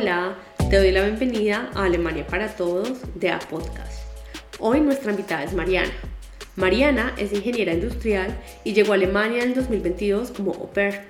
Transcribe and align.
Hola, 0.00 0.36
te 0.70 0.76
doy 0.76 0.92
la 0.92 1.02
bienvenida 1.02 1.70
a 1.74 1.86
Alemania 1.86 2.24
para 2.24 2.54
Todos 2.54 3.00
de 3.16 3.30
A 3.30 3.40
Podcast. 3.40 4.04
Hoy 4.60 4.80
nuestra 4.80 5.10
invitada 5.10 5.42
es 5.42 5.54
Mariana. 5.54 5.90
Mariana 6.54 7.14
es 7.16 7.32
ingeniera 7.32 7.72
industrial 7.72 8.38
y 8.62 8.74
llegó 8.74 8.92
a 8.92 8.94
Alemania 8.94 9.42
en 9.42 9.48
el 9.48 9.54
2022 9.56 10.30
como 10.30 10.54
au 10.54 10.70
pair. 10.70 11.00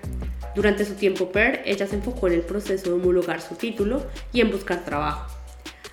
Durante 0.55 0.87
su 0.87 0.95
tiempo 0.95 1.25
au 1.25 1.33
pair, 1.33 1.61
ella 1.67 1.87
se 1.87 1.97
enfocó 1.97 2.29
en 2.29 2.33
el 2.33 2.41
proceso 2.41 2.89
de 2.89 2.93
homologar 2.93 3.43
su 3.43 3.57
título 3.57 4.07
y 4.33 4.41
en 4.41 4.51
buscar 4.51 4.87
trabajo. 4.87 5.37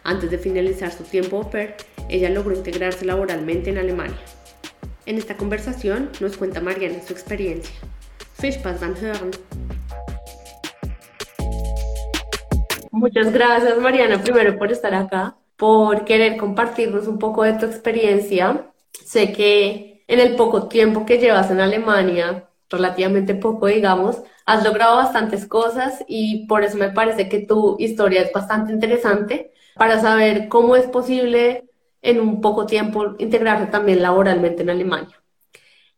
Antes 0.05 0.32
de 0.32 0.38
finalizar 0.38 0.93
su 0.93 1.04
tiempo 1.04 1.36
au 1.36 1.50
pair, 1.50 1.75
ella 2.07 2.30
logró 2.30 2.55
integrarse 2.55 3.04
laboralmente 3.04 3.71
en 3.71 3.77
Alemania. 3.77 4.21
En 5.05 5.18
esta 5.18 5.36
conversación 5.36 6.12
nos 6.21 6.38
cuenta 6.38 6.62
Mariana 6.62 7.02
su 7.05 7.12
experiencia. 7.12 7.75
Spaß 8.41 8.80
beim 8.80 8.96
Hören. 8.96 9.55
Muchas 13.05 13.32
gracias 13.32 13.77
Mariana 13.77 14.20
primero 14.20 14.58
por 14.58 14.72
estar 14.72 14.95
acá, 14.95 15.38
por 15.58 16.05
querer 16.05 16.38
compartirnos 16.38 17.08
un 17.08 17.20
poco 17.20 17.44
de 17.44 17.54
tu 17.54 17.68
experiencia. 17.68 18.72
Sé 18.94 19.32
que 19.32 20.04
en 20.08 20.20
el 20.20 20.36
poco 20.36 20.68
tiempo 20.68 21.05
que 21.05 21.20
llevas 21.20 21.52
en 21.52 21.60
Alemania, 21.60 22.49
relativamente 22.68 23.36
poco 23.36 23.68
digamos, 23.68 24.23
has 24.48 24.63
logrado 24.63 24.96
bastantes 24.96 25.46
cosas 25.46 26.04
y 26.08 26.48
por 26.48 26.63
eso 26.63 26.77
me 26.77 26.90
parece 26.90 27.30
que 27.30 27.41
tu 27.46 27.76
historia 27.77 28.23
es 28.23 28.34
bastante 28.34 28.73
interesante 28.73 29.52
para 29.76 30.02
saber 30.02 30.48
cómo 30.48 30.76
es 30.76 30.88
posible 30.88 31.70
en 32.02 32.20
un 32.20 32.41
poco 32.41 32.66
tiempo 32.66 33.13
integrarse 33.20 33.68
también 33.68 34.02
laboralmente 34.02 34.63
en 34.63 34.72
Alemania. 34.72 35.22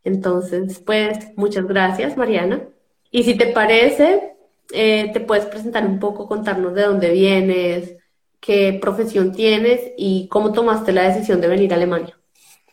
Entonces, 0.03 0.79
pues 0.79 1.17
muchas 1.37 1.65
gracias, 1.67 2.17
Mariana. 2.17 2.67
Y 3.11 3.23
si 3.23 3.37
te 3.37 3.47
parece, 3.47 4.36
eh, 4.73 5.11
te 5.13 5.19
puedes 5.21 5.45
presentar 5.45 5.85
un 5.85 5.99
poco, 5.99 6.27
contarnos 6.27 6.73
de 6.75 6.83
dónde 6.83 7.11
vienes, 7.11 7.97
qué 8.39 8.77
profesión 8.81 9.33
tienes 9.33 9.81
y 9.97 10.27
cómo 10.29 10.51
tomaste 10.53 10.93
la 10.93 11.03
decisión 11.09 11.41
de 11.41 11.47
venir 11.47 11.73
a 11.73 11.75
Alemania. 11.77 12.17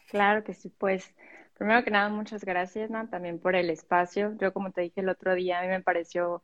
Claro 0.07 0.45
que 0.45 0.55
sí, 0.55 0.71
pues 0.71 1.15
primero 1.55 1.83
que 1.85 1.91
nada, 1.91 2.09
muchas 2.09 2.45
gracias, 2.45 2.91
también 3.11 3.39
por 3.41 3.57
el 3.57 3.71
espacio. 3.71 4.37
Yo, 4.39 4.53
como 4.53 4.71
te 4.73 4.83
dije 4.83 5.01
el 5.01 5.09
otro 5.09 5.35
día, 5.35 5.59
a 5.61 5.63
mí 5.63 5.69
me 5.69 5.83
pareció 5.83 6.43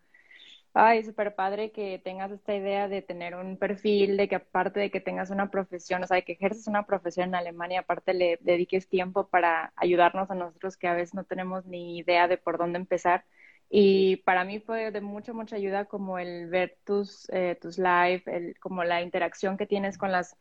Ay, 0.75 1.05
súper 1.05 1.35
padre 1.35 1.73
que 1.73 2.01
tengas 2.05 2.33
esta 2.33 2.55
idea 2.55 2.89
de 2.89 3.03
tener 3.03 3.35
un 3.37 3.59
perfil, 3.59 4.17
de 4.17 4.29
que 4.29 4.37
aparte 4.37 4.81
de 4.81 4.91
que 4.91 5.01
tengas 5.01 5.31
una 5.31 5.51
profesión, 5.51 6.05
o 6.05 6.07
sea, 6.07 6.17
de 6.17 6.25
que 6.25 6.33
ejerces 6.35 6.69
una 6.69 6.87
profesión 6.87 7.29
en 7.31 7.37
Alemania, 7.37 7.81
aparte 7.81 8.15
le 8.15 8.39
dediques 8.43 8.89
tiempo 8.89 9.29
para 9.29 9.73
ayudarnos 9.77 10.31
a 10.31 10.37
nosotros 10.37 10.77
que 10.77 10.89
a 10.89 10.95
veces 10.95 11.15
no 11.15 11.25
tenemos 11.25 11.67
ni 11.67 11.99
idea 11.99 12.29
de 12.29 12.39
por 12.39 12.59
dónde 12.59 12.79
empezar. 12.79 13.25
Y 13.73 14.17
para 14.17 14.45
mí 14.45 14.59
fue 14.59 14.91
de 14.91 15.01
mucha, 15.01 15.33
mucha 15.33 15.55
ayuda 15.55 15.85
como 15.85 16.19
el 16.19 16.49
ver 16.49 16.77
tus, 16.85 17.29
eh, 17.31 17.57
tus 17.61 17.79
live, 17.79 18.23
el, 18.27 18.59
como 18.59 18.83
la 18.83 19.01
interacción 19.01 19.57
que 19.57 19.67
tienes 19.67 19.97
con 19.97 20.11
las 20.11 20.37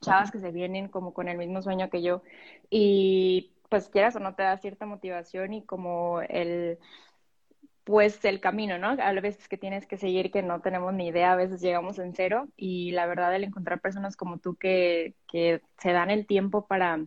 chavas 0.00 0.32
que 0.32 0.40
se 0.40 0.50
vienen 0.50 0.88
como 0.88 1.14
con 1.14 1.28
el 1.28 1.38
mismo 1.38 1.62
sueño 1.62 1.88
que 1.88 2.02
yo. 2.02 2.22
Y 2.68 3.52
pues 3.68 3.88
quieras 3.88 4.16
o 4.16 4.20
no 4.20 4.34
te 4.34 4.42
da 4.42 4.58
cierta 4.58 4.86
motivación 4.86 5.54
y 5.54 5.64
como 5.64 6.20
el 6.22 6.78
pues 7.84 8.24
el 8.24 8.40
camino, 8.40 8.78
¿no? 8.78 8.88
A 8.88 9.12
veces 9.12 9.46
que 9.46 9.58
tienes 9.58 9.86
que 9.86 9.98
seguir 9.98 10.30
que 10.30 10.42
no 10.42 10.60
tenemos 10.60 10.94
ni 10.94 11.08
idea, 11.08 11.32
a 11.32 11.36
veces 11.36 11.60
llegamos 11.60 11.98
en 11.98 12.14
cero 12.14 12.48
y 12.56 12.92
la 12.92 13.06
verdad 13.06 13.34
el 13.36 13.44
encontrar 13.44 13.80
personas 13.80 14.16
como 14.16 14.38
tú 14.38 14.56
que, 14.56 15.14
que 15.28 15.60
se 15.78 15.92
dan 15.92 16.10
el 16.10 16.26
tiempo 16.26 16.66
para, 16.66 17.04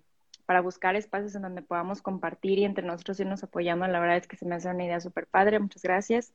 para 0.47 0.61
buscar 0.61 0.95
espacios 0.95 1.35
en 1.35 1.43
donde 1.43 1.61
podamos 1.61 2.01
compartir 2.01 2.57
y 2.57 2.65
entre 2.65 2.83
nosotros 2.85 3.19
irnos 3.19 3.43
apoyando, 3.43 3.85
la 3.85 3.99
verdad 3.99 4.17
es 4.17 4.27
que 4.27 4.37
se 4.37 4.45
me 4.47 4.55
hace 4.55 4.69
una 4.69 4.85
idea 4.85 4.99
súper 4.99 5.27
padre, 5.27 5.59
muchas 5.59 5.83
gracias 5.83 6.33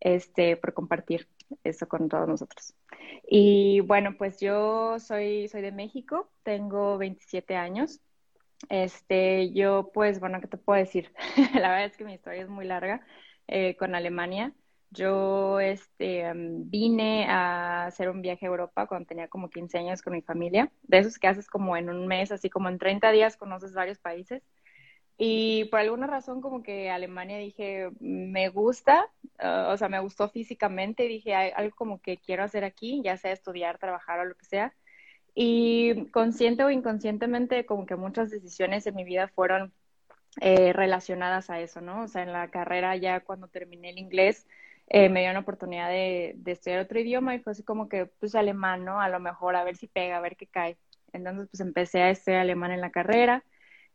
este, 0.00 0.56
por 0.56 0.74
compartir 0.74 1.28
eso 1.62 1.86
con 1.86 2.08
todos 2.08 2.28
nosotros. 2.28 2.74
Y 3.28 3.80
bueno, 3.80 4.16
pues 4.18 4.40
yo 4.40 4.98
soy, 4.98 5.46
soy 5.48 5.62
de 5.62 5.72
México, 5.72 6.28
tengo 6.42 6.98
27 6.98 7.54
años. 7.56 8.00
Este, 8.68 9.52
yo 9.52 9.90
pues, 9.94 10.18
bueno, 10.18 10.40
¿qué 10.40 10.48
te 10.48 10.56
puedo 10.56 10.78
decir? 10.78 11.12
la 11.54 11.68
verdad 11.70 11.84
es 11.84 11.96
que 11.96 12.04
mi 12.04 12.14
historia 12.14 12.42
es 12.42 12.48
muy 12.48 12.66
larga. 12.66 13.02
Eh, 13.48 13.76
con 13.76 13.94
Alemania. 13.94 14.52
Yo 14.92 15.58
este, 15.60 16.20
em, 16.20 16.68
vine 16.70 17.26
a 17.28 17.86
hacer 17.86 18.10
un 18.10 18.20
viaje 18.22 18.46
a 18.46 18.50
Europa 18.50 18.86
cuando 18.86 19.06
tenía 19.06 19.28
como 19.28 19.48
15 19.50 19.78
años 19.78 20.02
con 20.02 20.12
mi 20.12 20.22
familia. 20.22 20.70
De 20.82 20.98
esos 20.98 21.18
que 21.18 21.28
haces 21.28 21.48
como 21.48 21.76
en 21.76 21.88
un 21.88 22.06
mes, 22.06 22.30
así 22.32 22.50
como 22.50 22.68
en 22.68 22.78
30 22.78 23.10
días 23.10 23.36
conoces 23.36 23.72
varios 23.74 23.98
países. 23.98 24.42
Y 25.18 25.66
por 25.66 25.80
alguna 25.80 26.06
razón 26.06 26.40
como 26.40 26.62
que 26.62 26.90
Alemania 26.90 27.38
dije, 27.38 27.90
me 28.00 28.48
gusta, 28.48 29.06
ah, 29.38 29.70
o 29.72 29.76
sea, 29.76 29.88
me 29.88 30.00
gustó 30.00 30.28
físicamente, 30.28 31.04
dije, 31.04 31.34
hay 31.34 31.52
algo 31.54 31.76
como 31.76 32.00
que 32.00 32.18
quiero 32.18 32.44
hacer 32.44 32.64
aquí, 32.64 33.02
ya 33.04 33.16
sea 33.16 33.32
estudiar, 33.32 33.78
trabajar 33.78 34.20
o 34.20 34.24
lo 34.24 34.34
que 34.34 34.44
sea. 34.46 34.74
Y 35.34 36.06
consciente 36.10 36.64
o 36.64 36.70
inconscientemente 36.70 37.64
como 37.66 37.86
que 37.86 37.96
muchas 37.96 38.30
decisiones 38.30 38.86
en 38.86 38.94
mi 38.96 39.04
vida 39.04 39.28
fueron 39.28 39.72
eh, 40.40 40.72
relacionadas 40.72 41.50
a 41.50 41.60
eso, 41.60 41.80
¿no? 41.80 42.02
O 42.02 42.08
sea, 42.08 42.22
en 42.22 42.32
la 42.32 42.50
carrera 42.50 42.96
ya 42.96 43.20
cuando 43.20 43.48
terminé 43.48 43.90
el 43.90 43.98
inglés, 43.98 44.46
eh, 44.92 45.08
me 45.08 45.28
una 45.30 45.40
oportunidad 45.40 45.88
de, 45.88 46.36
estudiar 46.46 46.80
otro 46.80 47.00
idioma 47.00 47.34
y 47.34 47.40
fue 47.40 47.52
así 47.52 47.62
como 47.64 47.88
que, 47.88 48.06
pues, 48.06 48.34
alemán, 48.34 48.84
¿no? 48.84 49.00
A 49.00 49.08
lo 49.08 49.20
mejor 49.20 49.56
a 49.56 49.64
ver 49.64 49.76
si 49.76 49.88
pega, 49.88 50.18
a 50.18 50.20
ver 50.20 50.36
qué 50.36 50.46
cae. 50.46 50.76
Entonces, 51.12 51.48
pues, 51.50 51.60
empecé 51.60 52.02
a 52.02 52.10
estudiar 52.10 52.42
alemán 52.42 52.72
en 52.72 52.82
la 52.82 52.90
carrera 52.90 53.44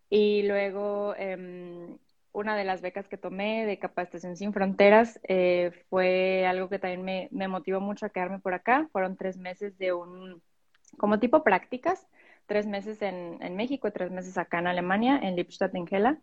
y 0.10 0.44
luego 0.44 1.16
em, 1.18 1.98
una 2.32 2.56
de 2.58 2.64
las 2.66 2.82
becas 2.82 3.08
que 3.08 3.18
tomé 3.18 3.66
de 3.66 3.80
Capacitación 3.80 4.36
Sin 4.38 4.54
Fronteras 4.54 5.20
eh, 5.28 5.72
fue 5.90 6.48
algo 6.48 6.70
que 6.70 6.80
también 6.80 7.04
me, 7.04 7.30
me 7.32 7.48
motivó 7.48 7.80
mucho 7.80 8.06
a 8.06 8.10
quedarme 8.10 8.40
por 8.40 8.54
acá. 8.54 8.90
Fueron 8.92 9.18
tres 9.18 9.38
meses 9.38 9.78
de 9.78 9.94
un, 9.94 10.42
como 10.98 11.20
tipo 11.20 11.44
prácticas 11.44 12.08
tres 12.48 12.66
meses 12.66 13.02
en, 13.02 13.38
en 13.42 13.56
México 13.56 13.92
tres 13.92 14.10
meses 14.10 14.38
acá 14.38 14.60
en 14.60 14.68
Alemania, 14.68 15.20
en 15.22 15.36
Lippstadt, 15.36 15.76
en 15.76 15.86
Gela. 15.86 16.18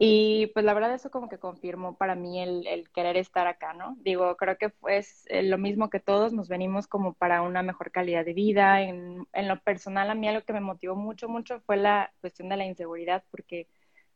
Y 0.00 0.46
pues 0.54 0.64
la 0.64 0.74
verdad 0.74 0.94
eso 0.94 1.10
como 1.10 1.28
que 1.28 1.38
confirmó 1.38 1.96
para 1.96 2.14
mí 2.14 2.40
el, 2.40 2.64
el 2.68 2.88
querer 2.90 3.16
estar 3.16 3.48
acá, 3.48 3.74
¿no? 3.74 3.96
Digo, 4.00 4.36
creo 4.36 4.56
que 4.56 4.70
fue 4.70 5.04
eh, 5.26 5.42
lo 5.42 5.58
mismo 5.58 5.90
que 5.90 5.98
todos, 5.98 6.32
nos 6.32 6.48
venimos 6.48 6.86
como 6.86 7.14
para 7.14 7.42
una 7.42 7.64
mejor 7.64 7.90
calidad 7.90 8.24
de 8.24 8.32
vida. 8.32 8.80
En, 8.82 9.26
en 9.32 9.48
lo 9.48 9.58
personal, 9.60 10.08
a 10.08 10.14
mí 10.14 10.28
algo 10.28 10.44
que 10.44 10.52
me 10.52 10.60
motivó 10.60 10.94
mucho, 10.94 11.28
mucho 11.28 11.60
fue 11.66 11.76
la 11.76 12.12
cuestión 12.20 12.48
de 12.48 12.56
la 12.56 12.64
inseguridad, 12.64 13.24
porque 13.32 13.66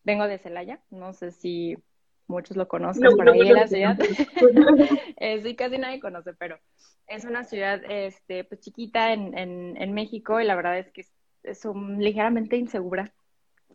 vengo 0.05 0.29
de 0.29 0.39
Celaya, 0.39 0.81
no 0.91 1.15
sé 1.15 1.33
si 1.33 1.77
muchos 2.29 2.57
lo 2.57 2.69
conocen 2.69 3.17
por 3.17 3.29
ahí 3.29 3.41
en 3.41 3.55
la 3.55 3.67
ciudad. 3.67 3.99
Eh, 5.19 5.41
sí, 5.43 5.55
casi 5.55 5.79
nadie 5.79 6.01
conoce, 6.01 6.33
pero 6.35 6.59
es 7.07 7.25
una 7.25 7.45
ciudad 7.45 7.81
este, 7.89 8.43
pues, 8.43 8.61
chiquita 8.61 9.13
en, 9.13 9.39
en, 9.39 9.81
en 9.81 9.93
México 9.93 10.41
y 10.41 10.45
la 10.45 10.57
verdad 10.57 10.79
es 10.79 10.91
que 10.91 11.03
es 11.45 11.65
ligeramente 11.99 12.57
insegura. 12.57 13.13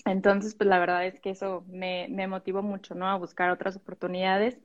Entonces, 0.06 0.56
pues 0.56 0.68
la 0.70 0.80
verdad 0.80 1.06
es 1.06 1.20
que 1.20 1.32
eso 1.32 1.66
me, 1.68 2.08
me 2.10 2.28
motivó 2.28 2.62
mucho, 2.62 2.96
¿no? 2.96 3.08
A 3.08 3.18
buscar 3.18 3.50
otras 3.50 3.76
oportunidades. 3.76 4.58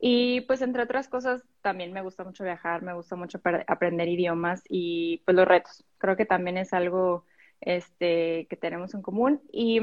Y 0.00 0.42
pues 0.42 0.62
entre 0.62 0.82
otras 0.82 1.08
cosas, 1.08 1.44
también 1.60 1.92
me 1.92 2.02
gusta 2.02 2.24
mucho 2.24 2.42
viajar, 2.44 2.82
me 2.82 2.92
gusta 2.92 3.14
mucho 3.14 3.40
aprender 3.68 4.08
idiomas 4.08 4.62
y 4.68 5.22
pues 5.24 5.36
los 5.36 5.46
retos. 5.46 5.84
Creo 5.98 6.16
que 6.16 6.26
también 6.26 6.58
es 6.58 6.72
algo 6.72 7.24
este, 7.60 8.46
que 8.50 8.56
tenemos 8.56 8.94
en 8.94 9.02
común. 9.02 9.40
Y 9.52 9.80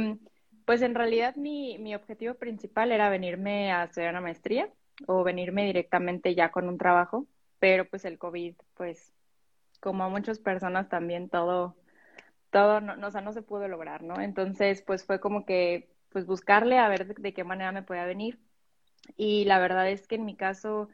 pues 0.66 0.82
en 0.82 0.94
realidad 0.94 1.36
mi, 1.36 1.78
mi 1.80 1.96
objetivo 1.96 2.36
principal 2.36 2.92
era 2.92 3.10
venirme 3.10 3.72
a 3.72 3.84
hacer 3.84 4.10
una 4.10 4.22
maestría 4.22 4.70
o 5.08 5.24
venirme 5.24 5.66
directamente 5.66 6.36
ya 6.36 6.52
con 6.52 6.68
un 6.68 6.78
trabajo, 6.78 7.26
pero 7.60 7.86
pues 7.90 8.06
el 8.06 8.18
COVID, 8.18 8.56
pues 8.76 9.14
como 9.80 10.04
a 10.04 10.10
muchas 10.10 10.40
personas 10.40 10.90
también 10.90 11.30
todo 11.30 11.76
todo, 12.52 12.82
no, 12.82 13.08
o 13.08 13.12
sea, 13.12 13.22
no 13.22 13.34
se 13.34 13.42
pudo 13.42 13.68
lograr, 13.68 14.04
¿no? 14.04 14.20
Entonces, 14.22 14.82
pues 14.82 15.06
fue 15.06 15.20
como 15.20 15.46
que, 15.46 15.90
pues 16.10 16.26
buscarle 16.26 16.78
a 16.80 16.90
ver 16.90 17.08
de, 17.16 17.34
qué 17.34 17.44
manera 17.44 17.72
me 17.72 17.84
podía 17.84 18.06
venir. 18.06 18.40
Y 19.18 19.46
la 19.46 19.60
verdad 19.60 19.90
es 19.90 20.07
que 20.07 20.16
en 20.16 20.25
mi 20.25 20.36
caso, 20.36 20.90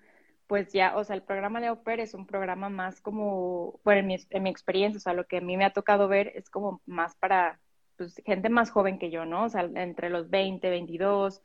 pues 0.48 0.74
ya, 0.74 0.96
o 0.98 1.04
sea, 1.04 1.16
el 1.16 1.24
programa 1.24 1.62
de 1.62 1.70
Oper 1.70 2.00
es 2.00 2.14
un 2.14 2.28
programa 2.28 2.70
más 2.70 3.02
como, 3.02 3.80
bueno, 3.84 4.02
en 4.02 4.08
mi, 4.08 4.18
en 4.30 4.44
mi 4.44 4.50
experiencia, 4.50 4.98
o 4.98 5.02
sea, 5.02 5.14
lo 5.14 5.28
que 5.28 5.38
a 5.38 5.42
mí 5.42 5.58
me 5.58 5.66
ha 5.66 5.74
tocado 5.74 6.08
ver 6.08 6.32
es 6.36 6.50
como 6.50 6.82
más 6.86 7.16
para, 7.16 7.60
pues, 7.98 8.22
gente 8.26 8.50
más 8.50 8.72
joven 8.72 9.00
que 9.00 9.12
yo, 9.12 9.26
¿no? 9.26 9.46
O 9.46 9.50
sea, 9.50 9.62
entre 9.76 10.10
los 10.10 10.30
20, 10.30 10.70
22, 10.70 11.42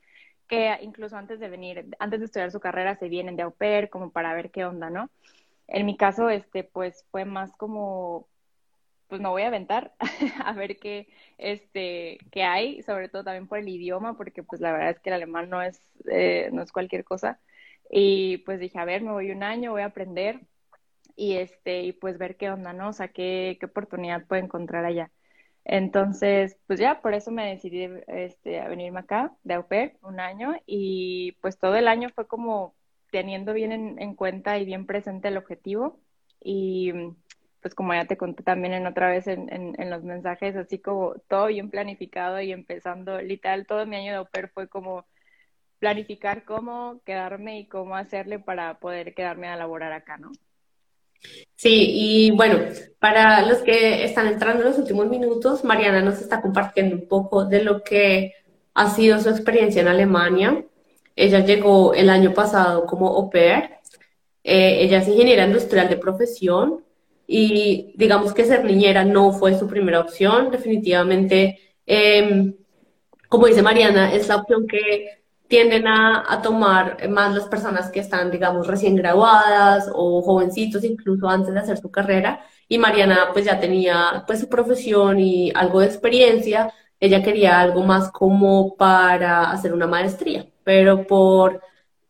que 0.49 0.77
incluso 0.83 1.17
antes 1.17 1.41
de 1.41 1.49
venir, 1.49 1.87
antes 2.01 2.21
de 2.21 2.27
estudiar 2.27 2.51
su 2.51 2.61
carrera, 2.61 2.97
se 2.97 3.09
vienen 3.09 3.37
de 3.37 3.43
au 3.45 3.53
pair 3.55 3.91
como 3.91 4.11
para 4.13 4.35
ver 4.35 4.51
qué 4.51 4.65
onda, 4.65 4.91
¿no? 4.91 5.11
En 5.69 5.87
mi 5.87 5.97
caso, 5.97 6.31
este, 6.31 6.65
pues 6.65 7.07
fue 7.11 7.25
más 7.25 7.53
como 7.57 8.29
pues 9.11 9.21
me 9.23 9.29
voy 9.31 9.43
a 9.43 9.49
aventar 9.49 9.95
a 10.45 10.55
ver 10.55 10.79
qué, 10.79 11.09
este, 11.39 12.19
qué 12.33 12.45
hay, 12.45 12.83
sobre 12.85 13.11
todo 13.11 13.25
también 13.25 13.49
por 13.49 13.59
el 13.61 13.69
idioma, 13.69 14.17
porque 14.19 14.45
pues 14.45 14.63
la 14.63 14.73
verdad 14.73 14.91
es 14.93 15.01
que 15.01 15.11
el 15.11 15.17
alemán 15.17 15.51
no 15.51 15.63
es, 15.63 15.83
eh, 16.11 16.51
no 16.53 16.63
es 16.63 16.73
cualquier 16.73 17.05
cosa. 17.05 17.41
Y 17.91 18.39
pues 18.41 18.61
dije, 18.61 18.79
a 18.81 18.87
ver, 18.87 19.03
me 19.03 19.13
voy 19.13 19.33
un 19.33 19.45
año, 19.45 19.73
voy 19.73 19.83
a 19.83 19.87
aprender 19.87 20.41
y 21.17 21.35
este, 21.37 21.83
y 21.85 21.93
pues 21.93 22.19
ver 22.19 22.37
qué 22.37 22.51
onda, 22.51 22.73
¿no? 22.73 22.89
O 22.91 22.93
sea, 22.93 23.09
qué, 23.09 23.57
qué 23.61 23.67
oportunidad 23.67 24.27
puedo 24.27 24.43
encontrar 24.43 24.85
allá. 24.85 25.13
Entonces, 25.65 26.59
pues 26.67 26.81
ya, 26.81 27.01
por 27.03 27.15
eso 27.15 27.31
me 27.31 27.47
decidí 27.51 27.89
este, 28.09 28.61
a 28.61 28.69
venirme 28.69 29.01
acá 29.01 29.37
de 29.45 29.55
au 29.55 29.67
un 30.03 30.21
año 30.21 30.55
y 30.67 31.33
pues 31.43 31.59
todo 31.59 31.77
el 31.77 31.89
año 31.89 32.09
fue 32.15 32.27
como 32.27 32.77
teniendo 33.11 33.53
bien 33.53 33.73
en, 33.73 33.99
en 34.01 34.15
cuenta 34.15 34.59
y 34.59 34.65
bien 34.65 34.87
presente 34.87 35.29
el 35.29 35.37
objetivo 35.37 36.01
Y 36.41 36.93
pues 37.61 37.75
como 37.75 37.95
ya 37.95 38.07
te 38.07 38.17
conté 38.17 38.43
también 38.43 38.75
en 38.75 38.87
otra 38.87 39.11
vez 39.11 39.27
en, 39.27 39.49
en, 39.51 39.91
los 39.91 40.03
mensajes, 40.03 40.57
así 40.57 40.79
como 40.79 41.15
todo 41.29 41.47
bien 41.47 41.71
planificado 41.71 42.41
y 42.41 42.53
empezando, 42.53 43.21
literal, 43.21 43.67
todo 43.67 43.87
mi 43.87 43.97
año 43.97 44.13
de 44.13 44.19
au 44.19 44.29
fue 44.55 44.69
como 44.69 45.07
planificar 45.79 46.45
cómo 46.45 47.01
quedarme 47.05 47.59
y 47.61 47.67
cómo 47.67 47.97
hacerle 47.97 48.39
para 48.39 48.79
poder 48.79 49.15
quedarme 49.15 49.49
a 49.49 49.57
laborar 49.57 49.93
acá, 49.93 50.17
¿no? 50.19 50.33
Sí, 51.55 51.91
y 51.93 52.31
bueno, 52.31 52.59
para 52.99 53.43
los 53.47 53.59
que 53.59 54.05
están 54.05 54.27
entrando 54.27 54.63
en 54.63 54.71
los 54.71 54.79
últimos 54.79 55.09
minutos, 55.09 55.65
Mariana 55.65 56.01
nos 56.01 56.21
está 56.21 56.41
compartiendo 56.41 56.97
un 56.97 57.09
poco 57.09 57.45
de 57.45 57.63
lo 57.63 57.83
que 57.83 58.35
ha 58.75 58.91
sido 58.91 59.21
su 59.21 59.29
experiencia 59.29 59.83
en 59.83 59.89
Alemania. 59.89 60.65
Ella 61.17 61.41
llegó 61.41 61.93
el 61.93 62.09
año 62.09 62.33
pasado 62.33 62.87
como 62.87 63.09
au 63.09 63.29
pair. 63.29 63.71
Eh, 64.43 64.83
ella 64.83 64.99
es 64.99 65.09
ingeniera 65.09 65.45
industrial 65.45 65.91
de 65.91 65.99
profesión, 65.99 66.83
y 67.33 67.93
digamos 67.97 68.35
que 68.35 68.45
ser 68.45 68.65
niñera 68.65 69.05
no 69.05 69.33
fue 69.33 69.57
su 69.57 69.69
primera 69.69 70.01
opción, 70.01 70.51
definitivamente, 70.51 71.61
em, 71.87 72.57
como 73.29 73.47
dice 73.47 73.63
Mariana, 73.63 74.13
es 74.13 74.29
la 74.29 74.37
opción 74.37 74.67
que 74.67 75.23
tienden 75.49 75.87
a, 75.89 76.41
tomar 76.43 77.09
más 77.09 77.35
las 77.35 77.47
personas 77.47 77.91
que 77.91 78.01
están, 78.01 78.31
digamos, 78.33 78.67
recién 78.67 78.97
graduadas 78.97 79.91
o 79.95 80.23
jovencitos, 80.23 80.85
incluso 80.85 81.29
antes 81.29 81.55
de 81.55 81.61
hacer 81.61 81.79
su 81.79 81.91
carrera. 81.91 82.45
Y 82.69 82.79
Mariana 82.79 83.31
pues 83.33 83.45
ya 83.47 83.61
tenía 83.61 84.25
pues 84.27 84.41
su 84.41 84.49
profesión 84.49 85.21
y 85.21 85.53
algo 85.55 85.81
de 85.81 85.87
experiencia. 85.87 86.73
Ella 87.01 87.23
quería 87.23 87.61
algo 87.61 87.83
más 87.85 88.11
como 88.13 88.77
para 88.77 89.51
hacer 89.53 89.73
una 89.73 89.87
maestría, 89.87 90.47
pero 90.65 91.07
por 91.07 91.63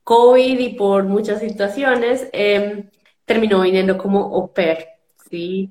COVID 0.04 0.58
y 0.58 0.70
por 0.74 1.04
muchas 1.04 1.40
situaciones 1.40 2.28
eh, 2.32 2.90
terminó 3.24 3.60
viniendo 3.62 3.98
como 3.98 4.20
au 4.34 4.52
pair. 4.52 4.99
¿Sí? 5.30 5.70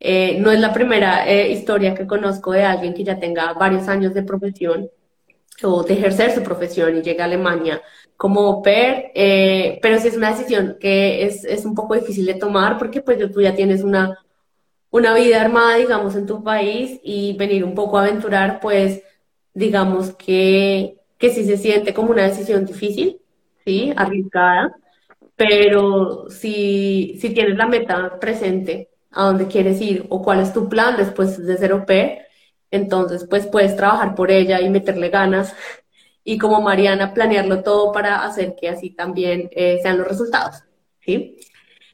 Eh, 0.00 0.38
no 0.40 0.50
es 0.52 0.60
la 0.60 0.72
primera 0.72 1.28
eh, 1.28 1.50
historia 1.50 1.94
que 1.94 2.06
conozco 2.06 2.52
de 2.52 2.62
alguien 2.62 2.94
que 2.94 3.04
ya 3.04 3.18
tenga 3.18 3.52
varios 3.54 3.88
años 3.88 4.14
de 4.14 4.22
profesión 4.22 4.88
o 5.62 5.82
de 5.82 5.94
ejercer 5.94 6.32
su 6.32 6.42
profesión 6.42 6.96
y 6.96 7.02
llega 7.02 7.24
a 7.24 7.26
Alemania 7.26 7.82
como 8.16 8.40
au 8.40 8.62
pair, 8.62 9.10
eh, 9.14 9.78
pero 9.82 9.98
sí 9.98 10.08
es 10.08 10.16
una 10.16 10.30
decisión 10.30 10.76
que 10.80 11.24
es, 11.24 11.44
es, 11.44 11.64
un 11.64 11.74
poco 11.74 11.94
difícil 11.94 12.26
de 12.26 12.34
tomar 12.34 12.78
porque 12.78 13.00
pues 13.00 13.18
tú 13.32 13.40
ya 13.42 13.54
tienes 13.54 13.82
una, 13.82 14.18
una 14.90 15.14
vida 15.14 15.40
armada, 15.40 15.76
digamos, 15.76 16.16
en 16.16 16.26
tu 16.26 16.42
país 16.42 17.00
y 17.04 17.36
venir 17.36 17.64
un 17.64 17.74
poco 17.74 17.98
a 17.98 18.02
aventurar, 18.02 18.60
pues 18.60 19.02
digamos 19.54 20.14
que, 20.14 20.98
que 21.18 21.30
sí 21.30 21.44
se 21.44 21.56
siente 21.58 21.94
como 21.94 22.10
una 22.10 22.24
decisión 22.24 22.64
difícil, 22.66 23.20
¿sí? 23.64 23.92
Arriesgada, 23.96 24.76
pero 25.36 26.28
si, 26.30 27.18
si 27.20 27.30
tienes 27.30 27.56
la 27.56 27.66
meta 27.66 28.18
presente 28.20 28.88
a 29.10 29.24
dónde 29.24 29.46
quieres 29.46 29.80
ir 29.80 30.06
o 30.10 30.22
cuál 30.22 30.40
es 30.40 30.52
tu 30.52 30.68
plan 30.68 30.96
después 30.96 31.44
de 31.44 31.56
ser 31.56 31.72
au 31.72 31.84
entonces 32.70 33.26
pues 33.28 33.46
puedes 33.46 33.76
trabajar 33.76 34.14
por 34.14 34.30
ella 34.30 34.60
y 34.60 34.68
meterle 34.68 35.08
ganas 35.08 35.54
y 36.24 36.36
como 36.36 36.60
Mariana 36.60 37.14
planearlo 37.14 37.62
todo 37.62 37.90
para 37.90 38.22
hacer 38.22 38.54
que 38.54 38.68
así 38.68 38.90
también 38.90 39.48
eh, 39.52 39.78
sean 39.82 39.96
los 39.96 40.06
resultados. 40.06 40.62
¿sí? 41.00 41.38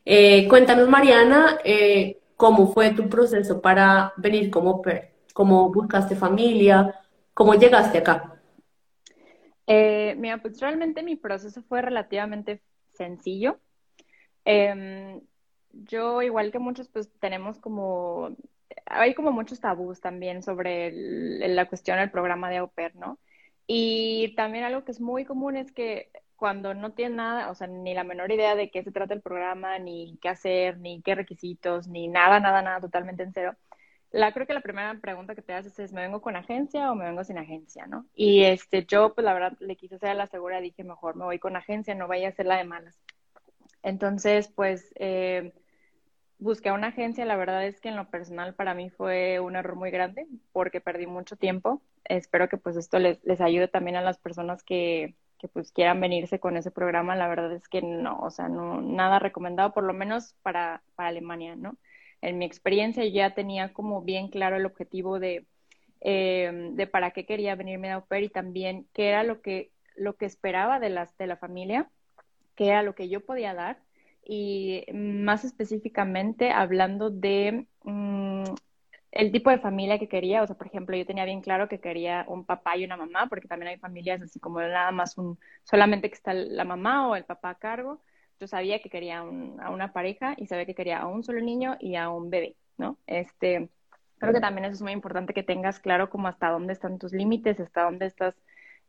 Eh, 0.04 0.48
cuéntanos 0.48 0.88
Mariana, 0.88 1.58
eh, 1.64 2.18
cómo 2.36 2.72
fue 2.72 2.90
tu 2.90 3.08
proceso 3.08 3.60
para 3.60 4.12
venir 4.16 4.50
como 4.50 4.82
cómo 5.32 5.72
buscaste 5.72 6.16
familia, 6.16 7.00
cómo 7.32 7.54
llegaste 7.54 7.98
acá. 7.98 8.40
mira, 9.68 10.38
pues 10.42 10.60
realmente 10.60 11.04
mi 11.04 11.14
proceso 11.14 11.62
fue 11.62 11.80
relativamente 11.80 12.60
sencillo. 12.92 13.60
Em, 14.44 15.20
yo, 15.84 16.22
igual 16.22 16.52
que 16.52 16.58
muchos, 16.58 16.88
pues 16.88 17.10
tenemos 17.20 17.58
como, 17.58 18.36
hay 18.86 19.14
como 19.14 19.32
muchos 19.32 19.60
tabús 19.60 20.00
también 20.00 20.42
sobre 20.42 20.92
la 20.92 21.68
cuestión 21.68 21.98
del 21.98 22.10
programa 22.10 22.50
de 22.50 22.58
au 22.58 22.68
pair, 22.68 22.94
¿no? 22.96 23.18
Y 23.66 24.34
también 24.36 24.64
algo 24.64 24.84
que 24.84 24.92
es 24.92 25.00
muy 25.00 25.24
común 25.24 25.56
es 25.56 25.72
que 25.72 26.10
cuando 26.36 26.74
no 26.74 26.92
tienen 26.92 27.16
nada, 27.16 27.50
o 27.50 27.54
sea, 27.54 27.66
ni 27.66 27.94
la 27.94 28.04
menor 28.04 28.30
idea 28.32 28.54
de 28.54 28.70
qué 28.70 28.82
se 28.82 28.92
trata 28.92 29.14
el 29.14 29.22
programa, 29.22 29.78
ni 29.78 30.18
qué 30.20 30.28
hacer, 30.28 30.78
ni 30.78 31.00
qué 31.02 31.14
requisitos, 31.14 31.88
ni 31.88 32.08
nada, 32.08 32.40
nada, 32.40 32.62
nada, 32.62 32.80
totalmente 32.80 33.22
en 33.22 33.32
cero. 33.32 33.56
La, 34.10 34.32
creo 34.32 34.46
que 34.46 34.54
la 34.54 34.60
primera 34.60 34.94
pregunta 35.00 35.34
que 35.34 35.42
te 35.42 35.54
haces 35.54 35.78
es, 35.78 35.92
¿me 35.92 36.02
vengo 36.02 36.20
con 36.20 36.36
agencia 36.36 36.92
o 36.92 36.94
me 36.94 37.04
vengo 37.04 37.24
sin 37.24 37.38
agencia, 37.38 37.86
no? 37.86 38.06
Y 38.14 38.44
este, 38.44 38.84
yo, 38.84 39.14
pues 39.14 39.24
la 39.24 39.34
verdad, 39.34 39.56
le 39.60 39.76
quise 39.76 39.96
hacer 39.96 40.10
a 40.10 40.14
la 40.14 40.26
segura, 40.26 40.60
dije, 40.60 40.84
mejor 40.84 41.16
me 41.16 41.24
voy 41.24 41.38
con 41.38 41.56
agencia, 41.56 41.94
no 41.94 42.08
vaya 42.08 42.28
a 42.28 42.32
ser 42.32 42.46
la 42.46 42.58
de 42.58 42.64
malas. 42.64 42.96
Entonces, 43.82 44.48
pues, 44.48 44.92
eh, 44.96 45.52
busqué 46.44 46.68
a 46.68 46.74
una 46.74 46.88
agencia, 46.88 47.24
la 47.24 47.36
verdad 47.36 47.66
es 47.66 47.80
que 47.80 47.88
en 47.88 47.96
lo 47.96 48.10
personal 48.10 48.54
para 48.54 48.74
mí 48.74 48.90
fue 48.90 49.40
un 49.40 49.56
error 49.56 49.76
muy 49.76 49.90
grande 49.90 50.26
porque 50.52 50.80
perdí 50.80 51.06
mucho 51.06 51.36
tiempo. 51.36 51.82
Espero 52.04 52.48
que 52.48 52.58
pues 52.58 52.76
esto 52.76 52.98
les, 52.98 53.24
les 53.24 53.40
ayude 53.40 53.66
también 53.66 53.96
a 53.96 54.02
las 54.02 54.18
personas 54.18 54.62
que, 54.62 55.14
que 55.38 55.48
pues 55.48 55.72
quieran 55.72 56.00
venirse 56.00 56.38
con 56.40 56.56
ese 56.58 56.70
programa. 56.70 57.16
La 57.16 57.28
verdad 57.28 57.52
es 57.52 57.66
que 57.66 57.80
no, 57.80 58.20
o 58.20 58.30
sea, 58.30 58.48
no, 58.48 58.82
nada 58.82 59.18
recomendado, 59.18 59.72
por 59.72 59.84
lo 59.84 59.94
menos 59.94 60.34
para, 60.42 60.82
para 60.96 61.08
Alemania, 61.08 61.56
¿no? 61.56 61.76
En 62.20 62.36
mi 62.38 62.44
experiencia 62.44 63.06
ya 63.06 63.34
tenía 63.34 63.72
como 63.72 64.02
bien 64.02 64.28
claro 64.28 64.56
el 64.56 64.66
objetivo 64.66 65.18
de, 65.18 65.46
eh, 66.02 66.70
de 66.72 66.86
para 66.86 67.12
qué 67.12 67.24
quería 67.24 67.54
venirme 67.54 67.90
a 67.90 67.94
au 67.94 68.06
pair 68.06 68.24
y 68.24 68.28
también 68.28 68.86
qué 68.92 69.08
era 69.08 69.24
lo 69.24 69.40
que, 69.40 69.70
lo 69.96 70.16
que 70.16 70.26
esperaba 70.26 70.78
de, 70.78 70.90
las, 70.90 71.16
de 71.16 71.26
la 71.26 71.36
familia, 71.36 71.90
qué 72.54 72.68
era 72.68 72.82
lo 72.82 72.94
que 72.94 73.08
yo 73.08 73.24
podía 73.24 73.54
dar 73.54 73.83
y 74.24 74.84
más 74.92 75.44
específicamente 75.44 76.50
hablando 76.50 77.10
de 77.10 77.66
mm, 77.82 78.44
el 79.12 79.30
tipo 79.30 79.50
de 79.50 79.58
familia 79.58 79.98
que 79.98 80.08
quería, 80.08 80.42
o 80.42 80.46
sea, 80.46 80.56
por 80.56 80.66
ejemplo, 80.66 80.96
yo 80.96 81.06
tenía 81.06 81.24
bien 81.24 81.40
claro 81.40 81.68
que 81.68 81.78
quería 81.80 82.24
un 82.28 82.44
papá 82.44 82.76
y 82.76 82.84
una 82.84 82.96
mamá, 82.96 83.28
porque 83.28 83.46
también 83.46 83.70
hay 83.70 83.78
familias 83.78 84.20
así 84.22 84.40
como 84.40 84.60
nada 84.60 84.90
más 84.90 85.16
un, 85.18 85.38
solamente 85.62 86.08
que 86.10 86.16
está 86.16 86.34
la 86.34 86.64
mamá 86.64 87.08
o 87.08 87.16
el 87.16 87.24
papá 87.24 87.50
a 87.50 87.54
cargo. 87.54 88.02
Yo 88.40 88.48
sabía 88.48 88.80
que 88.80 88.90
quería 88.90 89.20
a 89.20 89.70
una 89.70 89.92
pareja 89.92 90.34
y 90.36 90.46
sabía 90.46 90.66
que 90.66 90.74
quería 90.74 90.98
a 90.98 91.06
un 91.06 91.22
solo 91.22 91.40
niño 91.40 91.76
y 91.78 91.94
a 91.94 92.10
un 92.10 92.28
bebé, 92.28 92.56
¿no? 92.76 92.98
Este, 93.06 93.68
creo 94.18 94.32
que 94.32 94.40
también 94.40 94.64
eso 94.64 94.74
es 94.74 94.82
muy 94.82 94.92
importante 94.92 95.32
que 95.32 95.44
tengas 95.44 95.78
claro 95.78 96.10
como 96.10 96.26
hasta 96.26 96.50
dónde 96.50 96.72
están 96.72 96.98
tus 96.98 97.12
límites, 97.12 97.60
hasta 97.60 97.84
dónde 97.84 98.06
estás 98.06 98.34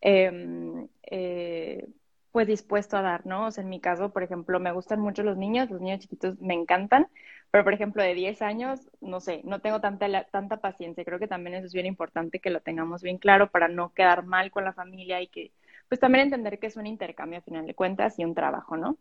eh, 0.01 0.87
eh, 1.03 1.87
pues 2.35 2.47
dispuesto 2.47 2.97
a 2.97 3.01
dar, 3.01 3.25
¿no? 3.25 3.45
O 3.45 3.51
sea, 3.51 3.63
en 3.63 3.69
mi 3.69 3.79
caso, 3.79 4.11
por 4.11 4.21
ejemplo, 4.21 4.59
me 4.59 4.73
gustan 4.73 4.99
mucho 4.99 5.23
los 5.23 5.37
niños, 5.37 5.69
los 5.69 5.79
niños 5.79 6.01
chiquitos 6.01 6.37
me 6.41 6.53
encantan, 6.53 7.07
pero 7.49 7.63
por 7.63 7.73
ejemplo, 7.73 8.03
de 8.03 8.13
10 8.13 8.41
años, 8.41 8.91
no 8.99 9.21
sé, 9.21 9.39
no 9.45 9.61
tengo 9.61 9.79
tanta, 9.79 10.25
tanta 10.25 10.57
paciencia. 10.57 11.05
Creo 11.05 11.17
que 11.17 11.29
también 11.29 11.55
eso 11.55 11.67
es 11.67 11.71
bien 11.71 11.85
importante 11.85 12.41
que 12.41 12.49
lo 12.49 12.59
tengamos 12.59 13.01
bien 13.03 13.19
claro 13.19 13.49
para 13.51 13.69
no 13.69 13.93
quedar 13.93 14.25
mal 14.25 14.51
con 14.51 14.65
la 14.65 14.73
familia 14.73 15.21
y 15.21 15.27
que, 15.27 15.53
pues 15.87 16.01
también 16.01 16.25
entender 16.25 16.59
que 16.59 16.67
es 16.67 16.75
un 16.75 16.87
intercambio 16.87 17.39
a 17.39 17.41
final 17.41 17.65
de 17.65 17.73
cuentas 17.73 18.19
y 18.19 18.25
un 18.25 18.35
trabajo, 18.35 18.75
¿no? 18.75 18.97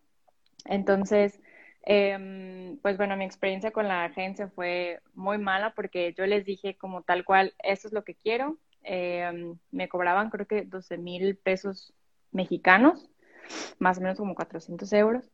Entonces, 0.66 1.40
eh, 1.86 2.76
pues 2.82 2.96
bueno, 2.96 3.16
mi 3.16 3.24
experiencia 3.24 3.72
con 3.72 3.88
la 3.88 4.04
agencia 4.04 4.46
fue 4.46 5.00
muy 5.12 5.38
mala 5.38 5.74
porque 5.74 6.14
yo 6.16 6.24
les 6.24 6.44
dije 6.44 6.76
como 6.76 7.02
tal 7.02 7.24
cual, 7.24 7.52
eso 7.64 7.88
es 7.88 7.92
lo 7.92 8.04
que 8.04 8.14
quiero. 8.14 8.58
Eh, 8.84 9.56
me 9.72 9.88
cobraban 9.88 10.30
creo 10.30 10.46
que 10.46 10.62
12 10.62 10.98
mil 10.98 11.36
pesos 11.36 11.92
mexicanos 12.30 13.10
más 13.78 13.98
o 13.98 14.00
menos 14.00 14.18
como 14.18 14.34
400 14.34 14.92
euros. 14.92 15.30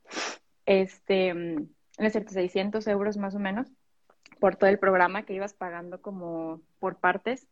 Este, 0.67 1.35
mm, 1.35 1.69
es 1.99 2.13
cierto, 2.13 2.33
600 2.33 2.87
euros 2.87 3.17
más 3.17 3.35
o 3.35 3.39
menos 3.39 3.69
por 4.41 4.57
todo 4.57 4.71
el 4.71 4.79
programa 4.79 5.25
que 5.25 5.35
ibas 5.35 5.55
pagando 5.55 6.01
como 6.03 6.61
por 6.79 6.97
partes. 6.97 7.47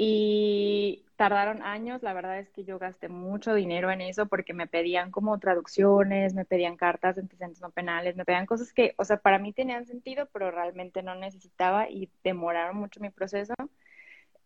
Y 0.00 1.04
tardaron 1.16 1.62
años, 1.62 2.04
la 2.04 2.12
verdad 2.12 2.38
es 2.38 2.48
que 2.50 2.64
yo 2.64 2.78
gasté 2.78 3.08
mucho 3.08 3.54
dinero 3.54 3.90
en 3.90 4.00
eso 4.00 4.26
porque 4.26 4.54
me 4.54 4.68
pedían 4.68 5.10
como 5.10 5.38
traducciones, 5.40 6.34
me 6.34 6.44
pedían 6.44 6.76
cartas 6.76 7.16
de 7.16 7.22
antecedentes 7.22 7.60
no 7.60 7.70
penales, 7.70 8.14
me 8.14 8.24
pedían 8.24 8.46
cosas 8.46 8.72
que, 8.72 8.94
o 8.96 9.04
sea, 9.04 9.16
para 9.16 9.40
mí 9.40 9.52
tenían 9.52 9.86
sentido, 9.86 10.28
pero 10.32 10.52
realmente 10.52 11.02
no 11.02 11.16
necesitaba 11.16 11.90
y 11.90 12.10
demoraron 12.22 12.76
mucho 12.76 13.00
mi 13.00 13.10
proceso. 13.10 13.54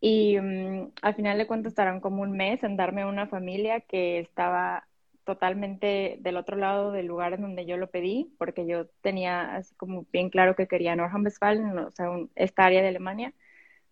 Y 0.00 0.38
mm, 0.40 0.92
al 1.02 1.14
final 1.14 1.38
de 1.38 1.46
cuentas 1.46 1.74
tardaron 1.74 2.00
como 2.00 2.22
un 2.22 2.32
mes 2.32 2.62
en 2.64 2.76
darme 2.76 3.04
una 3.04 3.26
familia 3.26 3.80
que 3.80 4.18
estaba 4.20 4.88
totalmente 5.24 6.18
del 6.20 6.36
otro 6.36 6.56
lado 6.56 6.92
del 6.92 7.06
lugar 7.06 7.32
en 7.32 7.42
donde 7.42 7.64
yo 7.66 7.76
lo 7.76 7.90
pedí, 7.90 8.34
porque 8.38 8.66
yo 8.66 8.86
tenía 9.02 9.56
así 9.56 9.74
como 9.76 10.06
bien 10.12 10.30
claro 10.30 10.56
que 10.56 10.66
quería 10.66 10.96
Nordrhein-Westfalen, 10.96 11.78
o 11.78 11.90
sea, 11.90 12.08
esta 12.34 12.64
área 12.64 12.82
de 12.82 12.88
Alemania, 12.88 13.32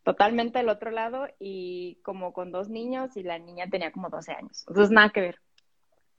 totalmente 0.03 0.59
del 0.59 0.69
otro 0.69 0.91
lado 0.91 1.29
y 1.39 1.99
como 2.03 2.33
con 2.33 2.51
dos 2.51 2.69
niños 2.69 3.17
y 3.17 3.23
la 3.23 3.39
niña 3.39 3.69
tenía 3.71 3.93
como 3.93 4.09
12 4.09 4.33
años. 4.33 4.65
Entonces, 4.69 4.91
nada 4.91 5.11
que 5.11 5.21
ver. 5.21 5.41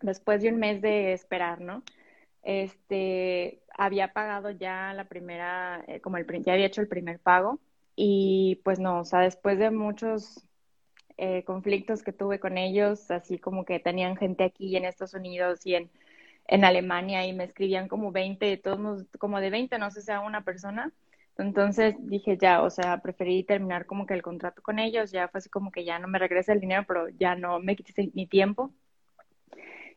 Después 0.01 0.41
de 0.41 0.49
un 0.49 0.57
mes 0.57 0.81
de 0.81 1.13
esperar, 1.13 1.61
¿no? 1.61 1.83
Este, 2.43 3.61
había 3.77 4.13
pagado 4.13 4.49
ya 4.51 4.93
la 4.93 5.05
primera, 5.05 5.83
eh, 5.87 5.99
como 6.01 6.17
el, 6.17 6.25
ya 6.43 6.53
había 6.53 6.65
hecho 6.65 6.81
el 6.81 6.87
primer 6.87 7.19
pago 7.19 7.59
y 7.95 8.61
pues 8.63 8.79
no, 8.79 9.01
o 9.01 9.05
sea, 9.05 9.19
después 9.19 9.59
de 9.59 9.69
muchos 9.69 10.43
eh, 11.21 11.43
conflictos 11.45 12.03
que 12.03 12.13
tuve 12.13 12.39
con 12.41 12.57
ellos, 12.57 13.11
así 13.11 13.39
como 13.39 13.65
que 13.65 13.79
tenían 13.79 14.17
gente 14.17 14.43
aquí 14.45 14.75
en 14.77 14.85
Estados 14.85 15.13
Unidos 15.15 15.65
y 15.65 15.75
en, 15.75 15.91
en 16.47 16.65
Alemania 16.65 17.25
y 17.27 17.33
me 17.33 17.45
escribían 17.45 17.87
como 17.87 18.11
20, 18.11 18.57
todos, 18.57 19.05
como 19.19 19.39
de 19.41 19.49
20, 19.51 19.77
no 19.79 19.91
sé 19.91 20.01
si 20.01 20.07
sea 20.07 20.21
una 20.21 20.43
persona. 20.43 20.93
Entonces 21.37 21.95
dije 21.99 22.37
ya, 22.39 22.61
o 22.63 22.69
sea, 22.69 23.01
preferí 23.01 23.43
terminar 23.43 23.85
como 23.85 24.05
que 24.05 24.13
el 24.13 24.21
contrato 24.23 24.61
con 24.61 24.79
ellos, 24.79 25.11
ya 25.11 25.27
fue 25.29 25.39
así 25.39 25.49
como 25.49 25.71
que 25.71 25.85
ya 25.85 25.99
no 25.99 26.07
me 26.07 26.19
regresa 26.19 26.53
el 26.53 26.59
dinero, 26.61 26.85
pero 26.87 27.09
ya 27.09 27.35
no 27.35 27.59
me 27.59 27.75
quites 27.75 28.13
mi 28.15 28.27
tiempo. 28.27 28.73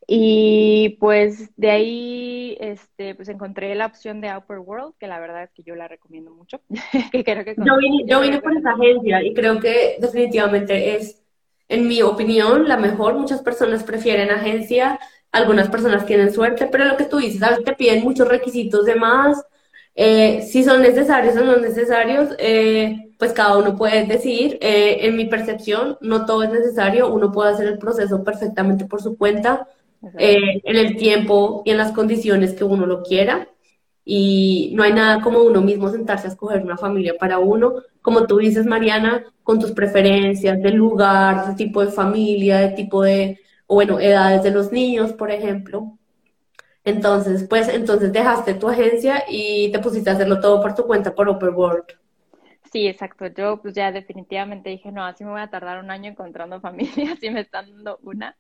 Y 0.07 0.97
pues 1.01 1.51
de 1.57 1.71
ahí 1.71 2.57
este, 2.61 3.15
pues 3.15 3.29
encontré 3.29 3.75
la 3.75 3.87
opción 3.87 4.21
de 4.21 4.37
Upper 4.37 4.59
World, 4.59 4.95
que 4.99 5.07
la 5.07 5.19
verdad 5.19 5.45
es 5.45 5.53
que 5.53 5.63
yo 5.63 5.75
la 5.75 5.89
recomiendo 5.89 6.31
mucho. 6.31 6.61
que 7.13 7.25
creo 7.25 7.45
que 7.45 7.55
yo 7.57 7.77
vine, 7.79 8.05
yo 8.07 8.21
vine 8.21 8.41
por 8.41 8.57
esa 8.57 8.73
agencia 8.73 9.23
y 9.23 9.33
creo 9.33 9.59
que 9.61 9.97
definitivamente 10.01 10.97
es, 10.97 11.23
en 11.69 11.89
mi 11.89 12.03
opinión, 12.03 12.69
la 12.69 12.77
mejor. 12.77 13.15
Muchas 13.15 13.43
personas 13.43 13.83
prefieren 13.83 14.31
agencia, 14.31 14.99
algunas 15.33 15.69
personas 15.69 16.05
tienen 16.05 16.33
suerte, 16.33 16.69
pero 16.71 16.85
lo 16.85 16.97
que 16.97 17.05
tú 17.05 17.19
dices, 17.19 17.41
¿sabes? 17.41 17.65
te 17.65 17.75
piden 17.75 18.05
muchos 18.05 18.29
requisitos 18.29 18.85
de 18.85 18.97
más. 18.97 19.43
Eh, 19.95 20.43
si 20.43 20.65
son 20.65 20.83
necesarios 20.83 21.37
o 21.37 21.45
no 21.45 21.57
necesarios, 21.57 22.35
eh, 22.39 23.13
pues 23.19 23.33
cada 23.33 23.57
uno 23.57 23.77
puede 23.77 24.05
decidir. 24.07 24.59
Eh, 24.61 25.07
en 25.07 25.17
mi 25.17 25.25
percepción, 25.27 25.97
no 26.03 26.27
todo 26.27 26.43
es 26.43 26.51
necesario, 26.51 27.11
uno 27.11 27.33
puede 27.33 27.53
hacer 27.53 27.69
el 27.69 27.79
proceso 27.79 28.23
perfectamente 28.23 28.85
por 28.85 29.01
su 29.01 29.17
cuenta 29.17 29.67
eh, 30.19 30.61
en 30.65 30.77
el 30.77 30.97
tiempo 30.97 31.63
y 31.65 31.71
en 31.71 31.79
las 31.79 31.93
condiciones 31.93 32.55
que 32.55 32.65
uno 32.65 32.87
lo 32.87 33.03
quiera. 33.03 33.49
Y 34.05 34.73
no 34.75 34.83
hay 34.83 34.93
nada 34.93 35.23
como 35.23 35.41
uno 35.41 35.63
mismo 35.63 35.89
sentarse 35.91 36.27
a 36.27 36.31
escoger 36.31 36.63
una 36.63 36.77
familia 36.77 37.15
para 37.19 37.39
uno, 37.39 37.77
como 38.03 38.27
tú 38.27 38.37
dices, 38.37 38.67
Mariana, 38.67 39.25
con 39.43 39.59
tus 39.59 39.73
preferencias 39.73 40.61
de 40.61 40.71
lugar, 40.73 41.47
de 41.49 41.55
tipo 41.55 41.85
de 41.85 41.91
familia, 41.91 42.59
de 42.59 42.69
tipo 42.71 43.03
de, 43.03 43.41
o 43.67 43.77
bueno, 43.77 43.99
edades 43.99 44.43
de 44.43 44.51
los 44.51 44.73
niños, 44.73 45.13
por 45.15 45.31
ejemplo. 45.31 45.99
Entonces, 46.85 47.47
pues, 47.49 47.69
entonces 47.69 48.13
dejaste 48.13 48.55
tu 48.55 48.69
agencia 48.69 49.25
y 49.29 49.73
te 49.73 49.79
pusiste 49.79 50.11
a 50.11 50.13
hacerlo 50.13 50.39
todo 50.39 50.61
por 50.61 50.75
tu 50.75 50.87
cuenta 50.87 51.15
por 51.15 51.29
World. 51.29 51.85
Sí, 52.71 52.89
exacto. 52.89 53.27
Yo 53.29 53.63
pues 53.63 53.73
ya 53.73 53.93
definitivamente 53.93 54.69
dije, 54.69 54.91
no, 54.91 55.05
así 55.05 55.25
me 55.25 55.31
voy 55.31 55.41
a 55.41 55.49
tardar 55.49 55.79
un 55.79 55.91
año 55.91 56.11
encontrando 56.11 56.61
familia, 56.61 57.17
si 57.17 57.31
me 57.31 57.41
están 57.41 57.71
dando 57.71 57.99
una. 58.03 58.37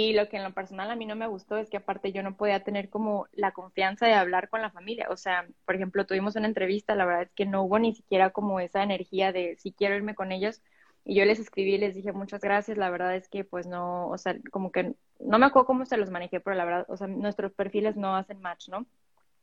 Y 0.00 0.12
lo 0.12 0.28
que 0.28 0.36
en 0.36 0.44
lo 0.44 0.54
personal 0.54 0.92
a 0.92 0.94
mí 0.94 1.06
no 1.06 1.16
me 1.16 1.26
gustó 1.26 1.56
es 1.56 1.68
que 1.68 1.78
aparte 1.78 2.12
yo 2.12 2.22
no 2.22 2.36
podía 2.36 2.62
tener 2.62 2.88
como 2.88 3.26
la 3.32 3.50
confianza 3.50 4.06
de 4.06 4.14
hablar 4.14 4.48
con 4.48 4.62
la 4.62 4.70
familia. 4.70 5.08
O 5.10 5.16
sea, 5.16 5.48
por 5.64 5.74
ejemplo, 5.74 6.06
tuvimos 6.06 6.36
una 6.36 6.46
entrevista, 6.46 6.94
la 6.94 7.04
verdad 7.04 7.22
es 7.22 7.32
que 7.32 7.46
no 7.46 7.64
hubo 7.64 7.80
ni 7.80 7.92
siquiera 7.96 8.30
como 8.30 8.60
esa 8.60 8.84
energía 8.84 9.32
de 9.32 9.56
si 9.58 9.72
quiero 9.72 9.96
irme 9.96 10.14
con 10.14 10.30
ellos. 10.30 10.62
Y 11.04 11.16
yo 11.16 11.24
les 11.24 11.40
escribí 11.40 11.74
y 11.74 11.78
les 11.78 11.96
dije 11.96 12.12
muchas 12.12 12.40
gracias. 12.42 12.78
La 12.78 12.90
verdad 12.90 13.16
es 13.16 13.28
que 13.28 13.42
pues 13.42 13.66
no, 13.66 14.08
o 14.08 14.18
sea, 14.18 14.36
como 14.52 14.70
que 14.70 14.94
no 15.18 15.38
me 15.40 15.46
acuerdo 15.46 15.66
cómo 15.66 15.84
se 15.84 15.96
los 15.96 16.10
manejé, 16.10 16.38
pero 16.38 16.54
la 16.54 16.64
verdad, 16.64 16.86
o 16.88 16.96
sea, 16.96 17.08
nuestros 17.08 17.52
perfiles 17.52 17.96
no 17.96 18.14
hacen 18.14 18.40
match, 18.40 18.68
¿no? 18.68 18.86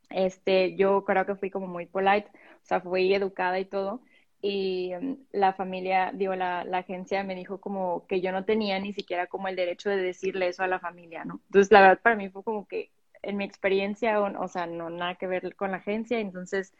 Este, 0.08 0.74
yo 0.76 1.04
creo 1.04 1.26
que 1.26 1.36
fui 1.36 1.50
como 1.50 1.66
muy 1.66 1.84
polite, 1.84 2.30
o 2.32 2.64
sea, 2.64 2.80
fui 2.80 3.12
educada 3.12 3.58
y 3.58 3.66
todo 3.66 4.00
y 4.40 4.92
mm, 5.00 5.14
la 5.32 5.52
familia, 5.54 6.12
digo, 6.14 6.34
la, 6.34 6.64
la, 6.64 6.78
agencia 6.78 7.24
me 7.24 7.34
dijo 7.34 7.60
como 7.60 8.06
que 8.06 8.20
yo 8.20 8.32
no 8.32 8.44
tenía 8.44 8.78
ni 8.78 8.92
siquiera 8.92 9.26
como 9.26 9.48
el 9.48 9.56
derecho 9.56 9.90
de 9.90 9.96
decirle 9.96 10.48
eso 10.48 10.62
a 10.62 10.68
la 10.68 10.80
familia, 10.80 11.24
¿no? 11.24 11.40
Entonces, 11.46 11.72
la 11.72 11.80
verdad, 11.80 12.00
para 12.02 12.16
mí 12.16 12.28
fue 12.30 12.44
como 12.44 12.66
que 12.66 12.90
en 13.22 13.36
mi 13.36 13.44
experiencia, 13.44 14.20
o, 14.20 14.48
sea, 14.48 14.66
no 14.66 14.90
nada 14.90 15.16
que 15.16 15.26
ver 15.26 15.56
con 15.56 15.72
la 15.72 15.78
agencia, 15.78 16.18
entonces, 16.20 16.72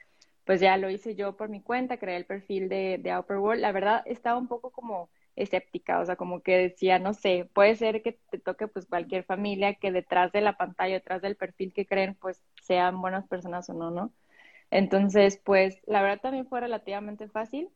pues 0.45 0.61
ya 0.61 0.77
lo 0.77 0.91
hice 0.91 1.17
yo 1.17 1.37
por 1.37 1.49
mi 1.49 1.61
cuenta, 1.61 1.99
creé 1.99 2.17
el 2.17 2.27
perfil 2.27 2.69
de, 2.69 2.99
de 3.03 3.19
Upper 3.19 3.39
World. 3.39 3.61
La 3.61 3.73
verdad, 3.73 4.03
estaba 4.07 4.39
un 4.39 4.49
poco 4.49 4.71
como 4.71 5.11
escéptica, 5.35 6.01
o 6.01 6.07
sea, 6.07 6.17
como 6.17 6.43
que 6.43 6.57
decía, 6.57 6.99
no 6.99 7.15
sé, 7.15 7.49
puede 7.53 7.77
ser 7.77 8.03
que 8.03 8.13
te 8.31 8.39
toque 8.39 8.69
pues 8.69 8.87
cualquier 8.87 9.25
familia 9.25 9.75
que 9.75 9.93
detrás 9.93 10.33
de 10.33 10.41
la 10.41 10.57
pantalla, 10.57 10.95
detrás 10.95 11.21
del 11.23 11.37
perfil 11.37 11.73
que 11.73 11.87
creen, 11.87 12.15
pues 12.15 12.43
sean 12.63 13.01
buenas 13.01 13.27
personas 13.29 13.69
o 13.69 13.75
no, 13.75 13.91
¿no? 13.91 14.13
Entonces, 14.71 15.41
pues 15.45 15.81
la 15.87 16.03
verdad 16.03 16.21
también 16.21 16.47
fue 16.47 16.61
relativamente 16.61 17.29
fácil. 17.29 17.69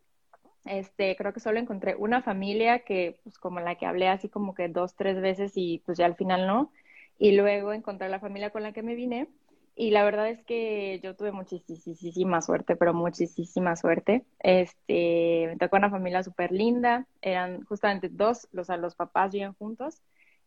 Este, 0.65 1.17
creo 1.17 1.33
que 1.33 1.41
solo 1.41 1.59
encontré 1.59 1.95
una 1.97 2.23
familia 2.23 2.81
que, 2.81 3.19
pues 3.23 3.39
como 3.39 3.61
la 3.61 3.77
que 3.77 3.87
hablé 3.87 4.09
así 4.09 4.29
como 4.29 4.55
que 4.55 4.69
dos, 4.69 4.95
tres 4.95 5.21
veces 5.21 5.53
y 5.55 5.83
pues 5.87 5.99
ya 5.99 6.07
al 6.07 6.17
final 6.17 6.47
no. 6.47 6.73
Y 7.19 7.33
luego 7.33 7.73
encontré 7.73 8.09
la 8.09 8.21
familia 8.21 8.51
con 8.51 8.63
la 8.63 8.73
que 8.73 8.83
me 8.83 8.95
vine. 8.95 9.29
Y 9.77 9.93
la 9.93 10.05
verdad 10.05 10.29
es 10.29 10.45
que 10.45 11.01
yo 11.03 11.17
tuve 11.17 11.33
muchísima 11.33 12.43
suerte, 12.43 12.77
pero 12.77 12.93
muchísima 12.93 13.77
suerte. 13.77 14.25
Este, 14.41 15.47
me 15.49 15.57
tocó 15.57 15.77
una 15.77 15.91
familia 15.91 16.23
súper 16.23 16.53
linda. 16.53 17.07
Eran 17.23 17.65
justamente 17.65 18.09
dos, 18.11 18.49
los, 18.53 18.69
los 18.69 18.95
papás 18.95 19.33
vivían 19.33 19.55
juntos 19.55 20.03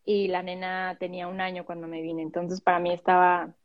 y 0.06 0.28
la 0.28 0.44
nena 0.44 0.98
tenía 1.00 1.28
un 1.28 1.42
año 1.42 1.66
cuando 1.66 1.88
me 1.88 2.02
vine. 2.02 2.22
Entonces 2.22 2.62
para 2.62 2.80
mí 2.80 2.94
estaba 2.94 3.56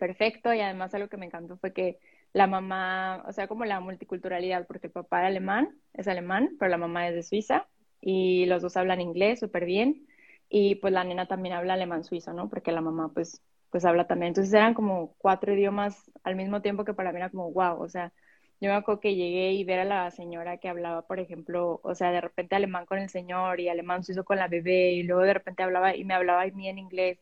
perfecto 0.00 0.52
y 0.54 0.60
además 0.60 0.94
algo 0.94 1.08
que 1.08 1.18
me 1.18 1.26
encantó 1.26 1.58
fue 1.58 1.72
que 1.74 2.00
la 2.32 2.48
mamá, 2.48 3.24
o 3.28 3.32
sea, 3.32 3.48
como 3.48 3.64
la 3.66 3.80
multiculturalidad, 3.80 4.66
porque 4.66 4.88
el 4.88 4.92
papá 4.92 5.20
era 5.20 5.28
alemán, 5.28 5.78
es 5.94 6.08
alemán, 6.08 6.56
pero 6.58 6.70
la 6.70 6.78
mamá 6.78 7.08
es 7.08 7.14
de 7.14 7.22
Suiza 7.22 7.68
y 8.00 8.46
los 8.46 8.62
dos 8.62 8.76
hablan 8.76 9.00
inglés 9.00 9.40
súper 9.40 9.64
bien 9.66 10.06
y 10.48 10.76
pues 10.76 10.92
la 10.92 11.04
nena 11.04 11.26
también 11.26 11.54
habla 11.54 11.74
alemán 11.74 12.04
suizo, 12.04 12.32
¿no? 12.32 12.48
Porque 12.50 12.72
la 12.72 12.80
mamá 12.80 13.10
pues, 13.14 13.42
pues 13.70 13.84
habla 13.84 14.06
también. 14.06 14.28
Entonces 14.30 14.52
eran 14.54 14.74
como 14.74 15.14
cuatro 15.18 15.54
idiomas 15.54 16.10
al 16.24 16.36
mismo 16.36 16.62
tiempo 16.62 16.84
que 16.84 16.94
para 16.94 17.12
mí 17.12 17.18
era 17.18 17.30
como 17.30 17.52
wow, 17.52 17.80
o 17.82 17.88
sea, 17.88 18.12
yo 18.60 18.68
me 18.70 18.76
acuerdo 18.76 19.00
que 19.00 19.14
llegué 19.14 19.52
y 19.52 19.64
ver 19.64 19.80
a 19.80 19.84
la 19.84 20.10
señora 20.10 20.58
que 20.58 20.68
hablaba, 20.68 21.06
por 21.06 21.20
ejemplo, 21.20 21.80
o 21.82 21.94
sea, 21.94 22.10
de 22.12 22.20
repente 22.20 22.56
alemán 22.56 22.86
con 22.86 22.98
el 22.98 23.08
señor 23.10 23.60
y 23.60 23.68
alemán 23.68 24.04
suizo 24.04 24.24
con 24.24 24.38
la 24.38 24.48
bebé 24.48 24.92
y 24.92 25.02
luego 25.04 25.22
de 25.22 25.34
repente 25.34 25.62
hablaba 25.62 25.96
y 25.96 26.04
me 26.04 26.14
hablaba 26.14 26.42
a 26.42 26.46
mí 26.48 26.68
en 26.68 26.78
inglés 26.78 27.18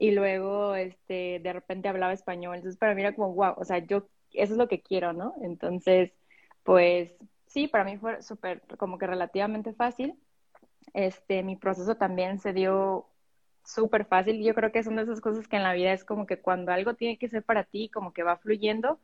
y 0.00 0.12
luego 0.12 0.74
este, 0.76 1.40
de 1.40 1.52
repente 1.52 1.88
hablaba 1.88 2.14
español. 2.14 2.56
Entonces 2.56 2.78
para 2.78 2.94
mí 2.94 3.02
era 3.02 3.14
como, 3.14 3.34
wow, 3.34 3.54
o 3.58 3.64
sea, 3.64 3.78
yo, 3.80 4.08
eso 4.32 4.54
es 4.54 4.58
lo 4.58 4.66
que 4.66 4.80
quiero, 4.82 5.12
¿no? 5.12 5.34
Entonces, 5.42 6.12
pues 6.64 7.12
sí, 7.46 7.68
para 7.68 7.84
mí 7.84 7.98
fue 7.98 8.22
súper, 8.22 8.62
como 8.78 8.98
que 8.98 9.06
relativamente 9.06 9.74
fácil. 9.74 10.18
Este, 10.94 11.42
mi 11.42 11.56
proceso 11.56 11.96
también 11.96 12.38
se 12.40 12.54
dio 12.54 13.08
súper 13.64 14.06
fácil. 14.06 14.42
Yo 14.42 14.54
creo 14.54 14.72
que 14.72 14.82
son 14.82 14.96
de 14.96 15.02
esas 15.02 15.20
cosas 15.20 15.48
que 15.48 15.56
en 15.56 15.64
la 15.64 15.74
vida 15.74 15.92
es 15.92 16.04
como 16.04 16.26
que 16.26 16.40
cuando 16.40 16.72
algo 16.72 16.94
tiene 16.94 17.18
que 17.18 17.28
ser 17.28 17.42
para 17.44 17.64
ti, 17.64 17.90
como 17.90 18.14
que 18.14 18.22
va 18.22 18.38
fluyendo, 18.38 19.00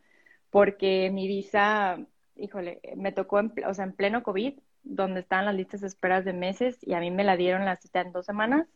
porque 0.51 1.11
mi 1.13 1.29
visa, 1.29 1.99
híjole, 2.37 2.81
me 2.97 3.13
tocó, 3.13 3.41
en, 3.41 3.53
o 3.67 3.75
sea, 3.75 3.85
en 3.85 3.93
pleno 3.93 4.23
COVID, 4.23 4.59
donde 4.83 5.21
estaban 5.21 5.47
las 5.47 5.55
listas 5.57 5.83
de 5.83 5.89
esperas 5.89 6.25
de 6.25 6.33
meses 6.33 6.79
y 6.83 6.95
a 6.95 7.01
mí 7.01 7.11
me 7.11 7.25
la 7.25 7.37
dieron 7.37 7.67
la 7.67 7.77
cita 7.77 8.01
en 8.01 8.13
dos 8.13 8.27
semanas 8.27 8.67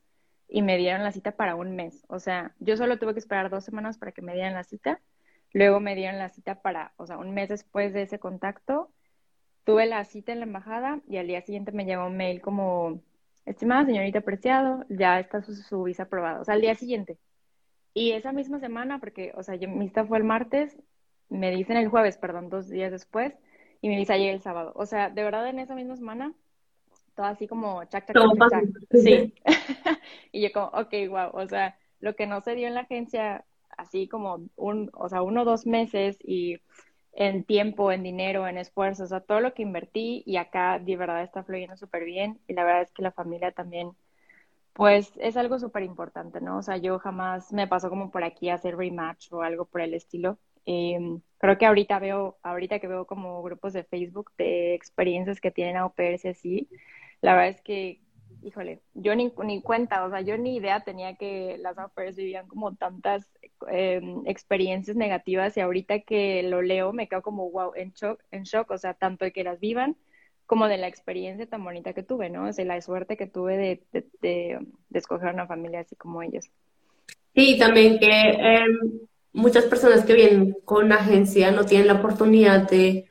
y 0.50 0.62
me 0.62 0.76
dieron 0.76 1.02
la 1.04 1.12
cita 1.12 1.33
para 1.33 1.54
un 1.54 1.76
mes. 1.76 2.04
O 2.09 2.19
sea, 2.19 2.54
yo 2.59 2.76
solo 2.76 2.99
tuve 2.99 3.14
que 3.14 3.21
esperar 3.21 3.50
dos 3.50 3.64
semanas 3.64 3.99
para 3.99 4.12
que 4.12 4.23
me 4.23 4.35
dieran 4.35 4.54
la 4.54 4.64
cita. 4.64 5.00
Luego 5.52 5.80
me 5.80 5.95
dieron 5.95 6.19
la 6.19 6.28
cita 6.28 6.61
para, 6.62 6.92
o 6.97 7.07
sea, 7.07 7.19
un 7.19 7.33
mes 7.33 7.49
después 7.49 7.92
de 7.92 8.02
ese 8.02 8.19
contacto, 8.19 8.90
tuve 9.64 9.87
la 9.87 10.04
cita 10.04 10.33
en 10.33 10.40
la 10.40 10.47
embajada 10.47 11.00
y 11.09 11.19
al 11.19 11.26
día 11.28 11.42
siguiente 11.42 11.73
me 11.73 11.85
llegó 11.85 12.07
un 12.07 12.16
mail 12.16 12.40
como, 12.40 13.00
estimada 13.47 13.87
señorita 13.87 14.21
apreciado, 14.21 14.85
ya 14.88 15.21
está 15.21 15.42
su, 15.42 15.85
visa 15.85 16.04
aprobada. 16.04 16.40
O 16.40 16.45
sea, 16.45 16.54
al 16.54 16.61
día 16.61 16.75
siguiente. 16.75 17.19
Y 17.95 18.12
esa 18.12 18.33
misma 18.33 18.61
semana, 18.61 19.00
porque, 19.00 19.33
o 19.37 19.42
sea, 19.42 19.57
mi 19.69 19.88
cita 19.88 20.04
fue 20.07 20.19
el 20.19 20.25
martes, 20.25 20.76
me 21.28 21.50
dicen 21.50 21.76
el 21.76 21.88
jueves, 21.88 22.19
perdón, 22.19 22.50
dos 22.50 22.69
días 22.69 22.92
después, 22.92 23.35
y 23.80 23.88
mi 23.88 23.97
visa 23.97 24.16
llega 24.16 24.33
el 24.33 24.42
sábado. 24.42 24.73
O 24.76 24.87
sea, 24.87 25.11
de 25.11 25.23
verdad 25.25 25.49
en 25.49 25.59
esa 25.61 25.75
misma 25.75 25.97
semana 25.97 26.35
todo 27.21 27.29
así 27.29 27.47
como 27.47 27.85
chac, 27.85 28.07
chac, 28.07 28.17
chac, 28.50 28.65
Sí. 28.93 29.35
y 30.33 30.41
yo 30.41 30.53
como, 30.53 30.69
ok, 30.69 30.95
wow, 31.11 31.31
o 31.35 31.47
sea, 31.47 31.77
lo 32.00 32.17
que 32.17 32.27
no 32.27 32.41
se 32.41 32.55
dio 32.55 32.67
en 32.67 32.75
la 32.75 32.81
agencia, 32.81 33.45
así 33.77 34.09
como 34.09 34.49
un, 34.57 34.91
o 34.95 35.09
sea, 35.11 35.21
uno 35.21 35.43
o 35.43 35.45
dos 35.45 35.67
meses 35.67 36.17
y 36.25 36.57
en 37.12 37.45
tiempo, 37.45 37.93
en 37.93 38.03
dinero, 38.03 38.49
en 38.49 38.57
esfuerzo, 38.57 39.05
o 39.05 39.07
sea, 39.07 39.21
todo 39.21 39.41
lo 39.41 39.53
que 39.53 39.61
invertí 39.61 40.23
y 40.25 40.39
acá 40.39 40.79
de 40.79 40.97
verdad 40.97 41.23
está 41.23 41.45
fluyendo 41.45 41.77
súper 41.77 42.05
bien 42.05 42.41
y 42.49 42.55
la 42.55 42.65
verdad 42.65 42.83
es 42.83 42.93
que 42.93 43.03
la 43.03 43.12
familia 43.12 43.53
también, 43.53 43.91
pues 44.73 45.12
es 45.19 45.37
algo 45.37 45.59
súper 45.59 45.83
importante, 45.83 46.41
¿no? 46.41 46.57
O 46.57 46.62
sea, 46.62 46.79
yo 46.79 46.99
jamás 47.00 47.53
me 47.53 47.69
pasó 47.69 47.91
como 47.91 48.11
por 48.11 48.25
aquí 48.25 48.49
a 48.49 48.55
hacer 48.55 48.79
rematch 48.79 49.31
o 49.31 49.43
algo 49.43 49.67
por 49.67 49.83
el 49.83 49.93
estilo. 49.93 50.39
Em, 50.65 51.21
creo 51.39 51.59
que 51.59 51.67
ahorita 51.67 51.99
veo, 51.99 52.39
ahorita 52.43 52.79
que 52.79 52.87
veo 52.87 53.07
como 53.07 53.43
grupos 53.43 53.75
de 53.75 53.85
Facebook 53.85 54.31
de 54.39 54.75
experiencias 54.75 55.41
que 55.41 55.50
tienen 55.50 55.77
a 55.77 55.85
operarse 55.87 56.31
así, 56.31 56.69
la 57.23 57.35
verdad 57.35 57.50
es 57.50 57.61
que, 57.61 58.00
híjole, 58.43 58.81
yo 58.95 59.15
ni, 59.15 59.33
ni 59.45 59.62
cuenta, 59.62 60.05
o 60.05 60.11
sea, 60.11 60.21
yo 60.23 60.39
ni 60.39 60.57
idea 60.57 60.81
tenía 60.81 61.17
que 61.17 61.59
las 61.59 61.77
mujeres 61.77 62.17
vivían 62.17 62.49
como 62.49 62.75
tantas 62.75 63.31
em, 63.69 64.23
experiencias 64.27 64.97
negativas 64.97 65.57
y 65.57 65.61
ahorita 65.61 66.00
que 66.00 66.43
lo 66.43 66.62
leo 66.62 66.93
me 66.93 67.09
quedo 67.09 67.23
como, 67.23 67.50
wow, 67.50 67.73
en 67.75 67.93
shock, 67.93 68.23
en 68.31 68.45
shock, 68.45 68.71
o 68.71 68.79
sea, 68.79 68.95
tanto 68.95 69.25
de 69.25 69.33
que 69.33 69.45
las 69.45 69.61
vivan 69.61 69.97
como 70.47 70.67
de 70.67 70.79
la 70.79 70.89
experiencia 70.89 71.47
tan 71.47 71.62
bonita 71.62 71.93
que 71.93 72.03
tuve, 72.03 72.29
¿no? 72.29 72.49
O 72.49 72.53
sea, 72.53 72.65
la 72.65 72.81
suerte 72.81 73.17
que 73.17 73.27
tuve 73.27 73.57
de, 73.57 73.83
de, 73.93 74.05
de, 74.21 74.99
escoger 74.99 75.33
una 75.33 75.47
familia 75.47 75.81
así 75.81 75.95
como 75.95 76.23
ellos. 76.23 76.47
Sí, 77.37 77.57
también 77.57 78.00
que 78.00 78.09
em, 78.09 79.00
muchas 79.33 79.67
personas 79.67 80.05
que 80.05 80.15
vienen 80.15 80.57
con 80.65 80.91
agencia 80.91 81.53
no 81.53 81.67
tienen 81.67 81.87
la 81.87 81.95
oportunidad 81.95 82.69
de, 82.69 83.09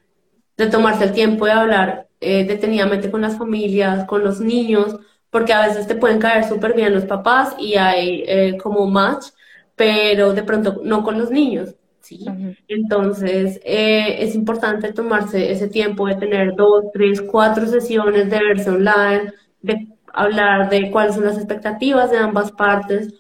de 0.57 0.67
tomarse 0.67 1.05
el 1.05 1.13
tiempo 1.13 1.45
de 1.45 1.53
hablar 1.53 2.08
eh, 2.21 2.45
detenidamente 2.45 3.11
con 3.11 3.21
las 3.21 3.37
familias, 3.37 4.05
con 4.05 4.23
los 4.23 4.39
niños, 4.41 4.97
porque 5.29 5.53
a 5.53 5.67
veces 5.67 5.87
te 5.87 5.95
pueden 5.95 6.19
caer 6.19 6.45
súper 6.45 6.73
bien 6.73 6.93
los 6.93 7.05
papás 7.05 7.55
y 7.59 7.75
hay 7.75 8.23
eh, 8.27 8.57
como 8.61 8.87
match, 8.87 9.27
pero 9.75 10.33
de 10.33 10.43
pronto 10.43 10.81
no 10.83 11.03
con 11.03 11.17
los 11.19 11.31
niños. 11.31 11.75
¿sí? 12.01 12.25
Entonces, 12.67 13.59
eh, 13.63 14.17
es 14.23 14.35
importante 14.35 14.91
tomarse 14.93 15.51
ese 15.51 15.67
tiempo 15.67 16.07
de 16.07 16.15
tener 16.15 16.55
dos, 16.55 16.85
tres, 16.93 17.21
cuatro 17.21 17.67
sesiones 17.67 18.29
de 18.29 18.39
verse 18.39 18.69
online, 18.69 19.33
de 19.61 19.87
hablar 20.13 20.69
de 20.69 20.89
cuáles 20.91 21.15
son 21.15 21.25
las 21.25 21.37
expectativas 21.37 22.11
de 22.11 22.17
ambas 22.17 22.51
partes, 22.51 23.13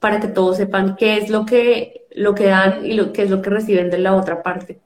para 0.00 0.20
que 0.20 0.28
todos 0.28 0.58
sepan 0.58 0.96
qué 0.96 1.16
es 1.16 1.30
lo 1.30 1.44
que, 1.46 2.06
lo 2.14 2.34
que 2.34 2.46
dan 2.46 2.84
y 2.84 2.94
lo, 2.94 3.12
qué 3.12 3.22
es 3.22 3.30
lo 3.30 3.42
que 3.42 3.50
reciben 3.50 3.90
de 3.90 3.98
la 3.98 4.14
otra 4.14 4.42
parte. 4.42 4.80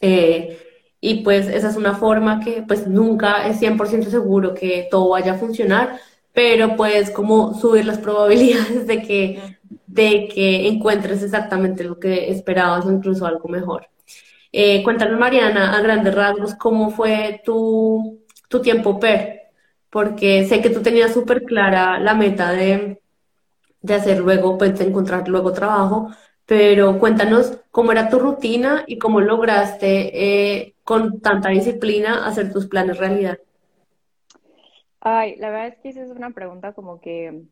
Eh, 0.00 0.58
y 1.04 1.16
pues 1.24 1.48
esa 1.48 1.68
es 1.68 1.76
una 1.76 1.94
forma 1.96 2.38
que 2.40 2.62
pues 2.62 2.86
nunca 2.86 3.48
es 3.48 3.58
100% 3.58 4.08
seguro 4.08 4.54
que 4.54 4.86
todo 4.88 5.10
vaya 5.10 5.32
a 5.32 5.38
funcionar, 5.38 5.98
pero 6.32 6.76
pues 6.76 7.10
como 7.10 7.54
subir 7.54 7.84
las 7.86 7.98
probabilidades 8.06 8.86
de 8.86 9.02
que, 9.02 9.58
de 9.88 10.28
que 10.28 10.68
encuentres 10.68 11.22
exactamente 11.24 11.82
lo 11.82 11.98
que 11.98 12.30
esperabas 12.30 12.86
o 12.86 12.92
incluso 12.92 13.26
algo 13.26 13.48
mejor. 13.48 13.88
Eh, 14.52 14.82
cuéntanos, 14.84 15.18
Mariana, 15.18 15.76
a 15.76 15.82
grandes 15.82 16.14
rasgos, 16.14 16.54
cómo 16.54 16.90
fue 16.90 17.42
tu, 17.44 18.20
tu 18.48 18.62
tiempo 18.62 19.00
PER, 19.00 19.50
porque 19.90 20.46
sé 20.46 20.62
que 20.62 20.70
tú 20.70 20.82
tenías 20.82 21.12
súper 21.12 21.42
clara 21.42 21.98
la 21.98 22.14
meta 22.14 22.52
de, 22.52 23.02
de 23.80 23.94
hacer 23.94 24.20
luego, 24.20 24.56
pues 24.56 24.78
de 24.78 24.84
encontrar 24.86 25.26
luego 25.28 25.52
trabajo, 25.52 26.10
pero 26.46 26.98
cuéntanos 26.98 27.60
cómo 27.70 27.92
era 27.92 28.08
tu 28.10 28.18
rutina 28.18 28.84
y 28.86 28.98
cómo 28.98 29.20
lograste 29.20 30.60
eh, 30.62 30.74
con 30.84 31.20
tanta 31.20 31.50
disciplina 31.50 32.26
hacer 32.26 32.52
tus 32.52 32.66
planes 32.66 32.98
realidad. 32.98 33.38
Ay, 35.00 35.36
la 35.36 35.50
verdad 35.50 35.68
es 35.68 35.78
que 35.78 35.88
esa 35.90 36.02
es 36.02 36.10
una 36.10 36.30
pregunta 36.30 36.74
como 36.74 37.00
que 37.00 37.42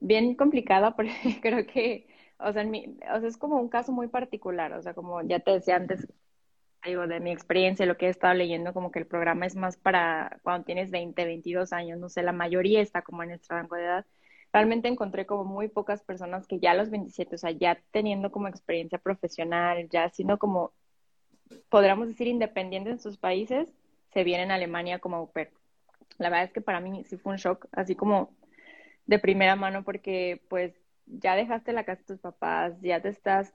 bien 0.00 0.34
complicada 0.34 0.94
porque 0.96 1.12
creo 1.42 1.66
que, 1.66 2.06
o 2.38 2.52
sea, 2.52 2.64
o 2.64 3.20
sea, 3.20 3.28
es 3.28 3.36
como 3.38 3.60
un 3.60 3.68
caso 3.68 3.92
muy 3.92 4.08
particular, 4.08 4.72
o 4.74 4.82
sea, 4.82 4.94
como 4.94 5.22
ya 5.22 5.40
te 5.40 5.52
decía 5.52 5.76
antes, 5.76 6.06
digo, 6.84 7.06
de 7.06 7.20
mi 7.20 7.32
experiencia, 7.32 7.86
lo 7.86 7.96
que 7.96 8.06
he 8.06 8.10
estado 8.10 8.34
leyendo, 8.34 8.72
como 8.74 8.90
que 8.90 9.00
el 9.00 9.06
programa 9.06 9.46
es 9.46 9.56
más 9.56 9.76
para 9.76 10.38
cuando 10.42 10.64
tienes 10.64 10.90
20, 10.90 11.24
22 11.24 11.72
años, 11.72 11.98
no 11.98 12.08
sé, 12.08 12.22
la 12.22 12.32
mayoría 12.32 12.80
está 12.80 13.02
como 13.02 13.22
en 13.22 13.30
nuestro 13.30 13.56
rango 13.56 13.76
de 13.76 13.84
edad. 13.84 14.06
Realmente 14.52 14.88
encontré 14.88 15.26
como 15.26 15.44
muy 15.44 15.68
pocas 15.68 16.02
personas 16.02 16.46
que 16.46 16.58
ya 16.58 16.72
a 16.72 16.74
los 16.74 16.90
27, 16.90 17.34
o 17.34 17.38
sea, 17.38 17.50
ya 17.50 17.80
teniendo 17.90 18.30
como 18.30 18.48
experiencia 18.48 18.98
profesional, 18.98 19.88
ya 19.90 20.08
siendo 20.10 20.38
como, 20.38 20.72
podríamos 21.68 22.08
decir, 22.08 22.26
independientes 22.26 22.92
en 22.94 23.00
sus 23.00 23.18
países, 23.18 23.68
se 24.12 24.24
vienen 24.24 24.50
a 24.50 24.54
Alemania 24.54 24.98
como 24.98 25.16
au 25.16 25.30
la 26.18 26.30
verdad 26.30 26.44
es 26.44 26.52
que 26.52 26.60
para 26.60 26.80
mí 26.80 27.04
sí 27.04 27.16
fue 27.16 27.32
un 27.32 27.38
shock, 27.38 27.66
así 27.72 27.94
como 27.94 28.34
de 29.06 29.18
primera 29.18 29.56
mano, 29.56 29.84
porque 29.84 30.42
pues 30.48 30.74
ya 31.06 31.36
dejaste 31.36 31.72
la 31.72 31.84
casa 31.84 32.00
de 32.00 32.06
tus 32.06 32.20
papás, 32.20 32.74
ya 32.80 33.00
te 33.00 33.08
estás 33.08 33.54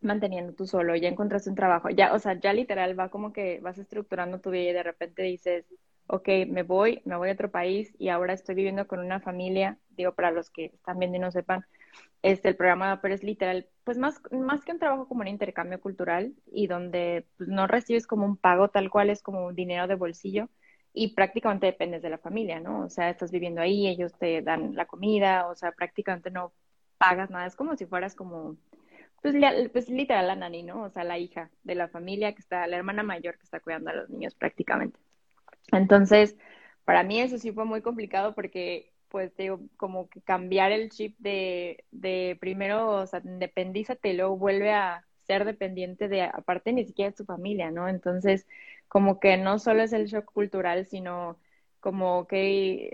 manteniendo 0.00 0.54
tú 0.54 0.66
solo, 0.66 0.96
ya 0.96 1.08
encontraste 1.08 1.50
un 1.50 1.56
trabajo, 1.56 1.90
ya, 1.90 2.12
o 2.14 2.18
sea, 2.18 2.34
ya 2.38 2.52
literal 2.52 2.98
va 2.98 3.10
como 3.10 3.32
que 3.32 3.60
vas 3.60 3.78
estructurando 3.78 4.40
tu 4.40 4.50
vida 4.50 4.70
y 4.70 4.72
de 4.72 4.82
repente 4.82 5.22
dices, 5.22 5.66
ok, 6.10 6.28
me 6.48 6.62
voy, 6.62 7.02
me 7.04 7.16
voy 7.16 7.30
a 7.30 7.32
otro 7.32 7.50
país 7.50 7.94
y 7.98 8.08
ahora 8.08 8.32
estoy 8.32 8.56
viviendo 8.56 8.86
con 8.86 8.98
una 8.98 9.20
familia, 9.20 9.78
digo, 9.90 10.12
para 10.14 10.30
los 10.32 10.50
que 10.50 10.66
están 10.66 10.98
viendo 10.98 11.16
y 11.16 11.20
no 11.20 11.30
sepan, 11.30 11.64
este, 12.22 12.48
el 12.48 12.56
programa 12.56 13.00
pero 13.00 13.14
es 13.14 13.22
literal, 13.22 13.68
pues 13.84 13.96
más, 13.96 14.20
más 14.32 14.64
que 14.64 14.72
un 14.72 14.78
trabajo 14.80 15.06
como 15.08 15.22
un 15.22 15.28
intercambio 15.28 15.80
cultural 15.80 16.34
y 16.46 16.66
donde 16.66 17.26
pues, 17.36 17.48
no 17.48 17.66
recibes 17.66 18.06
como 18.06 18.26
un 18.26 18.36
pago 18.36 18.68
tal 18.68 18.90
cual, 18.90 19.10
es 19.10 19.22
como 19.22 19.46
un 19.46 19.54
dinero 19.54 19.86
de 19.86 19.94
bolsillo, 19.94 20.48
y 20.92 21.14
prácticamente 21.14 21.66
dependes 21.66 22.02
de 22.02 22.10
la 22.10 22.18
familia, 22.18 22.58
¿no? 22.60 22.84
O 22.84 22.90
sea, 22.90 23.10
estás 23.10 23.30
viviendo 23.30 23.60
ahí, 23.60 23.86
ellos 23.86 24.12
te 24.18 24.42
dan 24.42 24.74
la 24.74 24.86
comida, 24.86 25.46
o 25.46 25.54
sea, 25.54 25.72
prácticamente 25.72 26.30
no 26.30 26.52
pagas 26.98 27.30
nada, 27.30 27.46
es 27.46 27.56
como 27.56 27.76
si 27.76 27.86
fueras 27.86 28.16
como, 28.16 28.56
pues, 29.22 29.36
pues 29.72 29.88
literal 29.88 30.26
la 30.26 30.36
nani, 30.36 30.64
¿no? 30.64 30.82
O 30.82 30.90
sea, 30.90 31.04
la 31.04 31.18
hija 31.18 31.50
de 31.62 31.76
la 31.76 31.88
familia 31.88 32.34
que 32.34 32.40
está, 32.40 32.66
la 32.66 32.76
hermana 32.76 33.04
mayor 33.04 33.36
que 33.38 33.44
está 33.44 33.60
cuidando 33.60 33.90
a 33.90 33.94
los 33.94 34.10
niños 34.10 34.34
prácticamente. 34.34 34.98
Entonces, 35.72 36.36
para 36.84 37.02
mí 37.04 37.20
eso 37.20 37.38
sí 37.38 37.52
fue 37.52 37.64
muy 37.64 37.82
complicado 37.82 38.34
porque, 38.34 38.92
pues, 39.08 39.34
digo, 39.36 39.60
como 39.76 40.08
que 40.08 40.20
cambiar 40.22 40.72
el 40.72 40.90
chip 40.90 41.16
de, 41.18 41.84
de 41.90 42.36
primero, 42.40 42.90
o 42.96 43.06
sea, 43.06 43.20
independízate 43.24 44.10
y 44.10 44.16
luego 44.16 44.36
vuelve 44.36 44.72
a 44.72 45.06
ser 45.26 45.44
dependiente 45.44 46.08
de, 46.08 46.22
aparte 46.22 46.72
ni 46.72 46.84
siquiera 46.84 47.10
de 47.10 47.16
tu 47.16 47.24
familia, 47.24 47.70
¿no? 47.70 47.88
Entonces, 47.88 48.46
como 48.88 49.20
que 49.20 49.36
no 49.36 49.58
solo 49.58 49.82
es 49.82 49.92
el 49.92 50.06
shock 50.06 50.24
cultural, 50.32 50.86
sino 50.86 51.38
como 51.80 52.26
que 52.26 52.92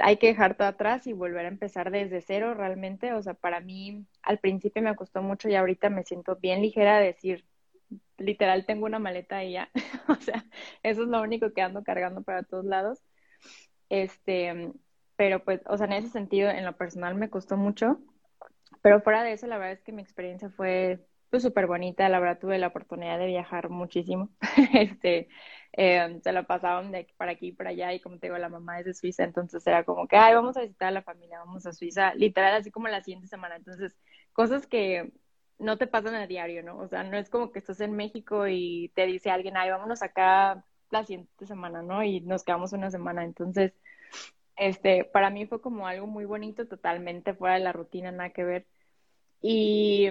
hay 0.00 0.16
que 0.18 0.28
dejar 0.28 0.56
todo 0.56 0.68
atrás 0.68 1.06
y 1.06 1.12
volver 1.12 1.44
a 1.46 1.48
empezar 1.48 1.90
desde 1.90 2.20
cero 2.20 2.54
realmente. 2.54 3.12
O 3.12 3.22
sea, 3.22 3.34
para 3.34 3.60
mí 3.60 4.06
al 4.22 4.38
principio 4.38 4.82
me 4.82 4.94
costó 4.96 5.22
mucho 5.22 5.48
y 5.48 5.54
ahorita 5.56 5.90
me 5.90 6.04
siento 6.04 6.36
bien 6.36 6.62
ligera 6.62 6.98
de 6.98 7.06
decir, 7.06 7.44
literal 8.18 8.66
tengo 8.66 8.86
una 8.86 8.98
maleta 8.98 9.44
y 9.44 9.52
ya. 9.52 9.70
o 10.08 10.14
sea, 10.16 10.44
eso 10.82 11.02
es 11.02 11.08
lo 11.08 11.22
único 11.22 11.52
que 11.52 11.62
ando 11.62 11.82
cargando 11.84 12.22
para 12.22 12.42
todos 12.42 12.64
lados. 12.64 13.00
Este, 13.88 14.72
pero 15.16 15.44
pues, 15.44 15.60
o 15.66 15.76
sea, 15.76 15.86
en 15.86 15.92
ese 15.94 16.08
sentido, 16.08 16.50
en 16.50 16.64
lo 16.64 16.76
personal 16.76 17.14
me 17.14 17.30
costó 17.30 17.56
mucho. 17.56 18.00
Pero 18.82 19.00
fuera 19.00 19.22
de 19.22 19.32
eso, 19.32 19.46
la 19.46 19.58
verdad 19.58 19.74
es 19.74 19.82
que 19.82 19.92
mi 19.92 20.02
experiencia 20.02 20.50
fue 20.50 21.00
pues 21.30 21.42
súper 21.42 21.66
bonita, 21.66 22.08
la 22.08 22.20
verdad 22.20 22.38
tuve 22.38 22.58
la 22.58 22.68
oportunidad 22.68 23.18
de 23.18 23.26
viajar 23.26 23.68
muchísimo, 23.68 24.30
este, 24.74 25.28
eh, 25.72 26.20
se 26.22 26.32
la 26.32 26.44
pasaban 26.44 26.90
de 26.90 26.98
aquí 26.98 27.14
para 27.16 27.32
aquí 27.32 27.52
para 27.52 27.70
allá 27.70 27.92
y 27.92 28.00
como 28.00 28.18
te 28.18 28.28
digo, 28.28 28.38
la 28.38 28.48
mamá 28.48 28.80
es 28.80 28.86
de 28.86 28.94
Suiza, 28.94 29.24
entonces 29.24 29.66
era 29.66 29.84
como 29.84 30.08
que, 30.08 30.16
ay, 30.16 30.34
vamos 30.34 30.56
a 30.56 30.62
visitar 30.62 30.88
a 30.88 30.92
la 30.92 31.02
familia, 31.02 31.40
vamos 31.40 31.66
a 31.66 31.72
Suiza, 31.72 32.14
literal, 32.14 32.54
así 32.54 32.70
como 32.70 32.88
la 32.88 33.02
siguiente 33.02 33.28
semana, 33.28 33.56
entonces, 33.56 33.96
cosas 34.32 34.66
que 34.66 35.12
no 35.58 35.78
te 35.78 35.86
pasan 35.86 36.14
a 36.14 36.26
diario, 36.26 36.62
¿no? 36.62 36.78
O 36.78 36.88
sea, 36.88 37.04
no 37.04 37.16
es 37.16 37.30
como 37.30 37.52
que 37.52 37.58
estás 37.58 37.80
en 37.80 37.92
México 37.96 38.46
y 38.48 38.90
te 38.94 39.06
dice 39.06 39.30
alguien, 39.30 39.56
ay, 39.56 39.70
vámonos 39.70 40.02
acá 40.02 40.64
la 40.90 41.04
siguiente 41.04 41.46
semana, 41.46 41.82
¿no? 41.82 42.02
Y 42.04 42.20
nos 42.20 42.44
quedamos 42.44 42.72
una 42.72 42.90
semana, 42.90 43.24
entonces, 43.24 43.72
este, 44.56 45.04
para 45.04 45.30
mí 45.30 45.46
fue 45.46 45.60
como 45.60 45.86
algo 45.86 46.06
muy 46.06 46.24
bonito, 46.24 46.66
totalmente 46.68 47.34
fuera 47.34 47.54
de 47.54 47.60
la 47.60 47.72
rutina, 47.72 48.12
nada 48.12 48.30
que 48.30 48.44
ver. 48.44 48.66
Y 49.42 50.08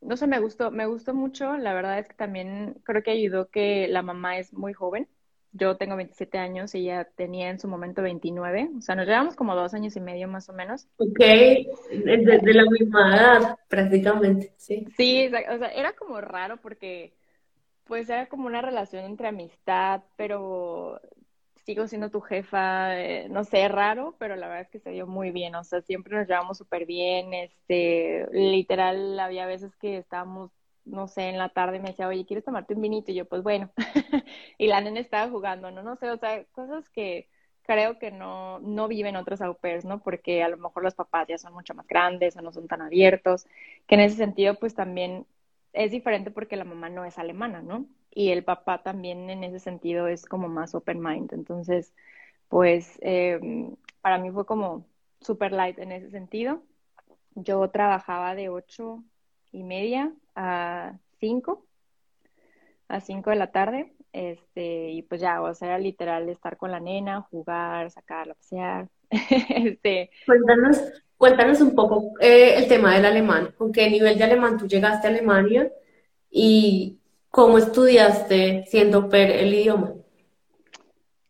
no 0.00 0.16
sé, 0.16 0.26
me 0.26 0.40
gustó, 0.40 0.70
me 0.70 0.86
gustó 0.86 1.14
mucho. 1.14 1.56
La 1.58 1.74
verdad 1.74 1.98
es 1.98 2.08
que 2.08 2.14
también 2.14 2.74
creo 2.84 3.02
que 3.02 3.12
ayudó 3.12 3.50
que 3.50 3.88
la 3.88 4.02
mamá 4.02 4.38
es 4.38 4.52
muy 4.52 4.72
joven. 4.72 5.08
Yo 5.52 5.76
tengo 5.76 5.96
27 5.96 6.38
años 6.38 6.74
y 6.74 6.80
ella 6.80 7.04
tenía 7.16 7.50
en 7.50 7.58
su 7.58 7.66
momento 7.66 8.02
29. 8.02 8.70
O 8.78 8.80
sea, 8.80 8.94
nos 8.94 9.06
llevamos 9.06 9.34
como 9.34 9.54
dos 9.54 9.74
años 9.74 9.96
y 9.96 10.00
medio 10.00 10.28
más 10.28 10.48
o 10.48 10.52
menos. 10.52 10.86
Ok, 10.98 11.18
de, 11.18 12.40
la 12.54 12.64
misma 12.70 13.16
edad 13.16 13.58
prácticamente, 13.68 14.52
sí. 14.56 14.86
Sí, 14.96 15.26
o 15.26 15.58
sea, 15.58 15.68
era 15.68 15.92
como 15.94 16.20
raro 16.20 16.58
porque 16.58 17.14
pues 17.84 18.08
era 18.08 18.28
como 18.28 18.46
una 18.46 18.62
relación 18.62 19.04
entre 19.04 19.26
amistad, 19.26 20.02
pero 20.16 21.00
sigo 21.64 21.86
siendo 21.86 22.10
tu 22.10 22.20
jefa, 22.20 22.98
eh, 23.00 23.28
no 23.28 23.44
sé, 23.44 23.68
raro, 23.68 24.16
pero 24.18 24.36
la 24.36 24.48
verdad 24.48 24.62
es 24.62 24.70
que 24.70 24.80
se 24.80 24.90
dio 24.90 25.06
muy 25.06 25.30
bien, 25.30 25.54
o 25.54 25.64
sea, 25.64 25.80
siempre 25.82 26.16
nos 26.16 26.28
llevamos 26.28 26.58
súper 26.58 26.86
bien, 26.86 27.34
este, 27.34 28.26
literal, 28.32 29.18
había 29.20 29.46
veces 29.46 29.74
que 29.76 29.98
estábamos, 29.98 30.50
no 30.90 31.08
sé, 31.08 31.28
en 31.28 31.38
la 31.38 31.50
tarde 31.50 31.80
me 31.80 31.90
decía, 31.90 32.08
oye, 32.08 32.26
¿quieres 32.26 32.44
tomarte 32.44 32.74
un 32.74 32.82
vinito? 32.82 33.10
Y 33.12 33.14
yo, 33.16 33.26
pues 33.26 33.42
bueno, 33.42 33.70
y 34.58 34.66
la 34.68 34.80
nena 34.80 35.00
estaba 35.00 35.30
jugando, 35.30 35.70
no, 35.70 35.82
no 35.82 35.96
sé, 35.96 36.10
o 36.10 36.18
sea, 36.18 36.44
cosas 36.52 36.88
que 36.90 37.28
creo 37.62 37.98
que 37.98 38.10
no, 38.10 38.58
no 38.60 38.88
viven 38.88 39.16
otros 39.16 39.40
au 39.42 39.54
pairs, 39.56 39.84
¿no? 39.84 40.02
Porque 40.02 40.42
a 40.42 40.48
lo 40.48 40.56
mejor 40.56 40.82
los 40.82 40.94
papás 40.94 41.28
ya 41.28 41.38
son 41.38 41.52
mucho 41.54 41.74
más 41.74 41.86
grandes 41.86 42.36
o 42.36 42.42
no 42.42 42.52
son 42.52 42.68
tan 42.68 42.82
abiertos, 42.82 43.46
que 43.86 43.94
en 43.96 44.00
ese 44.02 44.16
sentido, 44.16 44.54
pues 44.56 44.74
también 44.74 45.26
es 45.72 45.90
diferente 45.92 46.30
porque 46.30 46.56
la 46.56 46.64
mamá 46.64 46.88
no 46.90 47.04
es 47.04 47.18
alemana, 47.18 47.62
¿no? 47.62 47.86
y 48.10 48.30
el 48.30 48.44
papá 48.44 48.82
también 48.82 49.30
en 49.30 49.44
ese 49.44 49.60
sentido 49.60 50.08
es 50.08 50.26
como 50.26 50.48
más 50.48 50.74
open 50.74 51.00
mind. 51.00 51.32
Entonces, 51.32 51.94
pues 52.48 52.98
em, 53.02 53.76
para 54.02 54.18
mí 54.18 54.30
fue 54.32 54.46
como 54.46 54.86
super 55.20 55.52
light 55.52 55.78
en 55.78 55.92
ese 55.92 56.10
sentido. 56.10 56.62
Yo 57.34 57.68
trabajaba 57.70 58.34
de 58.34 58.48
ocho 58.48 59.04
y 59.52 59.62
media 59.62 60.12
a 60.34 60.94
cinco, 61.18 61.66
a 62.88 63.00
cinco 63.00 63.30
de 63.30 63.36
la 63.36 63.50
tarde, 63.50 63.92
este, 64.12 64.90
y 64.90 65.02
pues 65.02 65.20
ya, 65.20 65.40
o 65.42 65.54
sea, 65.54 65.68
era 65.68 65.78
literal 65.78 66.28
estar 66.28 66.56
con 66.56 66.70
la 66.70 66.80
nena, 66.80 67.22
jugar, 67.22 67.90
sacarla 67.90 68.32
a 68.32 68.36
pasear. 68.36 68.88
este, 69.10 70.10
cuéntanos, 70.26 70.82
cuéntanos 71.16 71.60
un 71.60 71.74
poco 71.74 72.12
eh, 72.20 72.54
el 72.56 72.68
tema 72.68 72.94
del 72.94 73.06
alemán. 73.06 73.54
¿Con 73.56 73.72
qué 73.72 73.88
nivel 73.90 74.18
de 74.18 74.24
alemán 74.24 74.56
tú 74.58 74.66
llegaste 74.66 75.06
a 75.06 75.10
Alemania? 75.10 75.70
Y, 76.30 77.00
¿Cómo 77.30 77.58
estudiaste 77.58 78.64
siendo 78.66 79.08
per 79.08 79.30
el 79.30 79.54
idioma? 79.54 79.94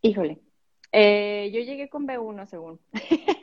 Híjole, 0.01 0.39
eh, 0.93 1.51
yo 1.53 1.61
llegué 1.61 1.91
con 1.91 2.09
B1 2.09 2.47
según. 2.47 2.81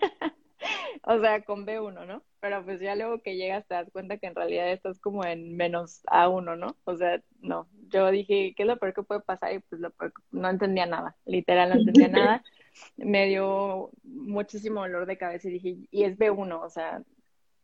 o 1.10 1.20
sea, 1.22 1.42
con 1.42 1.66
B1, 1.66 2.06
¿no? 2.06 2.22
Pero 2.42 2.66
pues 2.66 2.82
ya 2.82 2.94
luego 2.94 3.22
que 3.22 3.38
llegas 3.38 3.66
te 3.66 3.76
das 3.76 3.90
cuenta 3.92 4.18
que 4.18 4.28
en 4.28 4.36
realidad 4.36 4.70
estás 4.74 5.00
como 5.00 5.24
en 5.24 5.56
menos 5.56 6.04
A1, 6.08 6.58
¿no? 6.58 6.76
O 6.84 6.98
sea, 6.98 7.22
no. 7.40 7.70
Yo 7.88 8.12
dije, 8.12 8.54
¿qué 8.58 8.64
es 8.64 8.68
lo 8.68 8.78
peor 8.78 8.94
que 8.94 9.04
puede 9.04 9.22
pasar? 9.22 9.54
Y 9.54 9.60
pues 9.60 9.80
lo 9.80 9.94
no 10.32 10.50
entendía 10.50 10.86
nada, 10.86 11.16
literal 11.26 11.70
no 11.70 11.76
entendía 11.76 12.10
nada. 12.10 12.44
Me 12.98 13.26
dio 13.28 13.90
muchísimo 14.04 14.82
dolor 14.82 15.06
de 15.06 15.18
cabeza 15.18 15.48
y 15.48 15.54
dije, 15.54 15.78
y 15.92 16.04
es 16.04 16.18
B1, 16.18 16.62
o 16.62 16.70
sea, 16.70 17.02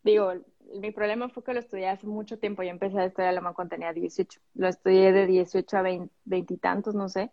digo, 0.02 0.32
mi 0.80 0.90
problema 0.90 1.28
fue 1.28 1.44
que 1.44 1.52
lo 1.52 1.60
estudié 1.60 1.88
hace 1.88 2.06
mucho 2.06 2.38
tiempo. 2.38 2.62
Yo 2.62 2.70
empecé 2.70 2.98
a 2.98 3.04
estudiar 3.04 3.28
alemán 3.28 3.52
cuando 3.52 3.74
tenía 3.74 3.92
18. 3.92 4.40
Lo 4.54 4.68
estudié 4.68 5.12
de 5.12 5.26
18 5.26 5.76
a 5.76 5.82
20, 5.82 6.10
y 6.30 6.56
tantos, 6.56 6.94
no 6.94 7.10
sé. 7.10 7.30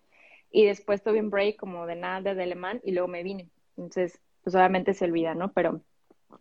Y 0.52 0.65
después 0.65 1.02
tuve 1.04 1.21
un 1.21 1.30
break 1.30 1.56
como 1.56 1.86
de 1.86 1.95
nada 1.95 2.34
de 2.34 2.43
alemán 2.43 2.82
y 2.84 2.91
luego 2.91 3.08
me 3.08 3.24
vine. 3.24 3.50
Entonces, 3.78 4.19
pues 4.43 4.54
obviamente 4.56 4.93
se 4.93 5.06
olvida, 5.06 5.36
¿no? 5.36 5.54
Pero 5.54 5.82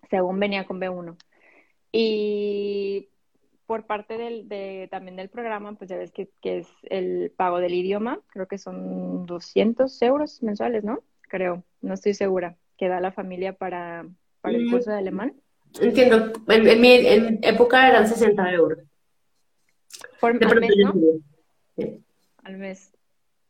según 0.09 0.39
venía 0.41 0.67
con 0.67 0.81
B1. 0.81 1.17
Y 1.93 3.09
por 3.67 3.87
parte 3.87 4.19
del, 4.19 4.49
de, 4.49 4.89
también 4.91 5.17
del 5.17 5.29
programa, 5.29 5.75
pues 5.75 5.89
ya 5.91 5.97
ves 5.97 6.11
que, 6.11 6.29
que, 6.41 6.59
es 6.59 6.69
el 6.83 7.33
pago 7.37 7.61
del 7.61 7.75
idioma, 7.75 8.21
creo 8.29 8.49
que 8.49 8.59
son 8.59 9.27
200 9.27 10.03
euros 10.03 10.43
mensuales, 10.43 10.83
¿no? 10.83 11.05
Creo, 11.23 11.63
no 11.81 11.95
estoy 11.95 12.15
segura, 12.15 12.57
que 12.77 12.89
da 12.89 13.01
la 13.01 13.13
familia 13.13 13.53
para, 13.53 14.07
para 14.41 14.57
el 14.57 14.67
mm. 14.67 14.71
curso 14.71 14.91
de 14.91 14.99
alemán. 14.99 15.35
Entiendo, 15.81 16.33
en, 16.49 16.81
mi 16.81 16.95
en 16.95 17.39
época 17.43 17.89
eran 17.89 18.09
60 18.09 18.53
euros. 18.53 18.79
Por, 20.21 20.33
al 20.33 20.61
mes, 20.61 20.75
¿no? 20.77 20.95
Al 22.43 22.57
mes. 22.57 22.93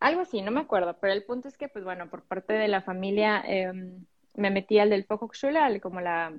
Algo 0.00 0.20
así, 0.20 0.42
no 0.42 0.50
me 0.50 0.60
acuerdo, 0.60 0.96
pero 1.00 1.12
el 1.12 1.24
punto 1.24 1.48
es 1.48 1.56
que, 1.56 1.68
pues 1.68 1.84
bueno, 1.84 2.10
por 2.10 2.24
parte 2.24 2.52
de 2.52 2.68
la 2.68 2.82
familia 2.82 3.42
em, 3.46 4.04
me 4.34 4.50
metí 4.50 4.78
al 4.78 4.90
del 4.90 5.04
Fachhochschule, 5.04 5.80
como 5.80 6.00
la, 6.00 6.38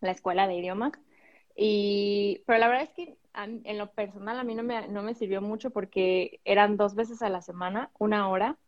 la 0.00 0.10
escuela 0.10 0.46
de 0.46 0.54
idiomas, 0.54 0.92
y, 1.56 2.42
pero 2.46 2.58
la 2.58 2.68
verdad 2.68 2.84
es 2.84 2.90
que 2.90 3.18
en 3.34 3.78
lo 3.78 3.90
personal 3.92 4.38
a 4.38 4.44
mí 4.44 4.54
no 4.54 4.62
me, 4.62 4.88
no 4.88 5.02
me 5.02 5.14
sirvió 5.14 5.42
mucho 5.42 5.70
porque 5.70 6.40
eran 6.44 6.76
dos 6.76 6.94
veces 6.94 7.22
a 7.22 7.28
la 7.28 7.42
semana, 7.42 7.90
una 7.98 8.28
hora, 8.28 8.58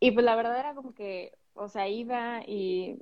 y 0.00 0.10
pues 0.10 0.24
la 0.24 0.36
verdad 0.36 0.58
era 0.58 0.74
como 0.74 0.94
que, 0.94 1.32
o 1.54 1.68
sea, 1.68 1.88
iba 1.88 2.42
y 2.46 2.98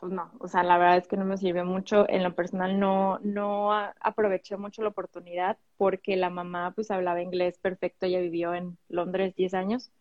pues 0.00 0.12
no, 0.12 0.32
o 0.40 0.48
sea, 0.48 0.62
la 0.62 0.78
verdad 0.78 0.96
es 0.96 1.06
que 1.06 1.16
no 1.18 1.26
me 1.26 1.36
sirvió 1.36 1.64
mucho. 1.64 2.08
En 2.08 2.22
lo 2.22 2.34
personal 2.34 2.80
no, 2.80 3.18
no 3.20 3.72
aproveché 3.72 4.56
mucho 4.56 4.82
la 4.82 4.88
oportunidad 4.88 5.58
porque 5.76 6.16
la 6.16 6.30
mamá 6.30 6.72
pues 6.74 6.90
hablaba 6.90 7.22
inglés 7.22 7.58
perfecto, 7.58 8.06
ella 8.06 8.20
vivió 8.20 8.54
en 8.54 8.78
Londres 8.88 9.34
10 9.36 9.52
años. 9.54 9.92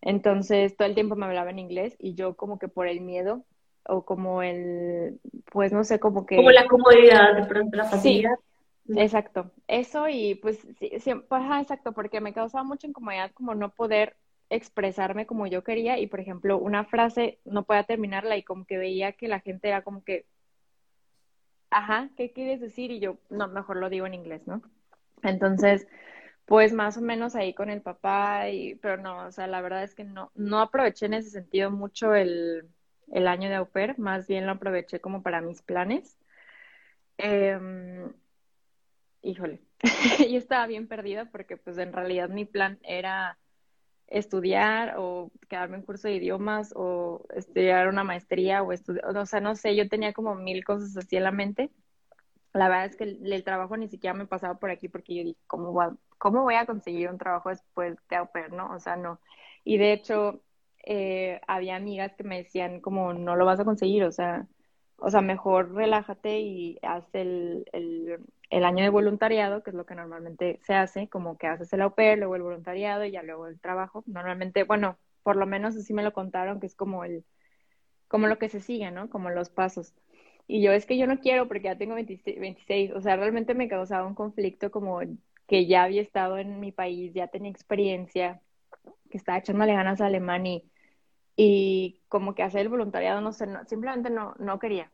Entonces 0.00 0.76
todo 0.76 0.86
el 0.86 0.94
tiempo 0.94 1.16
me 1.16 1.26
hablaba 1.26 1.50
en 1.50 1.58
inglés 1.58 1.96
y 1.98 2.14
yo 2.14 2.36
como 2.36 2.58
que 2.58 2.68
por 2.68 2.86
el 2.86 3.00
miedo 3.00 3.44
o 3.84 4.04
como 4.04 4.42
el, 4.42 5.18
pues 5.50 5.72
no 5.72 5.82
sé, 5.84 5.98
como 5.98 6.26
que... 6.26 6.36
Como 6.36 6.50
la 6.50 6.66
comodidad, 6.66 7.36
de 7.36 7.44
pronto 7.46 7.76
la 7.76 7.84
facilidad. 7.84 8.36
Sí, 8.86 8.94
exacto. 8.98 9.50
Eso 9.66 10.08
y 10.08 10.34
pues 10.36 10.58
sí, 10.78 10.92
sí 11.00 11.14
pues, 11.28 11.42
exacto, 11.60 11.92
porque 11.92 12.20
me 12.20 12.32
causaba 12.32 12.64
mucha 12.64 12.86
incomodidad 12.86 13.32
como 13.32 13.54
no 13.54 13.70
poder 13.70 14.16
expresarme 14.50 15.26
como 15.26 15.46
yo 15.46 15.62
quería 15.62 15.98
y, 15.98 16.06
por 16.06 16.20
ejemplo, 16.20 16.58
una 16.58 16.84
frase 16.84 17.38
no 17.44 17.64
podía 17.64 17.84
terminarla 17.84 18.36
y 18.36 18.42
como 18.42 18.64
que 18.64 18.78
veía 18.78 19.12
que 19.12 19.28
la 19.28 19.40
gente 19.40 19.68
era 19.68 19.82
como 19.82 20.04
que, 20.04 20.24
ajá, 21.70 22.08
¿qué 22.16 22.32
quieres 22.32 22.60
decir? 22.60 22.90
Y 22.90 23.00
yo, 23.00 23.18
no, 23.30 23.48
mejor 23.48 23.76
lo 23.76 23.90
digo 23.90 24.06
en 24.06 24.14
inglés, 24.14 24.46
¿no? 24.46 24.62
Entonces, 25.22 25.86
pues 26.48 26.72
más 26.72 26.96
o 26.96 27.02
menos 27.02 27.36
ahí 27.36 27.52
con 27.52 27.68
el 27.68 27.82
papá, 27.82 28.48
y, 28.48 28.74
pero 28.76 28.96
no, 28.96 29.26
o 29.26 29.32
sea, 29.32 29.46
la 29.46 29.60
verdad 29.60 29.84
es 29.84 29.94
que 29.94 30.04
no, 30.04 30.32
no 30.34 30.60
aproveché 30.60 31.04
en 31.04 31.12
ese 31.14 31.28
sentido 31.28 31.70
mucho 31.70 32.14
el, 32.14 32.66
el 33.12 33.28
año 33.28 33.50
de 33.50 33.56
au 33.56 33.68
más 33.98 34.26
bien 34.26 34.46
lo 34.46 34.52
aproveché 34.52 34.98
como 34.98 35.22
para 35.22 35.42
mis 35.42 35.60
planes. 35.60 36.18
Em, 37.18 38.14
híjole, 39.20 39.60
yo 40.30 40.38
estaba 40.38 40.66
bien 40.66 40.88
perdida 40.88 41.26
porque 41.30 41.58
pues 41.58 41.76
en 41.76 41.92
realidad 41.92 42.30
mi 42.30 42.46
plan 42.46 42.78
era 42.82 43.38
estudiar 44.06 44.94
o 44.96 45.30
quedarme 45.50 45.76
en 45.76 45.82
curso 45.82 46.08
de 46.08 46.14
idiomas 46.14 46.72
o 46.74 47.26
estudiar 47.34 47.88
una 47.88 48.04
maestría 48.04 48.62
o 48.62 48.72
estudiar, 48.72 49.14
o 49.14 49.26
sea, 49.26 49.40
no 49.40 49.54
sé, 49.54 49.76
yo 49.76 49.86
tenía 49.86 50.14
como 50.14 50.34
mil 50.34 50.64
cosas 50.64 50.96
así 50.96 51.16
en 51.16 51.24
la 51.24 51.32
mente. 51.32 51.70
La 52.54 52.68
verdad 52.68 52.86
es 52.86 52.96
que 52.96 53.04
el, 53.04 53.44
trabajo 53.44 53.76
ni 53.76 53.88
siquiera 53.88 54.14
me 54.14 54.26
pasaba 54.26 54.58
por 54.58 54.70
aquí 54.70 54.88
porque 54.88 55.14
yo 55.14 55.24
dije, 55.24 55.38
¿cómo 55.46 55.72
voy, 55.72 55.86
a, 55.86 55.96
¿cómo 56.18 56.42
voy 56.42 56.54
a 56.54 56.66
conseguir 56.66 57.10
un 57.10 57.18
trabajo 57.18 57.50
después 57.50 57.96
de 58.08 58.16
au 58.16 58.30
pair, 58.32 58.52
no? 58.52 58.72
O 58.74 58.80
sea, 58.80 58.96
no. 58.96 59.20
Y 59.64 59.78
de 59.78 59.92
hecho, 59.92 60.42
eh, 60.84 61.40
había 61.46 61.76
amigas 61.76 62.14
que 62.16 62.24
me 62.24 62.38
decían 62.38 62.80
como, 62.80 63.12
no 63.14 63.36
lo 63.36 63.44
vas 63.44 63.60
a 63.60 63.64
conseguir, 63.64 64.04
o 64.04 64.12
sea, 64.12 64.46
o 64.96 65.10
sea, 65.10 65.20
mejor 65.20 65.74
relájate 65.74 66.40
y 66.40 66.78
haz 66.82 67.04
el, 67.14 67.64
el 68.50 68.64
año 68.64 68.82
de 68.84 68.90
voluntariado, 68.90 69.62
que 69.62 69.70
es 69.70 69.76
lo 69.76 69.86
que 69.86 69.94
normalmente 69.94 70.58
se 70.62 70.74
hace, 70.74 71.08
como 71.08 71.36
que 71.38 71.46
haces 71.46 71.72
el 71.72 71.82
au 71.82 71.94
pair, 71.94 72.18
luego 72.18 72.36
el 72.36 72.42
voluntariado 72.42 73.04
y 73.04 73.12
ya 73.12 73.22
luego 73.22 73.46
el 73.46 73.60
trabajo. 73.60 74.02
Normalmente, 74.06 74.64
bueno, 74.64 74.98
por 75.22 75.36
lo 75.36 75.46
menos 75.46 75.76
así 75.76 75.92
me 75.92 76.02
lo 76.02 76.12
contaron, 76.12 76.60
que 76.60 76.66
es 76.66 76.74
como 76.74 77.04
el, 77.04 77.24
como 78.08 78.26
lo 78.26 78.38
que 78.38 78.48
se 78.48 78.60
sigue, 78.60 78.90
¿no? 78.90 79.10
Como 79.10 79.30
los 79.30 79.50
pasos. 79.50 79.94
Y 80.48 80.62
yo 80.62 80.72
es 80.72 80.86
que 80.86 80.96
yo 80.96 81.06
no 81.06 81.20
quiero 81.20 81.46
porque 81.46 81.64
ya 81.64 81.76
tengo 81.76 81.94
26, 81.94 82.92
o 82.92 83.00
sea, 83.02 83.16
realmente 83.16 83.54
me 83.54 83.68
causaba 83.68 84.06
un 84.06 84.14
conflicto 84.14 84.70
como 84.70 85.00
que 85.46 85.66
ya 85.66 85.84
había 85.84 86.02
estado 86.02 86.38
en 86.38 86.58
mi 86.58 86.72
país, 86.72 87.12
ya 87.12 87.28
tenía 87.28 87.50
experiencia, 87.50 88.40
que 89.10 89.18
estaba 89.18 89.38
echándole 89.38 89.74
ganas 89.74 90.00
a 90.00 90.06
Alemania 90.06 90.56
y, 90.56 90.64
y 91.36 92.00
como 92.08 92.34
que 92.34 92.42
hacer 92.42 92.62
el 92.62 92.68
voluntariado, 92.70 93.20
no 93.20 93.32
sé, 93.32 93.46
no, 93.46 93.64
simplemente 93.66 94.10
no, 94.10 94.34
no 94.38 94.58
quería. 94.58 94.90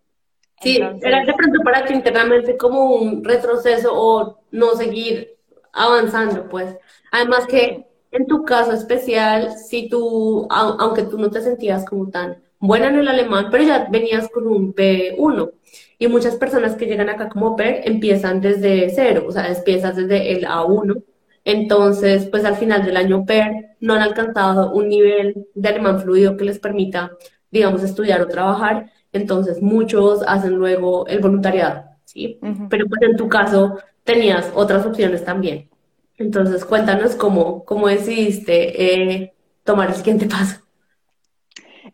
Sí, 0.60 0.78
era 1.02 1.24
de 1.24 1.34
pronto 1.34 1.60
para 1.62 1.84
ti 1.84 1.94
internamente 1.94 2.56
como 2.56 2.94
un 2.94 3.24
retroceso 3.24 3.90
o 3.92 4.40
no 4.50 4.74
seguir 4.74 5.36
avanzando, 5.72 6.48
pues. 6.48 6.76
Además 7.12 7.46
que 7.46 7.86
en 8.12 8.26
tu 8.26 8.44
caso 8.44 8.72
especial, 8.72 9.56
si 9.56 9.88
tú, 9.88 10.46
aunque 10.50 11.04
tú 11.04 11.18
no 11.18 11.30
te 11.30 11.40
sentías 11.40 11.84
como 11.84 12.08
tan 12.10 12.43
buena 12.66 12.88
en 12.88 12.96
el 12.96 13.08
alemán, 13.08 13.48
pero 13.50 13.64
ya 13.64 13.88
venías 13.90 14.28
con 14.28 14.46
un 14.46 14.74
B1. 14.74 15.52
Y 15.98 16.08
muchas 16.08 16.36
personas 16.36 16.74
que 16.74 16.86
llegan 16.86 17.08
acá 17.08 17.28
como 17.28 17.56
PER 17.56 17.82
empiezan 17.84 18.40
desde 18.40 18.90
cero, 18.90 19.24
o 19.28 19.32
sea, 19.32 19.48
empiezas 19.48 19.96
desde 19.96 20.32
el 20.32 20.44
A1. 20.44 21.02
Entonces, 21.44 22.26
pues 22.26 22.44
al 22.44 22.56
final 22.56 22.84
del 22.84 22.96
año 22.96 23.24
PER 23.24 23.76
no 23.80 23.94
han 23.94 24.02
alcanzado 24.02 24.72
un 24.72 24.88
nivel 24.88 25.46
de 25.54 25.68
alemán 25.68 26.00
fluido 26.00 26.36
que 26.36 26.44
les 26.44 26.58
permita, 26.58 27.12
digamos, 27.50 27.82
estudiar 27.82 28.20
o 28.22 28.28
trabajar 28.28 28.90
entonces 29.14 29.62
muchos 29.62 30.22
hacen 30.26 30.56
luego 30.56 31.06
el 31.06 31.20
voluntariado, 31.20 31.84
¿sí? 32.04 32.40
Pero 32.68 32.86
pues 32.88 33.00
en 33.02 33.16
tu 33.16 33.28
caso 33.28 33.78
tenías 34.02 34.50
otras 34.54 34.84
opciones 34.84 35.24
también. 35.24 35.70
Entonces 36.18 36.64
cuéntanos 36.64 37.14
cómo, 37.14 37.64
cómo 37.64 37.86
decidiste 37.86 39.20
eh, 39.22 39.34
tomar 39.62 39.88
el 39.88 39.94
siguiente 39.94 40.26
paso. 40.30 40.63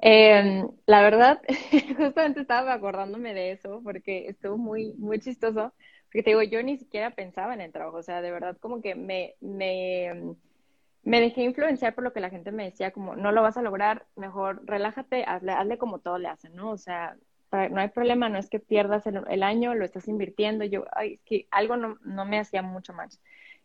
Em, 0.02 0.70
la 0.86 1.02
verdad, 1.02 1.42
justamente 1.96 2.40
estaba 2.40 2.72
acordándome 2.72 3.34
de 3.34 3.52
eso 3.52 3.80
porque 3.84 4.28
estuvo 4.28 4.56
muy, 4.56 4.94
muy 4.94 5.20
chistoso. 5.20 5.74
Porque 6.06 6.22
te 6.22 6.30
digo, 6.30 6.42
yo 6.42 6.62
ni 6.62 6.78
siquiera 6.78 7.10
pensaba 7.10 7.54
en 7.54 7.60
el 7.60 7.72
trabajo, 7.72 7.98
o 7.98 8.02
sea, 8.02 8.20
de 8.22 8.32
verdad 8.32 8.56
como 8.58 8.82
que 8.82 8.94
me, 8.96 9.36
me, 9.40 10.34
me 11.04 11.20
dejé 11.20 11.42
influenciar 11.42 11.94
por 11.94 12.02
lo 12.02 12.12
que 12.12 12.20
la 12.20 12.30
gente 12.30 12.50
me 12.50 12.64
decía, 12.64 12.90
como, 12.90 13.14
no 13.14 13.30
lo 13.30 13.42
vas 13.42 13.56
a 13.56 13.62
lograr, 13.62 14.06
mejor 14.16 14.62
relájate, 14.66 15.24
hazle, 15.24 15.52
hazle 15.52 15.78
como 15.78 16.00
todo 16.00 16.18
le 16.18 16.28
hacen, 16.28 16.56
¿no? 16.56 16.70
O 16.70 16.78
sea, 16.78 17.16
no 17.52 17.80
hay 17.80 17.88
problema, 17.88 18.28
no 18.28 18.38
es 18.38 18.48
que 18.48 18.60
pierdas 18.60 19.06
el, 19.06 19.42
año, 19.42 19.74
lo 19.74 19.84
estás 19.84 20.08
invirtiendo. 20.08 20.64
Yo, 20.64 20.84
ay, 20.92 21.14
es 21.14 21.20
que 21.22 21.46
algo 21.50 21.76
no, 21.76 21.98
no, 22.04 22.24
me 22.24 22.38
hacía 22.38 22.62
mucho 22.62 22.92
más. 22.92 23.20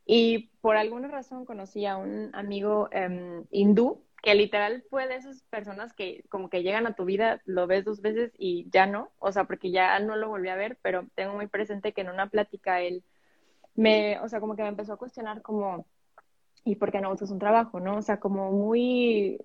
Y 0.05 0.49
por 0.61 0.75
alguna 0.77 1.07
razón 1.07 1.45
conocí 1.45 1.85
a 1.85 1.97
un 1.97 2.31
amigo 2.35 2.89
em, 2.91 3.43
hindú 3.51 4.04
que 4.25 4.35
literal 4.35 4.83
fue 4.89 5.07
de 5.07 5.15
esas 5.15 5.43
personas 5.43 5.93
que 5.93 6.25
como 6.29 6.49
que 6.49 6.63
llegan 6.63 6.87
a 6.87 6.95
tu 6.95 7.05
vida, 7.05 7.41
lo 7.45 7.67
ves 7.67 7.85
dos 7.85 8.01
veces 8.01 8.33
y 8.37 8.69
ya 8.71 8.87
no, 8.87 9.11
o 9.19 9.31
sea, 9.31 9.45
porque 9.45 9.71
ya 9.71 9.97
no 9.99 10.17
lo 10.17 10.29
volví 10.29 10.49
a 10.49 10.55
ver, 10.55 10.77
pero 10.81 11.07
tengo 11.15 11.35
muy 11.35 11.47
presente 11.47 11.93
que 11.93 12.01
en 12.01 12.09
una 12.09 12.29
plática 12.29 12.81
él 12.81 13.03
me, 13.75 14.19
o 14.19 14.27
sea, 14.29 14.39
como 14.39 14.55
que 14.55 14.63
me 14.63 14.69
empezó 14.69 14.93
a 14.93 14.97
cuestionar 14.97 15.41
como 15.41 15.85
¿y 16.65 16.75
por 16.75 16.91
qué 16.91 16.99
no 16.99 17.11
buscas 17.11 17.31
un 17.31 17.39
trabajo, 17.39 17.79
no? 17.79 17.97
O 17.97 18.01
sea, 18.01 18.19
como 18.19 18.51
muy, 18.51 19.37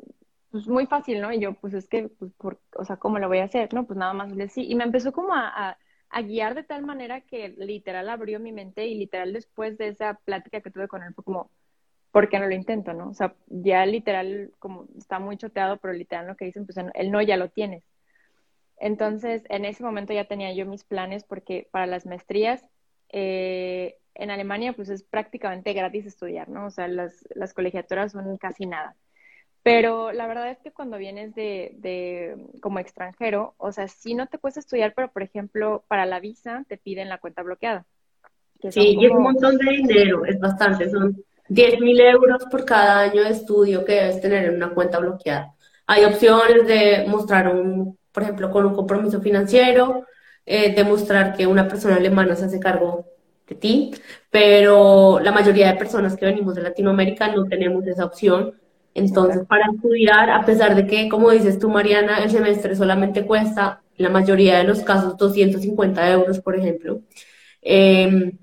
pues 0.51 0.67
muy 0.67 0.87
fácil, 0.87 1.21
¿no? 1.21 1.33
Y 1.33 1.41
yo, 1.41 1.55
pues 1.55 1.75
es 1.75 1.89
que, 1.89 2.09
pues, 2.09 2.33
por, 2.33 2.61
o 2.77 2.85
sea, 2.85 2.97
¿cómo 2.97 3.19
lo 3.19 3.29
voy 3.29 3.39
a 3.39 3.45
hacer? 3.45 3.73
No, 3.75 3.87
pues 3.87 3.99
nada 3.99 4.15
más 4.15 4.33
le 4.33 4.49
sí. 4.49 4.67
Y 4.69 4.75
me 4.75 4.85
empezó 4.85 5.13
como 5.13 5.35
a, 5.35 5.79
a, 6.11 6.23
guiar 6.23 6.55
de 6.55 6.65
tal 6.65 6.85
manera 6.85 7.21
que 7.21 7.51
literal 7.59 8.09
abrió 8.09 8.41
mi 8.41 8.53
mente 8.53 8.87
y 8.87 8.97
literal 8.97 9.33
después 9.33 9.79
de 9.79 9.89
esa 9.89 10.15
plática 10.25 10.61
que 10.63 10.71
tuve 10.71 10.89
con 10.89 11.03
él 11.03 11.15
fue 11.15 11.25
como, 11.25 11.51
¿por 12.13 12.29
qué 12.29 12.39
no 12.39 12.47
lo 12.47 12.55
intento, 12.55 12.93
no? 12.93 13.11
O 13.11 13.15
sea, 13.15 13.35
ya 13.47 13.87
literal, 13.87 14.53
como 14.59 14.87
está 14.97 15.19
muy 15.19 15.37
choteado, 15.37 15.77
pero 15.79 15.95
literal 15.95 16.27
lo 16.27 16.37
que 16.37 16.47
dicen, 16.47 16.67
pues 16.67 16.79
el 16.79 17.11
no 17.11 17.23
ya 17.23 17.37
lo 17.37 17.49
tienes. 17.49 17.85
Entonces, 18.79 19.43
en 19.51 19.65
ese 19.67 19.85
momento 19.85 20.13
ya 20.13 20.25
tenía 20.25 20.53
yo 20.55 20.67
mis 20.67 20.85
planes 20.85 21.23
porque 21.25 21.69
para 21.71 21.87
las 21.87 22.07
maestrías, 22.07 22.65
eh, 23.11 23.97
en 24.15 24.31
Alemania 24.31 24.73
pues 24.73 24.89
es 24.89 25.03
prácticamente 25.03 25.73
gratis 25.73 26.07
estudiar, 26.07 26.49
¿no? 26.49 26.67
O 26.67 26.71
sea, 26.71 26.89
las, 26.89 27.27
las 27.35 27.53
colegiaturas 27.53 28.13
son 28.13 28.39
casi 28.39 28.67
nada. 28.67 28.97
Pero 29.63 30.13
la 30.13 30.27
verdad 30.27 30.51
es 30.51 30.59
que 30.61 30.73
cuando 30.73 30.97
vienes 30.97 31.35
de, 31.35 31.73
de, 31.77 32.47
como 32.63 32.79
extranjero, 32.79 33.55
o 33.59 33.73
sea, 33.73 33.89
sí 33.89 34.15
no 34.15 34.27
te 34.27 34.39
cuesta 34.39 34.61
estudiar, 34.61 34.95
pero 34.97 35.13
por 35.13 35.23
ejemplo, 35.23 35.85
para 35.87 36.07
la 36.07 36.19
visa 36.19 36.65
te 36.67 36.79
piden 36.79 37.11
la 37.11 37.19
cuenta 37.19 37.43
bloqueada. 37.43 37.85
sí, 38.71 38.97
y 38.99 39.05
es 39.05 39.13
un 39.13 39.23
montón 39.23 39.59
de 39.59 39.71
dinero, 39.71 40.25
es 40.25 40.41
bastante, 40.41 40.89
son 40.89 41.23
10 41.51 41.81
mil 41.81 42.01
euros 42.01 42.45
por 42.49 42.65
cada 42.65 43.01
año 43.01 43.25
de 43.25 43.31
estudio 43.31 43.85
que 43.85 43.95
debes 43.95 44.21
tener 44.21 44.45
en 44.45 44.55
una 44.55 44.71
cuenta 44.71 45.01
bloqueada. 45.01 45.53
Hay 45.87 46.05
opciones 46.05 46.65
de 46.67 47.05
mostrar 47.09 47.49
un, 47.53 47.99
por 48.13 48.23
ejemplo, 48.23 48.51
con 48.53 48.67
un 48.67 48.75
compromiso 48.75 49.21
financiero, 49.21 50.07
eh, 50.47 50.73
demostrar 50.75 51.37
que 51.37 51.49
una 51.49 51.67
persona 51.67 51.97
alemana 51.97 52.37
se 52.37 52.45
hace 52.45 52.61
cargo 52.61 53.05
de 53.49 53.57
ti, 53.57 53.91
pero 54.31 55.19
la 55.21 55.33
mayoría 55.33 55.73
de 55.73 55.79
personas 55.79 56.17
que 56.17 56.27
venimos 56.27 56.55
de 56.55 56.63
Latinoamérica 56.63 57.35
no 57.35 57.45
tenemos 57.47 57.85
esa 57.87 58.05
opción. 58.05 58.55
Entonces, 58.95 59.45
para 59.47 59.67
estudiar, 59.75 60.31
a 60.31 60.45
pesar 60.45 60.77
de 60.77 60.87
que, 60.87 61.09
como 61.09 61.31
dices 61.31 61.59
tú, 61.59 61.69
Mariana, 61.69 62.23
el 62.23 62.31
semestre 62.31 62.77
solamente 62.77 63.27
cuesta, 63.27 63.83
en 63.99 64.05
la 64.05 64.11
mayoría 64.11 64.59
de 64.59 64.65
los 64.65 64.83
casos, 64.83 65.17
250 65.17 66.11
euros, 66.13 66.41
por 66.41 66.57
ejemplo, 66.57 67.01
eh, 67.63 68.35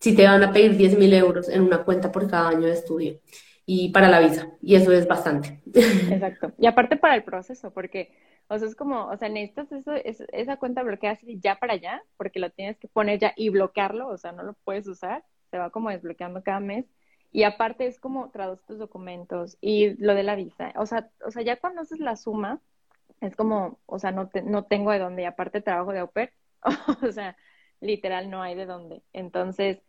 si 0.00 0.16
te 0.16 0.24
van 0.26 0.42
a 0.42 0.52
pedir 0.52 0.76
10 0.76 0.98
mil 0.98 1.12
euros 1.12 1.48
en 1.48 1.62
una 1.62 1.84
cuenta 1.84 2.10
por 2.10 2.28
cada 2.28 2.48
año 2.48 2.66
de 2.66 2.72
estudio 2.72 3.20
y 3.66 3.90
para 3.90 4.08
la 4.08 4.18
visa, 4.18 4.48
y 4.60 4.74
eso 4.74 4.90
es 4.92 5.06
bastante. 5.06 5.60
Exacto. 5.74 6.52
Y 6.58 6.66
aparte 6.66 6.96
para 6.96 7.14
el 7.14 7.22
proceso, 7.22 7.72
porque, 7.72 8.12
o 8.48 8.58
sea, 8.58 8.66
es 8.66 8.74
como, 8.74 9.06
o 9.06 9.16
sea, 9.16 9.28
necesitas 9.28 9.70
eso, 9.70 9.92
esa 10.32 10.56
cuenta 10.56 10.82
bloqueada 10.82 11.14
así 11.14 11.38
ya 11.40 11.54
para 11.56 11.74
allá, 11.74 12.02
porque 12.16 12.40
lo 12.40 12.50
tienes 12.50 12.78
que 12.78 12.88
poner 12.88 13.20
ya 13.20 13.32
y 13.36 13.48
bloquearlo, 13.50 14.08
o 14.08 14.16
sea, 14.16 14.32
no 14.32 14.42
lo 14.42 14.54
puedes 14.64 14.88
usar, 14.88 15.22
se 15.50 15.58
va 15.58 15.70
como 15.70 15.90
desbloqueando 15.90 16.42
cada 16.42 16.58
mes. 16.58 16.86
Y 17.32 17.44
aparte 17.44 17.86
es 17.86 18.00
como 18.00 18.30
traducir 18.30 18.66
tus 18.66 18.78
documentos 18.78 19.56
y 19.60 19.90
lo 20.02 20.16
de 20.16 20.24
la 20.24 20.34
visa. 20.34 20.72
O 20.76 20.86
sea, 20.86 21.08
o 21.24 21.30
sea, 21.30 21.42
ya 21.42 21.56
cuando 21.60 21.82
haces 21.82 22.00
la 22.00 22.16
suma, 22.16 22.60
es 23.20 23.36
como, 23.36 23.78
o 23.86 23.98
sea, 24.00 24.10
no, 24.10 24.30
no 24.44 24.64
tengo 24.64 24.90
de 24.90 24.98
dónde. 24.98 25.22
Y 25.22 25.26
aparte 25.26 25.60
trabajo 25.60 25.92
de 25.92 26.00
au 26.00 26.10
pair, 26.10 26.32
o 27.08 27.12
sea, 27.12 27.36
literal 27.80 28.30
no 28.30 28.42
hay 28.42 28.56
de 28.56 28.66
dónde. 28.66 29.02
Entonces, 29.12 29.80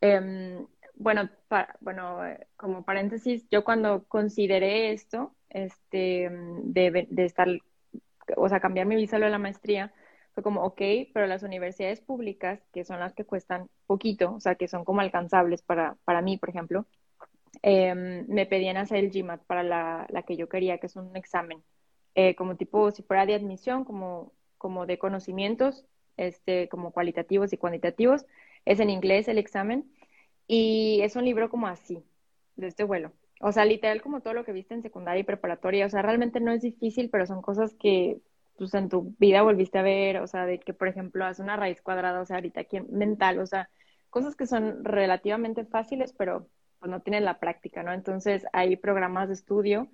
eh, 0.00 0.64
bueno, 0.94 1.30
bueno, 1.80 2.20
como 2.56 2.84
paréntesis, 2.84 3.48
yo 3.50 3.64
cuando 3.64 4.04
consideré 4.06 4.92
esto, 4.92 5.34
este, 5.48 6.28
de, 6.30 7.08
de 7.10 7.24
estar, 7.24 7.48
o 8.36 8.48
sea, 8.48 8.60
cambiar 8.60 8.86
mi 8.86 8.96
visa 8.96 9.16
a 9.16 9.20
la 9.20 9.38
maestría, 9.38 9.92
fue 10.32 10.42
como, 10.42 10.62
ok, 10.62 10.80
pero 11.12 11.26
las 11.26 11.42
universidades 11.42 12.00
públicas, 12.00 12.60
que 12.72 12.84
son 12.84 13.00
las 13.00 13.14
que 13.14 13.24
cuestan 13.24 13.68
poquito, 13.86 14.34
o 14.34 14.40
sea, 14.40 14.54
que 14.54 14.68
son 14.68 14.84
como 14.84 15.00
alcanzables 15.00 15.62
para, 15.62 15.96
para 16.04 16.22
mí, 16.22 16.36
por 16.36 16.50
ejemplo, 16.50 16.86
eh, 17.62 17.94
me 17.94 18.46
pedían 18.46 18.76
hacer 18.76 18.98
el 18.98 19.10
GMAT 19.10 19.42
para 19.44 19.62
la, 19.62 20.06
la, 20.10 20.22
que 20.22 20.36
yo 20.36 20.48
quería, 20.48 20.78
que 20.78 20.86
es 20.86 20.96
un 20.96 21.16
examen, 21.16 21.62
eh, 22.14 22.34
como 22.34 22.56
tipo, 22.56 22.90
si 22.90 23.02
fuera 23.02 23.26
de 23.26 23.34
admisión, 23.34 23.84
como, 23.84 24.32
como 24.58 24.86
de 24.86 24.98
conocimientos, 24.98 25.86
este, 26.16 26.68
como 26.68 26.92
cualitativos 26.92 27.52
y 27.52 27.56
cuantitativos, 27.56 28.26
es 28.64 28.80
en 28.80 28.90
inglés 28.90 29.28
el 29.28 29.38
examen 29.38 29.90
y 30.46 31.00
es 31.02 31.16
un 31.16 31.24
libro 31.24 31.50
como 31.50 31.66
así, 31.66 32.02
de 32.56 32.66
este 32.68 32.84
vuelo. 32.84 33.12
O 33.40 33.52
sea, 33.52 33.64
literal 33.64 34.02
como 34.02 34.20
todo 34.20 34.34
lo 34.34 34.44
que 34.44 34.52
viste 34.52 34.74
en 34.74 34.82
secundaria 34.82 35.20
y 35.20 35.24
preparatoria. 35.24 35.86
O 35.86 35.88
sea, 35.90 36.02
realmente 36.02 36.40
no 36.40 36.52
es 36.52 36.62
difícil, 36.62 37.08
pero 37.10 37.26
son 37.26 37.42
cosas 37.42 37.74
que 37.74 38.20
pues 38.58 38.74
en 38.74 38.90
tu 38.90 39.14
vida 39.18 39.40
volviste 39.42 39.78
a 39.78 39.82
ver, 39.82 40.18
o 40.18 40.26
sea, 40.26 40.44
de 40.44 40.60
que, 40.60 40.74
por 40.74 40.86
ejemplo, 40.88 41.24
hace 41.24 41.40
una 41.42 41.56
raíz 41.56 41.80
cuadrada, 41.80 42.20
o 42.20 42.26
sea, 42.26 42.36
ahorita 42.36 42.60
aquí 42.60 42.78
mental, 42.80 43.38
o 43.38 43.46
sea, 43.46 43.70
cosas 44.10 44.36
que 44.36 44.46
son 44.46 44.84
relativamente 44.84 45.64
fáciles, 45.64 46.12
pero 46.12 46.46
pues 46.78 46.90
no 46.90 47.00
tienen 47.00 47.24
la 47.24 47.38
práctica, 47.40 47.82
¿no? 47.82 47.92
Entonces, 47.94 48.44
hay 48.52 48.76
programas 48.76 49.28
de 49.28 49.34
estudio 49.34 49.88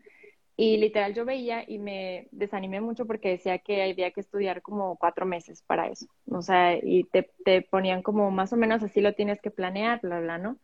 y 0.57 0.79
literal 0.79 1.15
yo 1.15 1.27
veía 1.27 1.65
y 1.69 1.79
me 1.79 2.29
desanimé 2.33 2.81
mucho 2.81 3.07
porque 3.07 3.29
decía 3.31 3.59
que 3.59 3.83
había 3.83 4.11
que 4.13 4.21
estudiar 4.21 4.63
como 4.63 4.97
cuatro 4.97 5.27
meses 5.27 5.63
para 5.63 5.89
eso. 5.89 6.07
O 6.31 6.41
sea, 6.41 6.77
y 6.83 7.05
te, 7.05 7.31
te 7.45 7.61
ponían 7.63 8.03
como 8.03 8.31
más 8.31 8.53
o 8.55 8.57
menos 8.57 8.83
así 8.83 9.03
lo 9.03 9.13
tienes 9.15 9.41
que 9.43 9.51
planear, 9.51 10.01
bla, 10.01 10.21
bla, 10.21 10.39
¿no? 10.39 10.59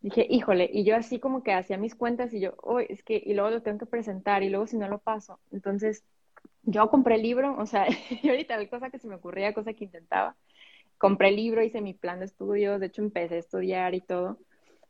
Dije, 0.00 0.26
híjole, 0.30 0.70
y 0.72 0.84
yo 0.84 0.96
así 0.96 1.20
como 1.20 1.42
que 1.42 1.52
hacía 1.52 1.76
mis 1.78 1.94
cuentas 1.94 2.32
y 2.32 2.40
yo, 2.40 2.54
oh, 2.62 2.80
es 2.80 3.02
que, 3.02 3.22
y 3.24 3.34
luego 3.34 3.50
lo 3.50 3.62
tengo 3.62 3.78
que 3.78 3.86
presentar 3.86 4.42
y 4.42 4.48
luego 4.50 4.66
si 4.66 4.78
no 4.78 4.88
lo 4.88 4.98
paso. 4.98 5.38
Entonces, 5.52 6.04
yo 6.62 6.88
compré 6.90 7.16
el 7.16 7.22
libro, 7.22 7.56
o 7.58 7.66
sea, 7.66 7.86
yo 8.22 8.30
ahorita 8.30 8.66
cosa 8.68 8.90
que 8.90 8.98
se 8.98 9.08
me 9.08 9.16
ocurría, 9.16 9.54
cosa 9.54 9.74
que 9.74 9.84
intentaba. 9.84 10.36
Compré 10.98 11.28
el 11.28 11.36
libro, 11.36 11.62
hice 11.62 11.82
mi 11.82 11.94
plan 11.94 12.20
de 12.20 12.26
estudios, 12.26 12.80
de 12.80 12.86
hecho 12.86 13.02
empecé 13.02 13.36
a 13.36 13.38
estudiar 13.38 13.94
y 13.94 14.00
todo. 14.00 14.38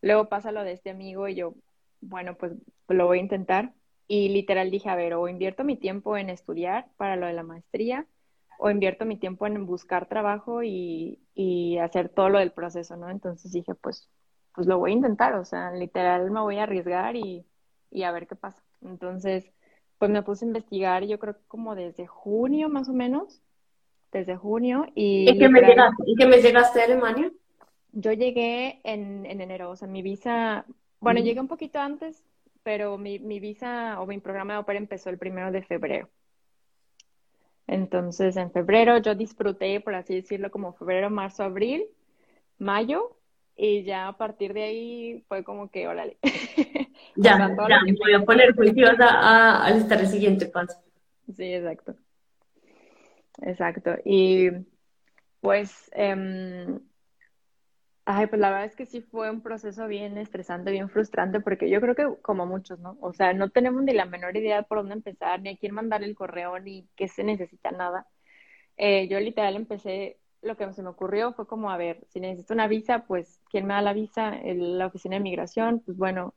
Luego 0.02 0.28
pasa 0.28 0.52
lo 0.52 0.62
de 0.64 0.72
este 0.72 0.90
amigo 0.90 1.28
y 1.28 1.34
yo, 1.34 1.54
bueno, 2.00 2.36
pues 2.36 2.52
lo 2.88 3.06
voy 3.06 3.18
a 3.18 3.22
intentar 3.22 3.72
y 4.08 4.28
literal 4.28 4.70
dije, 4.70 4.88
a 4.88 4.96
ver, 4.96 5.14
o 5.14 5.28
invierto 5.28 5.64
mi 5.64 5.76
tiempo 5.76 6.16
en 6.16 6.30
estudiar 6.30 6.86
para 6.96 7.16
lo 7.16 7.26
de 7.26 7.32
la 7.32 7.42
maestría, 7.42 8.06
o 8.58 8.70
invierto 8.70 9.04
mi 9.04 9.16
tiempo 9.18 9.46
en 9.46 9.66
buscar 9.66 10.08
trabajo 10.08 10.62
y, 10.62 11.20
y 11.34 11.78
hacer 11.78 12.08
todo 12.08 12.28
lo 12.30 12.38
del 12.38 12.52
proceso, 12.52 12.96
¿no? 12.96 13.10
Entonces 13.10 13.52
dije, 13.52 13.74
pues, 13.74 14.08
pues 14.54 14.66
lo 14.66 14.78
voy 14.78 14.92
a 14.92 14.94
intentar, 14.94 15.34
o 15.34 15.44
sea, 15.44 15.70
literal 15.72 16.30
me 16.30 16.40
voy 16.40 16.58
a 16.58 16.62
arriesgar 16.62 17.16
y, 17.16 17.44
y 17.90 18.02
a 18.04 18.12
ver 18.12 18.26
qué 18.26 18.36
pasa. 18.36 18.62
Entonces, 18.80 19.52
pues 19.98 20.10
me 20.10 20.22
puse 20.22 20.44
a 20.44 20.48
investigar, 20.48 21.04
yo 21.04 21.18
creo 21.18 21.34
que 21.34 21.44
como 21.48 21.74
desde 21.74 22.06
junio 22.06 22.68
más 22.68 22.88
o 22.88 22.92
menos, 22.92 23.42
desde 24.12 24.36
junio. 24.36 24.86
¿Y, 24.94 25.28
¿Y 25.30 25.38
qué, 25.38 25.48
me 25.48 25.60
llegaste, 25.60 26.02
¿Y 26.06 26.16
qué 26.16 26.26
me 26.26 26.40
llegaste 26.40 26.80
a 26.80 26.84
Alemania? 26.84 27.30
Yo 27.92 28.12
llegué 28.12 28.80
en, 28.84 29.26
en 29.26 29.40
enero, 29.40 29.70
o 29.70 29.76
sea, 29.76 29.88
mi 29.88 30.02
visa, 30.02 30.66
bueno, 31.00 31.20
llegué 31.20 31.40
un 31.40 31.48
poquito 31.48 31.78
antes, 31.78 32.24
pero 32.66 32.98
mi, 32.98 33.20
mi 33.20 33.38
visa 33.38 34.00
o 34.00 34.06
mi 34.06 34.18
programa 34.18 34.54
de 34.54 34.58
ópera 34.58 34.80
empezó 34.80 35.08
el 35.08 35.18
primero 35.18 35.52
de 35.52 35.62
febrero. 35.62 36.08
Entonces, 37.68 38.36
en 38.36 38.50
febrero 38.50 38.98
yo 38.98 39.14
disfruté, 39.14 39.80
por 39.80 39.94
así 39.94 40.16
decirlo, 40.16 40.50
como 40.50 40.72
febrero, 40.72 41.08
marzo, 41.08 41.44
abril, 41.44 41.84
mayo, 42.58 43.16
y 43.56 43.84
ya 43.84 44.08
a 44.08 44.18
partir 44.18 44.52
de 44.52 44.64
ahí 44.64 45.24
fue 45.28 45.44
como 45.44 45.70
que, 45.70 45.86
órale. 45.86 46.16
ya, 47.14 47.38
ya, 47.68 47.82
me 47.84 47.92
voy 47.92 48.14
a 48.14 48.24
poner 48.24 48.52
juiciosa 48.56 49.10
a, 49.10 49.66
a 49.66 49.70
estar 49.70 50.00
el 50.00 50.08
siguiente 50.08 50.46
paso. 50.46 50.76
Sí, 51.36 51.44
exacto. 51.44 51.94
Exacto. 53.42 53.94
Y 54.04 54.50
pues 55.40 55.88
eh, 55.94 56.80
Ay, 58.08 58.28
pues 58.28 58.40
la 58.40 58.50
verdad 58.50 58.66
es 58.66 58.76
que 58.76 58.86
sí 58.86 59.00
fue 59.02 59.30
un 59.30 59.40
proceso 59.42 59.88
bien 59.88 60.16
estresante, 60.16 60.70
bien 60.70 60.88
frustrante, 60.88 61.40
porque 61.40 61.68
yo 61.68 61.80
creo 61.80 61.96
que 61.96 62.22
como 62.22 62.46
muchos, 62.46 62.78
¿no? 62.78 62.96
O 63.00 63.12
sea, 63.12 63.32
no 63.32 63.50
tenemos 63.50 63.82
ni 63.82 63.92
la 63.94 64.04
menor 64.06 64.36
idea 64.36 64.62
por 64.62 64.78
dónde 64.78 64.94
empezar, 64.94 65.40
ni 65.42 65.50
a 65.50 65.56
quién 65.56 65.74
mandar 65.74 66.04
el 66.04 66.14
correo, 66.14 66.58
ni 66.60 66.88
qué 66.94 67.08
se 67.08 67.24
necesita, 67.24 67.72
nada. 67.72 68.06
Eh, 68.76 69.08
yo 69.08 69.20
literal 69.20 69.56
empecé, 69.56 70.20
lo 70.42 70.56
que 70.56 70.72
se 70.72 70.82
me 70.82 70.90
ocurrió 70.90 71.32
fue 71.34 71.46
como, 71.48 71.70
a 71.70 71.76
ver, 71.78 72.06
si 72.10 72.20
necesito 72.20 72.54
una 72.54 72.68
visa, 72.68 73.06
pues, 73.06 73.42
¿quién 73.50 73.66
me 73.66 73.74
da 73.74 73.82
la 73.82 73.92
visa? 73.94 74.32
la 74.44 74.86
oficina 74.86 75.16
de 75.16 75.22
migración, 75.22 75.80
pues 75.80 75.96
bueno, 75.98 76.34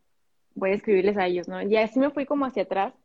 voy 0.55 0.71
a 0.71 0.75
escribirles 0.75 1.17
a 1.17 1.27
ellos, 1.27 1.47
¿no? 1.47 1.62
Y 1.62 1.77
así 1.77 1.99
me 1.99 2.12
fui 2.12 2.25
como 2.25 2.45
hacia 2.45 2.63
atrás 2.63 2.95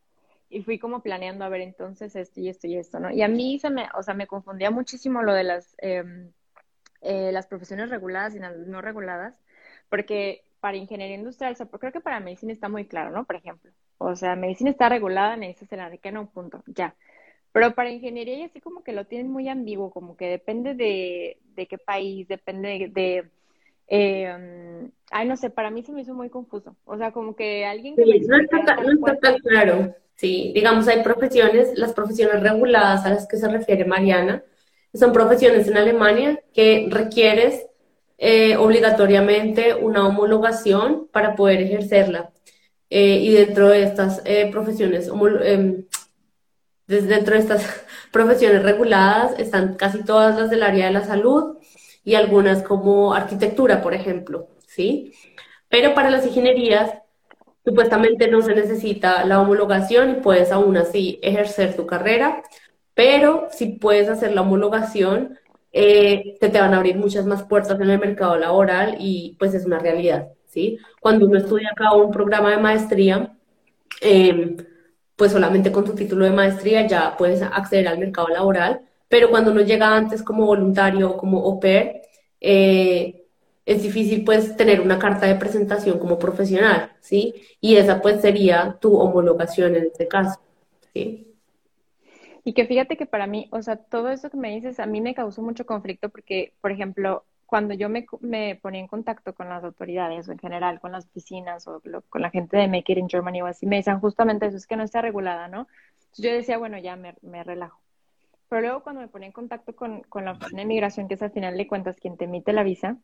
y 0.51 0.63
fui 0.63 0.79
como 0.79 1.03
planeando, 1.03 1.45
a 1.45 1.51
ver, 1.51 1.63
entonces 1.63 2.17
esto 2.17 2.41
y 2.41 2.49
esto 2.51 2.67
y 2.69 2.77
esto, 2.79 3.01
¿no? 3.01 3.11
Y 3.13 3.23
a 3.23 3.29
mí 3.29 3.59
se 3.61 3.71
me, 3.71 3.89
o 3.99 4.03
sea, 4.03 4.15
me 4.15 4.27
confundía 4.27 4.71
muchísimo 4.71 5.23
lo 5.23 5.35
de 5.35 5.45
las... 5.45 5.77
Eh, 5.83 6.05
eh, 7.05 7.31
las 7.33 7.47
profesiones 7.47 7.91
reguladas 7.91 8.35
y 8.35 8.39
las 8.39 8.57
no 8.57 8.81
reguladas, 8.81 9.39
porque 9.89 10.43
para 10.61 10.77
ingeniería 10.77 11.17
industrial, 11.17 11.53
o 11.53 11.57
sea, 11.57 11.67
creo 11.67 11.93
que 11.93 12.01
para 12.01 12.21
medicina 12.21 12.53
está 12.53 12.69
muy 12.69 12.87
claro, 12.87 13.11
¿no? 13.11 13.25
Por 13.25 13.37
ejemplo, 13.37 13.71
o 13.99 14.17
sea, 14.17 14.35
medicina 14.35 14.71
está 14.71 14.89
regulada, 14.89 15.37
necesitas 15.37 15.93
el 15.93 16.15
no, 16.15 16.31
punto, 16.31 16.63
ya. 16.67 16.95
Pero 17.53 17.75
para 17.75 17.91
ingeniería 17.91 18.39
y 18.39 18.43
así 18.43 18.61
como 18.61 18.83
que 18.83 18.93
lo 18.93 19.05
tienen 19.05 19.31
muy 19.31 19.49
ambiguo, 19.49 19.91
como 19.91 20.17
que 20.17 20.27
depende 20.27 20.75
de, 20.75 21.39
de 21.55 21.67
qué 21.67 21.79
país, 21.79 22.27
depende 22.27 22.91
de, 22.93 23.31
eh, 23.89 24.89
ay, 25.11 25.29
no 25.29 25.37
sé, 25.37 25.51
para 25.51 25.71
mí 25.71 25.83
se 25.83 25.93
me 25.93 26.01
hizo 26.01 26.15
muy 26.15 26.31
confuso. 26.31 26.75
O 26.85 26.97
sea, 26.97 27.13
como 27.13 27.37
que 27.37 27.65
alguien 27.67 27.95
que... 27.95 28.05
no 28.05 28.37
está, 28.37 28.77
no 28.77 28.93
está 28.93 29.19
tan 29.19 29.39
claro. 29.39 29.95
Sí, 30.17 30.53
digamos, 30.55 30.89
hay 30.89 31.03
profesiones, 31.03 31.77
las 31.77 31.93
profesiones 31.93 32.41
reguladas 32.41 33.05
a 33.05 33.11
las 33.11 33.27
que 33.27 33.37
se 33.37 33.49
refiere 33.49 33.85
Mariana, 33.85 34.43
son 34.95 35.13
profesiones 35.13 35.67
en 35.67 35.77
Alemania 35.77 36.41
que 36.53 36.89
requieres 36.91 37.67
eh, 38.19 38.57
obligatoriamente 38.57 39.75
una 39.75 40.07
homologación 40.07 41.09
para 41.13 41.35
poder 41.35 41.63
ejercerla. 41.63 42.31
Eh, 42.91 43.19
y 43.23 43.33
dentro 43.33 43.69
de 43.71 43.83
estas 43.83 44.23
eh, 44.25 44.49
profesiones, 44.53 45.11
em, 45.43 45.85
dentro 46.87 47.35
de 47.35 47.41
estas 47.41 47.85
profesiones 48.13 48.63
reguladas 48.63 49.39
están 49.39 49.75
casi 49.75 50.05
todas 50.05 50.39
las 50.39 50.51
del 50.51 50.63
área 50.63 50.87
de 50.87 50.93
la 50.93 51.05
salud 51.05 51.59
y 52.05 52.15
algunas 52.15 52.63
como 52.63 53.15
arquitectura, 53.15 53.83
por 53.83 53.95
ejemplo, 53.95 54.49
¿sí? 54.67 55.13
Pero 55.69 55.95
para 55.95 56.11
las 56.11 56.27
ingenierías, 56.27 56.93
supuestamente 57.65 58.29
no 58.29 58.43
se 58.43 58.55
necesita 58.55 59.25
la 59.25 59.41
homologación 59.41 60.11
y 60.11 60.15
puedes 60.15 60.53
aún 60.53 60.77
así 60.77 61.19
ejercer 61.23 61.75
tu 61.75 61.87
carrera 61.87 62.43
pero 62.95 63.49
si 63.51 63.67
puedes 63.67 64.09
hacer 64.09 64.33
la 64.35 64.43
homologación, 64.43 65.39
eh, 65.73 66.37
te 66.41 66.49
van 66.49 66.73
a 66.75 66.77
abrir 66.79 66.97
muchas 66.97 67.27
más 67.27 67.43
puertas 67.45 67.81
en 67.81 67.91
el 67.91 67.99
mercado 67.99 68.37
laboral 68.39 68.97
y 69.01 69.37
pues 69.39 69.55
es 69.55 69.67
una 69.67 69.79
realidad, 69.81 70.29
¿sí? 70.47 70.79
Cuando 71.01 71.27
uno 71.27 71.39
estudia 71.39 71.71
acá 71.73 71.93
un 71.95 72.13
programa 72.13 72.51
de 72.53 72.59
maestría, 72.59 73.37
em, 74.01 74.57
pues 75.17 75.33
solamente 75.33 75.73
con 75.73 75.85
tu 75.85 75.95
título 75.95 76.25
de 76.25 76.31
maestría 76.33 76.87
ya 76.87 77.17
puedes 77.17 77.43
acceder 77.43 77.89
al 77.89 77.99
mercado 77.99 78.29
laboral, 78.29 78.83
pero 79.09 79.31
cuando 79.31 79.51
uno 79.53 79.63
llega 79.63 79.95
antes 79.97 80.23
como 80.23 80.47
voluntario 80.47 81.11
o 81.13 81.17
como 81.17 81.39
au 81.45 81.61
pair, 81.61 82.03
eh, 82.41 83.25
es 83.67 83.83
difícil 83.83 84.25
pues 84.25 84.57
tener 84.57 84.81
una 84.81 84.99
carta 84.99 85.27
de 85.27 85.37
presentación 85.37 85.99
como 85.99 86.19
profesional, 86.19 86.93
¿sí? 87.01 87.35
Y 87.61 87.77
esa 87.77 88.01
pues 88.03 88.21
sería 88.21 88.79
tu 88.81 88.97
homologación 88.97 89.77
en 89.77 89.85
este 89.85 90.07
caso, 90.09 90.41
¿sí? 90.93 91.34
Y 92.45 92.53
que 92.53 92.67
fíjate 92.67 92.97
que 92.97 93.07
para 93.07 93.27
mí, 93.27 93.49
o 93.53 93.63
sea, 93.63 93.77
todo 93.77 94.11
eso 94.11 94.31
que 94.31 94.37
me 94.37 94.51
dices 94.51 94.79
a 94.79 94.87
mí 94.87 95.01
me 95.01 95.15
causó 95.15 95.43
mucho 95.43 95.65
conflicto 95.65 96.11
porque, 96.11 96.55
por 96.61 96.71
ejemplo, 96.73 97.25
cuando 97.47 97.75
yo 97.75 97.89
me, 97.89 98.07
me 98.21 98.57
ponía 98.57 98.81
en 98.81 98.87
contacto 98.87 99.35
con 99.35 99.49
las 99.49 99.65
autoridades 99.65 100.29
o 100.29 100.33
en 100.33 100.39
general 100.39 100.81
con 100.81 100.93
las 100.93 101.07
oficinas 101.07 101.67
o 101.69 101.83
con 102.09 102.23
la 102.23 102.31
gente 102.31 102.57
de 102.57 102.69
Make 102.69 102.93
It 102.93 102.99
in 102.99 103.09
Germany 103.09 103.43
o 103.43 103.47
así, 103.47 103.67
me 103.67 103.77
decían 103.77 104.01
justamente 104.01 104.47
eso, 104.47 104.57
es 104.57 104.67
que 104.67 104.77
no 104.77 104.83
está 104.83 105.01
regulada, 105.01 105.49
¿no? 105.49 105.69
Entonces 105.97 106.25
yo 106.25 106.33
decía, 106.33 106.59
bueno, 106.59 106.79
ya 106.79 106.97
me, 106.97 107.15
me 107.23 107.43
relajo. 107.45 107.81
Pero 108.49 108.61
luego 108.63 108.83
cuando 108.83 109.01
me 109.01 109.09
ponía 109.09 109.27
en 109.27 109.33
contacto 109.33 109.75
con, 109.75 110.03
con 110.03 110.25
la 110.25 110.33
oficina 110.33 110.63
de 110.63 110.67
migración, 110.67 111.09
que 111.09 111.15
es 111.15 111.23
al 111.23 111.33
final 111.33 111.57
de 111.57 111.67
cuentas 111.67 111.97
quien 111.97 112.17
te 112.17 112.27
emite 112.27 112.53
la 112.53 112.63
visa, 112.63 112.99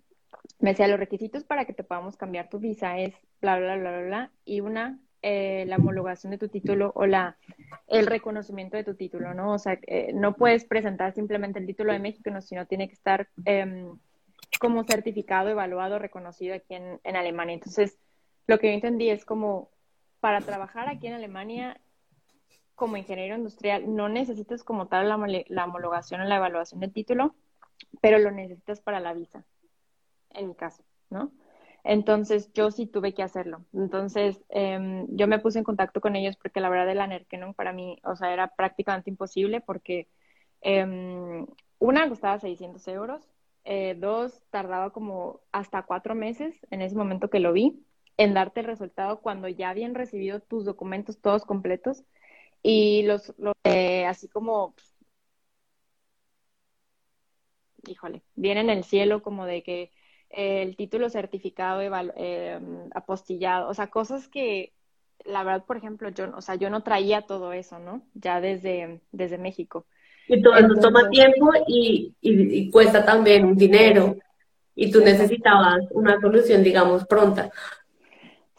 me 0.59 0.70
decía, 0.70 0.87
los 0.88 0.98
requisitos 0.98 1.44
para 1.44 1.64
que 1.64 1.72
te 1.72 1.85
podamos 1.85 2.16
cambiar 2.16 2.48
tu 2.48 2.59
visa 2.59 2.98
es 2.98 3.14
bla, 3.40 3.59
bla, 3.59 3.76
bla, 3.76 3.90
bla, 3.90 4.03
bla, 4.03 4.31
y 4.44 4.61
una, 4.61 4.98
eh, 5.22 5.64
la 5.66 5.76
homologación 5.76 6.30
de 6.30 6.38
tu 6.38 6.48
título 6.48 6.92
o 6.94 7.06
la, 7.06 7.37
el 7.88 8.06
reconocimiento 8.06 8.76
de 8.76 8.85
tu 8.85 8.94
título, 8.94 9.35
¿no? 9.35 9.52
O 9.52 9.59
sea, 9.59 9.78
eh, 9.87 10.12
no 10.14 10.35
puedes 10.35 10.64
presentar 10.64 11.12
simplemente 11.12 11.59
el 11.59 11.66
título 11.66 11.92
de 11.92 11.98
México, 11.98 12.30
sino 12.40 12.66
tiene 12.66 12.88
que 12.88 12.94
estar 12.94 13.28
eh, 13.44 13.87
como 14.59 14.85
certificado, 14.85 15.48
evaluado, 15.48 15.98
reconocido 15.98 16.54
aquí 16.54 16.74
en, 16.74 17.00
en 17.04 17.16
Alemania. 17.16 17.54
Entonces, 17.54 17.98
lo 18.46 18.59
que 18.59 18.68
yo 18.68 18.72
entendí 18.74 19.11
es 19.11 19.24
como, 19.24 19.70
para 20.20 20.40
trabajar 20.40 20.88
aquí 20.88 21.06
en 21.06 21.14
Alemania 21.14 21.80
como 22.74 22.96
ingeniero 22.96 23.37
industrial, 23.37 23.94
no 23.94 24.09
necesitas 24.09 24.64
como 24.64 24.88
tal 24.88 25.09
la, 25.09 25.44
la 25.48 25.64
homologación 25.66 26.22
o 26.22 26.24
la 26.24 26.37
evaluación 26.37 26.80
del 26.80 26.92
título, 26.92 27.35
pero 28.00 28.18
lo 28.18 28.30
necesitas 28.30 28.80
para 28.80 29.00
la 29.00 29.12
visa 29.12 29.44
en 30.30 30.48
mi 30.48 30.54
caso, 30.54 30.83
¿no? 31.11 31.33
Entonces 31.85 32.53
yo 32.53 32.71
sí 32.71 32.87
tuve 32.87 33.14
que 33.14 33.23
hacerlo. 33.23 33.64
Entonces 33.73 34.43
eh, 34.51 35.05
yo 35.09 35.27
me 35.29 35.38
puse 35.38 35.59
en 35.59 35.64
contacto 35.64 36.01
con 36.01 36.16
ellos 36.16 36.37
porque 36.37 36.61
la 36.61 36.69
verdad 36.71 36.90
el 36.90 37.01
Anerkennung 37.01 37.55
para 37.55 37.73
mí, 37.73 37.99
o 38.05 38.16
sea, 38.16 38.33
era 38.33 38.49
prácticamente 38.57 39.11
imposible 39.11 39.61
porque 39.61 40.09
eh, 40.62 40.87
una 41.79 42.09
costaba 42.09 42.38
600 42.38 42.87
euros, 42.88 43.23
eh, 43.64 43.95
dos 43.99 44.43
tardaba 44.51 44.90
como 44.90 45.40
hasta 45.53 45.83
cuatro 45.85 46.14
meses 46.14 46.55
en 46.71 46.83
ese 46.83 46.97
momento 46.97 47.31
que 47.31 47.40
lo 47.40 47.53
vi 47.53 47.85
en 48.16 48.35
darte 48.35 48.61
el 48.61 48.66
resultado 48.66 49.21
cuando 49.21 49.49
ya 49.49 49.71
habían 49.71 49.95
recibido 49.95 50.40
tus 50.40 50.64
documentos 50.64 51.21
todos 51.21 51.45
completos 51.45 52.05
y 52.62 53.03
los, 53.05 53.35
los 53.38 53.55
eh, 53.64 54.07
así 54.07 54.29
como 54.29 54.75
híjole, 57.87 58.23
viene 58.35 58.61
en 58.61 58.71
el 58.71 58.85
cielo 58.85 59.23
como 59.23 59.47
de 59.47 59.62
que 59.62 59.90
el 60.31 60.77
título 60.77 61.11
certificado 61.11 61.81
eh, 61.83 62.61
apostillado, 62.95 63.69
o 63.69 63.75
sea, 63.75 63.88
cosas 63.88 64.29
que 64.29 64.73
la 65.25 65.45
verdad, 65.45 65.64
por 65.64 65.77
ejemplo, 65.77 66.09
yo, 66.11 66.31
o 66.37 66.40
sea, 66.40 66.55
yo 66.55 66.71
no 66.71 66.83
traía 66.83 67.23
todo 67.23 67.53
eso, 67.53 67.79
¿no? 67.79 68.03
Ya 68.14 68.40
desde, 68.40 69.01
desde 69.12 69.38
México. 69.38 69.87
Y 70.29 70.40
todo 70.43 70.55
eso 70.55 70.75
toma 70.81 71.09
tiempo 71.11 71.51
y, 71.66 72.14
y, 72.21 72.71
cuesta 72.71 73.05
también 73.05 73.55
dinero. 73.57 74.16
Y 74.75 74.90
tú 74.90 75.01
necesitabas 75.01 75.81
una 75.90 76.21
solución, 76.21 76.62
digamos, 76.62 77.05
pronta. 77.07 77.51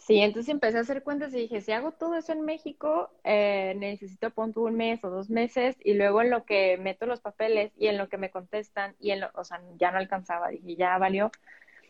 Sí, 0.02 0.18
entonces 0.20 0.50
empecé 0.52 0.80
a 0.80 0.82
hacer 0.82 1.04
cuentas 1.04 1.32
y 1.34 1.42
dije, 1.42 1.62
si 1.62 1.72
hago 1.72 1.92
todo 1.92 2.16
eso 2.16 2.32
en 2.34 2.42
México, 2.42 3.12
eh, 3.24 3.76
necesito 3.78 4.32
punto 4.32 4.62
un 4.62 4.76
mes 4.76 5.04
o 5.04 5.12
dos 5.12 5.30
meses 5.30 5.78
y 5.84 5.94
luego 5.94 6.22
en 6.24 6.32
lo 6.32 6.44
que 6.44 6.78
meto 6.78 7.06
los 7.06 7.22
papeles 7.22 7.72
y 7.78 7.86
en 7.88 8.00
lo 8.00 8.10
que 8.10 8.18
me 8.18 8.32
contestan 8.32 8.96
y 9.00 9.12
en 9.12 9.22
lo, 9.22 9.30
o 9.36 9.44
sea, 9.44 9.62
ya 9.78 9.92
no 9.92 10.00
alcanzaba, 10.00 10.50
dije, 10.50 10.76
ya 10.76 10.98
valió. 10.98 11.32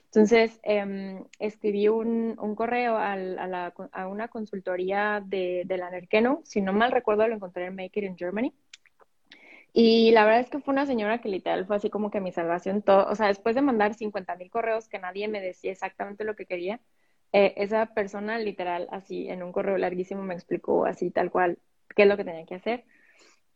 Entonces, 0.06 0.60
eh, 0.63 1.24
escribí 1.39 1.88
un, 1.89 2.38
un 2.39 2.56
correo 2.56 2.97
a, 2.97 3.15
la, 3.15 3.74
a, 3.93 4.08
una 4.08 4.28
consultoría 4.30 5.24
de, 5.26 5.63
de 5.65 5.78
la 5.78 5.89
Nerkeno, 5.89 6.41
si 6.45 6.62
no 6.62 6.74
mal 6.74 6.91
recuerdo 6.91 7.28
lo 7.28 7.36
encontré 7.36 7.65
en 7.67 7.76
Make 7.76 8.02
It 8.02 8.06
in 8.06 8.17
Germany. 8.17 8.54
Y 9.74 10.12
la 10.12 10.26
verdad 10.26 10.41
es 10.41 10.50
que 10.50 10.60
fue 10.60 10.74
una 10.74 10.86
señora 10.86 11.21
que 11.21 11.30
literal 11.30 11.65
fue 11.65 11.78
así 11.78 11.89
como 11.89 12.12
que 12.12 12.19
mi 12.19 12.32
salvación, 12.32 12.82
todo, 12.82 13.08
o 13.10 13.15
sea, 13.15 13.28
después 13.28 13.56
de 13.56 13.62
mandar 13.62 13.93
50 13.93 14.36
mil 14.36 14.50
correos 14.50 14.89
que 14.89 15.00
nadie 15.00 15.28
me 15.28 15.39
decía 15.41 15.71
exactamente 15.71 16.26
lo 16.26 16.36
que 16.36 16.45
quería, 16.45 16.82
eh, 17.34 17.54
esa 17.58 17.88
persona 17.88 18.38
literal 18.39 18.88
así 18.91 19.30
en 19.30 19.44
un 19.44 19.52
correo 19.52 19.78
larguísimo 19.78 20.24
me 20.24 20.34
explicó 20.34 20.86
así 20.86 21.12
tal 21.12 21.32
cual 21.32 21.60
qué 21.96 22.04
es 22.04 22.08
lo 22.08 22.17
que 22.17 22.26
tenía 22.26 22.46
que 22.46 22.56
hacer 22.56 22.86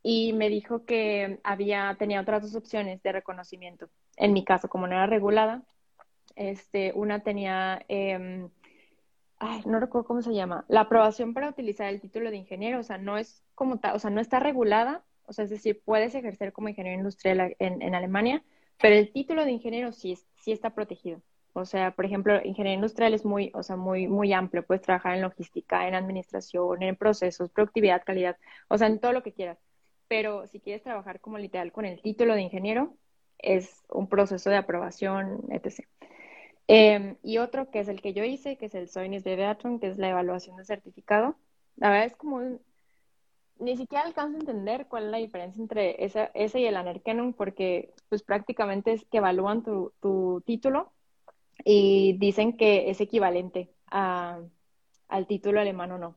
y 0.07 0.33
me 0.33 0.49
dijo 0.49 0.85
que 0.85 1.39
había 1.43 1.95
tenía 1.97 2.21
otras 2.21 2.43
dos 2.43 2.55
opciones 2.55 3.01
de 3.01 3.11
reconocimiento. 3.11 3.89
En 4.17 4.33
mi 4.33 4.45
caso, 4.45 4.69
como 4.69 4.85
no 4.85 4.93
era 4.93 5.07
regulada, 5.07 5.63
este, 6.35 6.93
una 6.93 7.21
tenía, 7.21 7.83
eh, 7.89 8.47
ay, 9.39 9.61
no 9.65 9.79
recuerdo 9.79 10.07
cómo 10.07 10.21
se 10.21 10.35
llama, 10.35 10.63
la 10.67 10.81
aprobación 10.81 11.33
para 11.33 11.49
utilizar 11.49 11.87
el 11.87 12.01
título 12.01 12.29
de 12.29 12.37
ingeniero, 12.37 12.81
o 12.81 12.83
sea, 12.83 12.99
no 12.99 13.17
es 13.17 13.43
como 13.55 13.79
tal, 13.79 13.95
o 13.95 13.99
sea, 13.99 14.11
no 14.11 14.21
está 14.21 14.39
regulada, 14.39 15.03
o 15.25 15.33
sea, 15.33 15.45
es 15.45 15.49
decir, 15.49 15.81
puedes 15.83 16.13
ejercer 16.13 16.53
como 16.53 16.69
ingeniero 16.69 16.99
industrial 16.99 17.55
en, 17.57 17.81
en 17.81 17.95
Alemania, 17.95 18.43
pero 18.79 18.95
el 18.95 19.11
título 19.11 19.43
de 19.43 19.53
ingeniero 19.53 19.91
sí, 19.91 20.19
sí 20.35 20.51
está 20.51 20.69
protegido. 20.75 21.19
O 21.57 21.63
sea, 21.65 21.91
por 21.91 22.03
ejemplo, 22.05 22.35
ingeniería 22.43 22.73
industrial 22.73 23.13
es 23.13 23.23
muy, 23.23 23.49
o 23.53 23.63
sea, 23.63 23.77
muy, 23.77 24.09
muy 24.09 24.33
amplio. 24.33 24.65
Puedes 24.65 24.81
trabajar 24.81 25.15
en 25.15 25.21
logística, 25.21 25.87
en 25.87 25.95
administración, 25.95 26.83
en 26.83 26.97
procesos, 26.97 27.49
productividad, 27.49 28.03
calidad, 28.03 28.35
o 28.67 28.77
sea, 28.77 28.87
en 28.87 28.99
todo 28.99 29.13
lo 29.13 29.23
que 29.23 29.31
quieras. 29.31 29.57
Pero 30.09 30.47
si 30.47 30.59
quieres 30.59 30.83
trabajar 30.83 31.21
como 31.21 31.37
literal 31.37 31.71
con 31.71 31.85
el 31.85 32.01
título 32.01 32.35
de 32.35 32.41
ingeniero, 32.41 32.97
es 33.37 33.85
un 33.89 34.09
proceso 34.09 34.49
de 34.49 34.57
aprobación, 34.57 35.43
etc. 35.49 35.87
Eh, 36.67 37.15
y 37.23 37.37
otro 37.37 37.71
que 37.71 37.79
es 37.79 37.87
el 37.87 38.01
que 38.01 38.13
yo 38.13 38.25
hice, 38.25 38.57
que 38.57 38.65
es 38.65 38.75
el 38.75 38.89
Soinis 38.89 39.23
de 39.23 39.37
Beatron, 39.37 39.79
que 39.79 39.87
es 39.87 39.97
la 39.97 40.09
evaluación 40.09 40.57
de 40.57 40.65
certificado. 40.65 41.37
La 41.77 41.89
verdad 41.89 42.07
es 42.07 42.17
como 42.17 42.35
un, 42.35 42.59
ni 43.59 43.77
siquiera 43.77 44.03
alcanzo 44.03 44.37
a 44.37 44.39
entender 44.41 44.87
cuál 44.87 45.05
es 45.05 45.11
la 45.11 45.17
diferencia 45.19 45.61
entre 45.61 46.03
ese, 46.03 46.31
ese 46.33 46.59
y 46.59 46.65
el 46.65 46.75
Anerkennung, 46.75 47.33
porque 47.33 47.93
pues 48.09 48.23
prácticamente 48.23 48.91
es 48.91 49.05
que 49.05 49.19
evalúan 49.19 49.63
tu, 49.63 49.93
tu 50.01 50.43
título 50.45 50.91
y 51.63 52.17
dicen 52.17 52.57
que 52.57 52.89
es 52.89 52.99
equivalente 53.01 53.69
a, 53.87 54.39
al 55.07 55.27
título 55.27 55.59
alemán 55.59 55.91
o 55.91 55.97
no. 55.97 56.15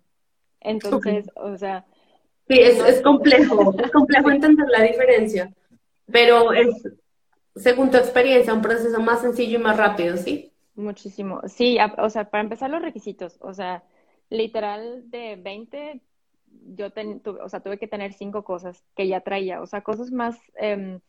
Entonces, 0.61 1.31
o 1.37 1.57
sea... 1.57 1.87
Sí, 2.49 2.59
es, 2.59 2.79
es 2.81 3.03
complejo, 3.03 3.75
es 3.83 3.91
complejo 3.91 4.31
entender 4.31 4.67
la 4.69 4.83
diferencia, 4.83 5.53
pero 6.11 6.53
es, 6.53 6.69
según 7.55 7.91
tu 7.91 7.99
experiencia, 7.99 8.55
un 8.55 8.63
proceso 8.63 9.01
más 9.01 9.21
sencillo 9.21 9.59
y 9.59 9.63
más 9.63 9.77
rápido, 9.77 10.17
¿sí? 10.17 10.53
Muchísimo. 10.75 11.41
Sí, 11.47 11.77
o 11.99 12.09
sea, 12.09 12.31
para 12.31 12.43
empezar 12.43 12.71
los 12.71 12.81
requisitos, 12.83 13.37
o 13.41 13.53
sea, 13.53 13.83
literal 14.31 15.11
de 15.11 15.37
20, 15.37 16.01
yo 16.77 16.87
o 17.43 17.49
sea, 17.49 17.61
tuve 17.61 17.79
que 17.79 17.89
tener 17.89 18.13
cinco 18.13 18.45
cosas 18.45 18.85
que 18.95 19.09
ya 19.09 19.21
traía, 19.21 19.61
o 19.61 19.67
sea, 19.67 19.83
cosas 19.83 20.11
más, 20.11 20.39
eh, 20.61 21.01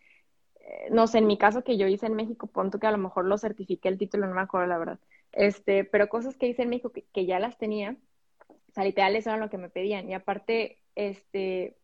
no 0.91 1.07
sé, 1.07 1.19
en 1.19 1.27
mi 1.27 1.37
caso 1.37 1.63
que 1.63 1.77
yo 1.77 1.87
hice 1.87 2.05
en 2.05 2.15
México, 2.15 2.47
punto 2.47 2.79
que 2.79 2.87
a 2.87 2.91
lo 2.91 2.97
mejor 2.97 3.25
lo 3.25 3.37
certifiqué 3.37 3.89
el 3.89 3.97
título, 3.97 4.27
no 4.27 4.35
me 4.35 4.41
acuerdo 4.41 4.67
la 4.67 4.77
verdad, 4.77 4.99
este, 5.31 5.83
pero 5.83 6.09
cosas 6.09 6.35
que 6.37 6.47
hice 6.47 6.63
en 6.63 6.69
México 6.69 6.91
que, 6.91 7.03
que 7.13 7.25
ya 7.25 7.39
las 7.39 7.57
tenía, 7.57 7.95
o 8.47 8.71
sea, 8.73 8.83
literal 8.83 9.15
eso 9.15 9.29
era 9.29 9.39
lo 9.39 9.49
que 9.49 9.57
me 9.57 9.69
pedían, 9.69 10.09
y 10.09 10.13
aparte, 10.13 10.79
este, 10.95 11.77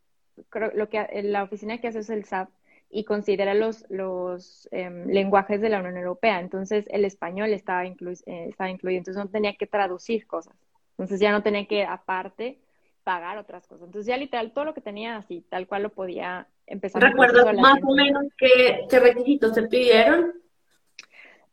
creo, 0.49 0.71
lo 0.73 0.89
que 0.89 1.07
la 1.23 1.43
oficina 1.43 1.79
que 1.79 1.87
hace 1.87 1.99
es 1.99 2.09
el 2.09 2.25
SAP, 2.25 2.49
y 2.89 3.03
considera 3.03 3.53
los, 3.53 3.85
los 3.89 4.69
eh, 4.71 4.89
lenguajes 5.07 5.59
de 5.59 5.69
la 5.69 5.79
Unión 5.79 5.97
Europea. 5.97 6.39
Entonces, 6.39 6.85
el 6.89 7.03
español 7.03 7.51
estaba, 7.51 7.85
inclu 7.85 8.11
eh, 8.25 8.47
estaba 8.47 8.69
incluido, 8.69 8.99
entonces 8.99 9.21
no 9.21 9.29
tenía 9.29 9.55
que 9.55 9.67
traducir 9.67 10.25
cosas. 10.27 10.55
Entonces, 10.91 11.19
ya 11.19 11.31
no 11.31 11.43
tenía 11.43 11.67
que, 11.67 11.83
aparte, 11.83 12.61
pagar 13.03 13.37
otras 13.37 13.67
cosas. 13.67 13.87
Entonces, 13.87 14.07
ya 14.07 14.17
literal, 14.17 14.53
todo 14.53 14.65
lo 14.65 14.73
que 14.73 14.81
tenía 14.81 15.17
así, 15.17 15.41
tal 15.49 15.67
cual 15.67 15.83
lo 15.83 15.89
podía 15.89 16.47
empezar. 16.67 17.01
¿Recuerdas 17.01 17.55
más 17.57 17.79
o 17.83 17.93
menos 17.93 18.25
qué, 18.37 18.85
qué, 18.89 18.99
requisitos 18.99 19.53
te 19.53 19.63
pidieron? 19.63 20.33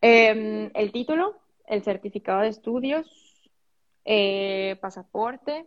Eh, 0.01 0.71
el 0.75 0.93
título, 0.93 1.37
el 1.67 1.83
certificado 1.83 2.41
de 2.43 2.49
estudios, 2.49 3.07
eh, 4.05 4.77
pasaporte. 4.81 5.67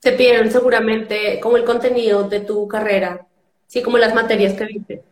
Te 0.00 0.12
pidieron 0.12 0.50
seguramente 0.50 1.40
como 1.40 1.56
el 1.56 1.64
contenido 1.64 2.28
de 2.28 2.40
tu 2.40 2.68
carrera. 2.68 3.26
Sí, 3.66 3.82
como 3.82 3.98
las 3.98 4.14
materias 4.14 4.54
que 4.54 4.66
viste. 4.66 5.04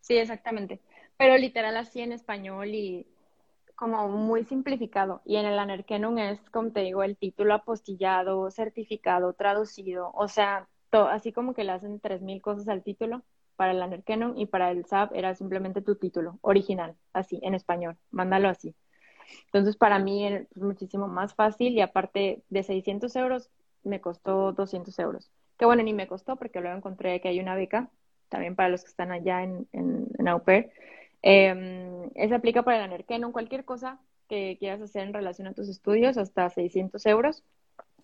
Sí, 0.00 0.16
exactamente. 0.16 0.80
Pero 1.16 1.36
literal 1.36 1.76
así 1.76 2.00
en 2.00 2.12
español 2.12 2.74
y 2.74 3.06
como 3.76 4.08
muy 4.08 4.44
simplificado. 4.44 5.22
Y 5.24 5.36
en 5.36 5.46
el 5.46 5.58
Anerkennung 5.58 6.18
es, 6.18 6.38
como 6.50 6.72
te 6.72 6.80
digo, 6.80 7.02
el 7.02 7.16
título 7.16 7.54
apostillado, 7.54 8.50
certificado, 8.50 9.32
traducido. 9.34 10.10
O 10.14 10.28
sea, 10.28 10.68
así 10.92 11.32
como 11.32 11.54
que 11.54 11.64
le 11.64 11.72
hacen 11.72 12.00
tres 12.00 12.22
mil 12.22 12.40
cosas 12.42 12.68
al 12.68 12.82
título 12.82 13.22
para 13.56 13.72
el 13.72 13.82
Anerkennung 13.82 14.38
y 14.38 14.46
para 14.46 14.70
el 14.70 14.84
SAP 14.86 15.14
era 15.14 15.34
simplemente 15.34 15.82
tu 15.82 15.96
título 15.96 16.38
original, 16.42 16.96
así, 17.12 17.40
en 17.42 17.54
español. 17.54 17.96
Mándalo 18.10 18.48
así. 18.48 18.74
Entonces, 19.46 19.76
para 19.76 19.98
mí 19.98 20.26
es 20.26 20.56
muchísimo 20.56 21.08
más 21.08 21.34
fácil 21.34 21.72
y 21.74 21.80
aparte 21.80 22.42
de 22.48 22.62
600 22.62 23.14
euros, 23.16 23.50
me 23.84 24.00
costó 24.00 24.52
200 24.52 24.98
euros. 24.98 25.30
Que 25.58 25.66
bueno, 25.66 25.82
ni 25.82 25.92
me 25.92 26.06
costó 26.06 26.36
porque 26.36 26.60
luego 26.60 26.76
encontré 26.76 27.20
que 27.20 27.28
hay 27.28 27.40
una 27.40 27.54
beca 27.54 27.90
también 28.28 28.56
para 28.56 28.68
los 28.68 28.82
que 28.82 28.88
están 28.88 29.12
allá 29.12 29.42
en, 29.42 29.68
en, 29.72 30.08
en. 30.18 30.70
Eh, 31.22 32.10
esa 32.14 32.36
aplica 32.36 32.62
para 32.62 32.78
el 32.78 32.84
Anerkennung, 32.84 33.32
cualquier 33.32 33.64
cosa 33.64 34.00
que 34.28 34.56
quieras 34.58 34.80
hacer 34.80 35.02
en 35.02 35.12
relación 35.12 35.48
a 35.48 35.52
tus 35.52 35.68
estudios, 35.68 36.16
hasta 36.16 36.48
600 36.48 37.04
euros, 37.06 37.44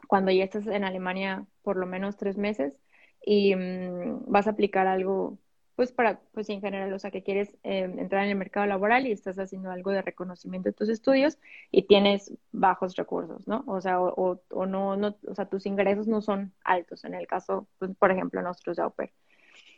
cuando 0.06 0.30
ya 0.30 0.44
estás 0.44 0.66
en 0.66 0.84
Alemania 0.84 1.46
por 1.62 1.76
lo 1.76 1.86
menos 1.86 2.16
tres 2.16 2.36
meses. 2.38 2.78
y 3.24 3.54
mm, 3.56 4.24
vas 4.30 4.46
a 4.46 4.50
aplicar 4.50 4.86
algo, 4.86 5.38
pues 5.76 5.92
para, 5.92 6.20
pues 6.32 6.48
en 6.50 6.60
general, 6.60 6.92
o 6.92 6.98
sea, 6.98 7.10
que 7.10 7.22
quieres 7.22 7.50
eh, 7.64 7.80
entrar 7.98 8.24
en 8.24 8.30
el 8.30 8.36
mercado 8.36 8.66
laboral 8.66 9.06
y 9.06 9.12
estás 9.12 9.38
haciendo 9.38 9.70
algo 9.70 9.90
de 9.90 10.02
reconocimiento 10.02 10.68
de 10.68 10.74
tus 10.74 10.88
estudios 10.88 11.38
y 11.70 11.82
tienes 11.86 12.32
bajos 12.52 12.96
recursos, 12.96 13.48
¿no? 13.48 13.64
O 13.66 13.80
sea, 13.80 14.00
o, 14.00 14.40
o, 14.50 14.66
no, 14.66 14.96
no, 14.96 15.16
o 15.26 15.34
sea, 15.34 15.46
tus 15.48 15.66
ingresos 15.66 16.06
no 16.08 16.20
son 16.22 16.52
altos 16.64 17.04
en 17.04 17.14
el 17.14 17.26
caso, 17.26 17.66
pues, 17.78 17.90
por 17.98 18.10
ejemplo, 18.12 18.42
nosotros 18.42 18.76
de 18.76 18.82
Auper. 18.84 19.12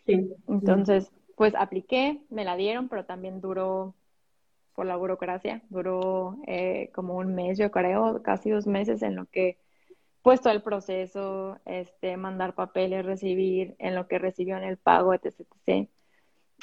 Sí. 0.07 0.33
Entonces, 0.49 1.11
pues 1.37 1.55
apliqué, 1.55 2.20
me 2.31 2.45
la 2.45 2.57
dieron, 2.57 2.89
pero 2.89 3.05
también 3.05 3.41
duró 3.41 3.95
por 4.74 4.87
la 4.87 4.97
burocracia, 4.97 5.62
duró 5.70 6.37
eh, 6.47 6.91
como 6.95 7.16
un 7.16 7.35
mes, 7.35 7.59
yo 7.59 7.70
creo, 7.70 8.22
casi 8.22 8.51
dos 8.51 8.66
meses 8.66 9.03
en 9.03 9.16
lo 9.16 9.26
que 9.26 9.59
puesto 10.23 10.51
el 10.51 10.62
proceso, 10.62 11.59
este, 11.64 12.16
mandar 12.16 12.55
papeles, 12.55 13.05
recibir, 13.05 13.75
en 13.79 13.95
lo 13.95 14.07
que 14.09 14.19
recibió 14.19 14.57
en 14.57 14.64
el 14.64 14.77
pago, 14.77 15.14
etc. 15.14 15.89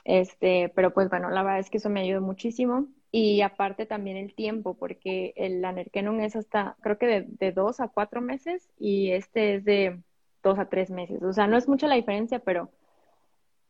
Este, 0.04 0.72
pero 0.76 0.94
pues 0.94 1.10
bueno, 1.10 1.30
la 1.30 1.44
verdad 1.44 1.60
es 1.60 1.70
que 1.70 1.78
eso 1.78 1.90
me 1.90 2.02
ayudó 2.02 2.22
muchísimo. 2.22 2.88
Y 3.12 3.42
aparte 3.42 3.86
también 3.86 4.18
el 4.18 4.36
tiempo, 4.36 4.74
porque 4.74 5.34
el 5.38 5.64
Anerkenum 5.64 6.20
es 6.20 6.36
hasta, 6.36 6.76
creo 6.82 6.98
que 6.98 7.26
de, 7.28 7.52
dos 7.54 7.80
a 7.80 7.88
cuatro 7.88 8.20
meses 8.20 8.70
y 8.78 9.12
este 9.12 9.56
es 9.56 9.64
de 9.64 10.02
dos 10.44 10.60
a 10.60 10.66
tres 10.66 10.92
meses. 10.92 11.24
O 11.24 11.32
sea, 11.32 11.48
no 11.48 11.56
es 11.56 11.70
mucha 11.70 11.88
la 11.88 11.96
diferencia, 11.96 12.40
pero 12.40 12.70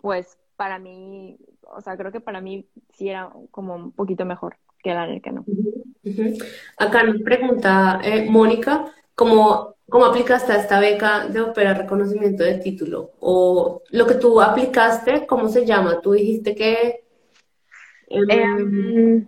pues 0.02 0.40
para 0.56 0.80
mí, 0.80 1.38
o 1.62 1.80
sea, 1.80 1.96
creo 1.96 2.12
que 2.12 2.22
para 2.22 2.42
mí 2.42 2.68
sí 2.90 3.10
era 3.10 3.32
como 3.52 3.76
un 3.76 3.92
poquito 3.92 4.26
mejor 4.26 4.58
que 4.82 4.92
el 4.92 4.98
Anerkenum. 4.98 5.46
Acá 6.78 7.04
nos 7.04 7.22
pregunta 7.22 8.02
eh, 8.04 8.28
Mónica, 8.28 8.92
¿cómo 9.14 9.74
¿Cómo 9.90 10.06
aplicaste 10.06 10.52
a 10.52 10.58
esta 10.58 10.80
beca 10.80 11.28
de 11.28 11.42
Opera 11.42 11.74
Reconocimiento 11.74 12.44
de 12.44 12.56
Título? 12.56 13.12
O 13.20 13.84
lo 13.92 14.08
que 14.08 14.16
tú 14.16 14.42
aplicaste, 14.42 15.28
¿cómo 15.28 15.48
se 15.48 15.66
llama? 15.66 16.02
Tú 16.02 16.14
dijiste 16.14 16.56
que... 16.56 17.04
Em, 18.08 19.28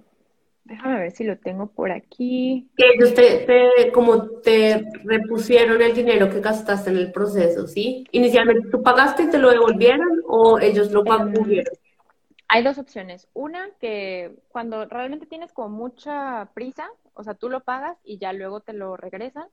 déjame 0.64 0.99
ver 0.99 1.12
si 1.12 1.24
lo 1.24 1.38
tengo 1.38 1.68
por 1.68 1.91
aquí. 1.91 2.70
Que 2.76 2.86
ellos 2.95 3.14
te, 3.14 3.91
como 3.91 4.30
te 4.41 4.84
repusieron 5.03 5.82
el 5.82 5.93
dinero 5.93 6.30
que 6.30 6.41
gastaste 6.41 6.89
en 6.89 6.97
el 6.97 7.12
proceso, 7.12 7.68
¿sí? 7.68 8.05
Inicialmente 8.12 8.70
tú 8.70 8.82
pagaste 8.82 9.24
y 9.24 9.30
te 9.30 9.38
lo 9.38 9.51
devolvieron 9.51 10.22
o 10.28 10.60
ellos 10.60 10.91
lo 10.91 11.03
pagaron. 11.03 11.51
Em, 11.51 11.64
hay 12.49 12.64
dos 12.64 12.78
opciones. 12.78 13.28
Una, 13.34 13.70
que 13.80 14.36
cuando 14.49 14.86
realmente 14.86 15.26
tienes 15.26 15.51
como 15.53 15.70
mucha 15.70 16.49
prisa, 16.53 16.89
o 17.14 17.24
sea, 17.24 17.34
tú 17.34 17.49
lo 17.49 17.62
pagas 17.64 17.97
y 18.03 18.18
ya 18.20 18.34
luego 18.34 18.62
te 18.62 18.74
lo 18.74 18.95
regresan. 18.95 19.47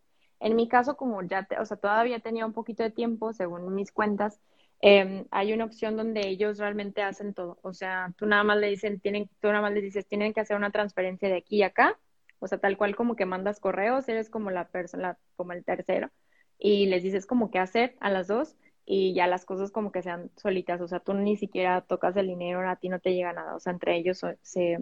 En 0.44 0.56
mi 0.56 0.68
caso, 0.68 0.96
como 0.98 1.22
ya, 1.22 1.48
o 1.58 1.64
sea, 1.64 1.78
todavía 1.78 2.20
tenía 2.20 2.44
un 2.44 2.52
poquito 2.52 2.82
de 2.82 2.90
tiempo, 2.90 3.32
según 3.32 3.74
mis 3.74 3.90
cuentas, 3.92 4.40
em, 4.82 5.26
hay 5.30 5.54
una 5.54 5.64
opción 5.64 5.96
donde 5.96 6.28
ellos 6.28 6.58
realmente 6.58 7.02
hacen 7.02 7.32
todo. 7.32 7.58
O 7.62 7.72
sea, 7.72 8.12
tú 8.18 8.26
nada 8.26 8.44
más 8.44 8.58
le 8.58 8.68
dicen, 8.68 9.00
tienen, 9.00 9.30
tú 9.40 9.48
nada 9.48 9.62
más 9.62 9.72
les 9.72 9.82
dices, 9.82 10.06
tienen 10.06 10.34
que 10.34 10.40
hacer 10.40 10.56
una 10.58 10.70
transferencia 10.70 11.30
de 11.30 11.38
aquí 11.38 11.62
a 11.62 11.68
acá. 11.68 11.98
O 12.40 12.46
sea, 12.48 12.58
tal 12.58 12.76
cual 12.76 12.94
como 12.94 13.16
que 13.16 13.24
mandas 13.24 13.58
correos, 13.58 14.06
eres 14.08 14.28
como 14.28 14.50
la 14.50 14.68
persona, 14.68 15.18
como 15.36 15.52
el 15.54 15.64
tercero. 15.64 16.10
Y 16.58 16.86
les 16.86 17.02
dices 17.02 17.24
como 17.26 17.50
qué 17.50 17.58
hacer 17.58 17.96
a 18.00 18.10
las 18.10 18.26
dos 18.28 18.56
y 18.84 19.14
ya 19.14 19.26
las 19.26 19.46
cosas 19.46 19.70
como 19.72 19.92
que 19.92 20.02
sean 20.02 20.30
solitas. 20.36 20.80
O 20.82 20.88
sea, 20.88 21.00
tú 21.00 21.14
ni 21.14 21.36
siquiera 21.38 21.80
tocas 21.82 22.16
el 22.16 22.26
dinero, 22.28 22.68
a 22.68 22.76
ti 22.76 22.90
no 22.90 23.00
te 23.00 23.14
llega 23.14 23.32
nada. 23.32 23.56
O 23.56 23.60
sea, 23.60 23.72
entre 23.72 23.96
ellos 23.96 24.20
se, 24.42 24.78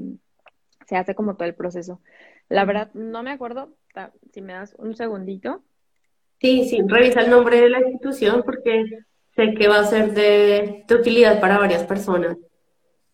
se 0.86 0.96
hace 0.96 1.14
como 1.14 1.36
todo 1.36 1.46
el 1.48 1.54
proceso. 1.54 2.00
La 2.48 2.64
verdad, 2.64 2.92
no 2.94 3.22
me 3.22 3.30
acuerdo, 3.30 3.74
si 4.32 4.42
me 4.42 4.52
das 4.52 4.74
un 4.78 4.94
segundito. 4.94 5.62
Sí, 6.40 6.68
sí, 6.68 6.80
revisa 6.86 7.20
el 7.20 7.30
nombre 7.30 7.60
de 7.60 7.70
la 7.70 7.80
institución 7.80 8.42
porque 8.44 8.84
sé 9.34 9.54
que 9.54 9.68
va 9.68 9.78
a 9.78 9.84
ser 9.84 10.12
de, 10.12 10.84
utilidad 10.90 11.40
para 11.40 11.58
varias 11.58 11.84
personas, 11.84 12.36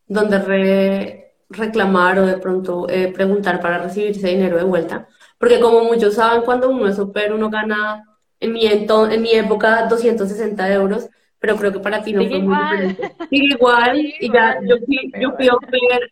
donde 0.06 1.34
reclamar 1.50 2.18
o 2.18 2.26
de 2.26 2.38
pronto 2.38 2.88
eh, 2.88 3.12
preguntar 3.12 3.60
para 3.60 3.78
recibir 3.78 4.10
ese 4.10 4.28
dinero 4.28 4.56
de 4.56 4.64
vuelta. 4.64 5.08
Porque 5.38 5.60
como 5.60 5.84
muchos 5.84 6.14
saben, 6.14 6.42
cuando 6.42 6.70
uno 6.70 6.88
es 6.88 6.96
super, 6.96 7.32
uno 7.32 7.50
gana 7.50 8.04
en 8.40 8.52
mi, 8.52 8.66
en 8.66 9.22
mi 9.22 9.32
época 9.32 9.86
260 9.86 10.72
euros, 10.72 11.08
pero 11.38 11.56
creo 11.56 11.72
que 11.72 11.80
para 11.80 12.02
ti 12.02 12.12
no 12.12 12.24
fue 12.26 12.40
muy 12.40 12.56
diferente. 12.56 13.12
Sigue 13.30 13.54
igual, 13.54 13.98
y 13.98 14.32
ya 14.32 14.58
yo 14.68 14.76
fui, 14.84 15.12
yo 15.20 15.32
fui 15.36 15.48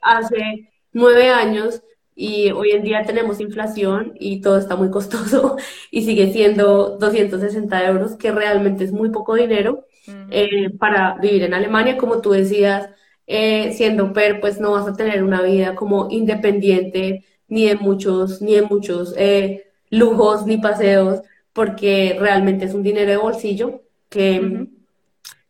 hace 0.03 0.71
nueve 0.93 1.31
años 1.31 1.83
y 2.19 2.51
hoy 2.51 2.71
en 2.71 2.83
día 2.83 3.03
tenemos 3.05 3.41
inflación 3.41 4.14
y 4.19 4.41
todo 4.41 4.57
está 4.57 4.75
muy 4.75 4.91
costoso 4.91 5.57
y 5.91 6.03
sigue 6.03 6.33
siendo 6.33 6.97
260 6.97 7.87
euros, 7.87 8.17
que 8.17 8.33
realmente 8.33 8.85
es 8.85 8.93
muy 8.93 9.11
poco 9.11 9.35
dinero 9.35 9.85
eh, 10.31 10.71
para 10.79 11.19
vivir 11.19 11.43
en 11.43 11.53
Alemania. 11.53 11.99
Como 11.99 12.23
tú 12.23 12.31
decías, 12.31 12.89
eh, 13.27 13.75
siendo 13.75 14.14
PER, 14.14 14.41
pues 14.41 14.59
no 14.59 14.73
vas 14.73 14.89
a 14.89 14.95
tener 14.95 15.23
una 15.23 15.43
vida 15.43 15.75
como 15.75 16.09
independiente 16.11 17.25
ni 17.49 17.69
de 17.69 17.77
muchos, 17.77 18.41
ni 18.41 18.55
de 18.55 18.62
muchos 18.62 19.14
eh, 19.19 19.67
lujos 19.91 20.47
ni 20.47 20.57
paseos, 20.57 21.21
porque 21.53 22.17
realmente 22.19 22.64
es 22.64 22.73
un 22.73 22.83
dinero 22.83 23.11
de 23.11 23.19
bolsillo 23.19 23.83
que, 24.09 24.69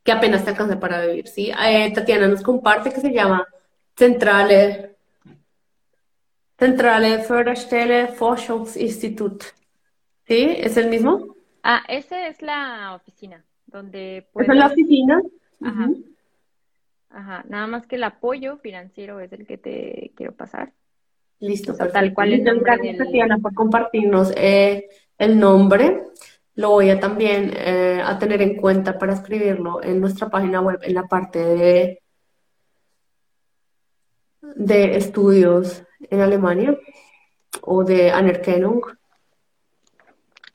que 0.02 0.12
apenas 0.12 0.44
te 0.44 0.50
alcanza 0.50 0.80
para 0.80 1.06
vivir. 1.06 1.28
¿sí? 1.28 1.52
Tatiana 1.94 2.26
nos 2.26 2.42
comparte 2.42 2.92
que 2.92 3.00
se 3.00 3.12
llama 3.12 3.46
Centrale 3.96 4.95
Centrale 6.58 7.22
Förderstelle 7.22 8.08
Forschungsinstitut. 8.08 9.44
¿Sí? 10.26 10.56
¿Es 10.58 10.76
el 10.76 10.88
mismo? 10.88 11.36
Ah, 11.62 11.82
esa 11.88 12.28
es 12.28 12.42
la 12.42 12.94
oficina, 12.94 13.44
donde 13.66 14.28
¿Esa 14.34 14.52
es 14.52 14.58
la 14.58 14.66
oficina? 14.66 15.22
Ajá. 15.62 15.88
Ajá, 17.10 17.44
nada 17.48 17.66
más 17.66 17.86
que 17.86 17.96
el 17.96 18.04
apoyo 18.04 18.58
financiero 18.58 19.20
es 19.20 19.32
el 19.32 19.46
que 19.46 19.58
te 19.58 20.12
quiero 20.16 20.32
pasar. 20.34 20.72
Listo, 21.38 21.74
tal 21.74 22.14
cual 22.14 22.32
es 22.32 22.44
Gracias, 22.44 22.96
Tatiana, 22.96 23.38
por 23.38 23.54
compartirnos 23.54 24.32
eh, 24.36 24.88
el 25.18 25.38
nombre. 25.38 26.02
Lo 26.54 26.70
voy 26.70 26.90
a 26.90 26.98
también 26.98 27.52
eh, 27.54 28.02
a 28.04 28.18
tener 28.18 28.40
en 28.40 28.56
cuenta 28.56 28.98
para 28.98 29.12
escribirlo 29.12 29.82
en 29.82 30.00
nuestra 30.00 30.30
página 30.30 30.60
web, 30.60 30.78
en 30.82 30.94
la 30.94 31.04
parte 31.04 31.38
de, 31.38 32.02
de 34.40 34.96
estudios 34.96 35.85
en 36.00 36.20
Alemania 36.20 36.76
o 37.62 37.84
de 37.84 38.10
Anerkennung. 38.10 38.82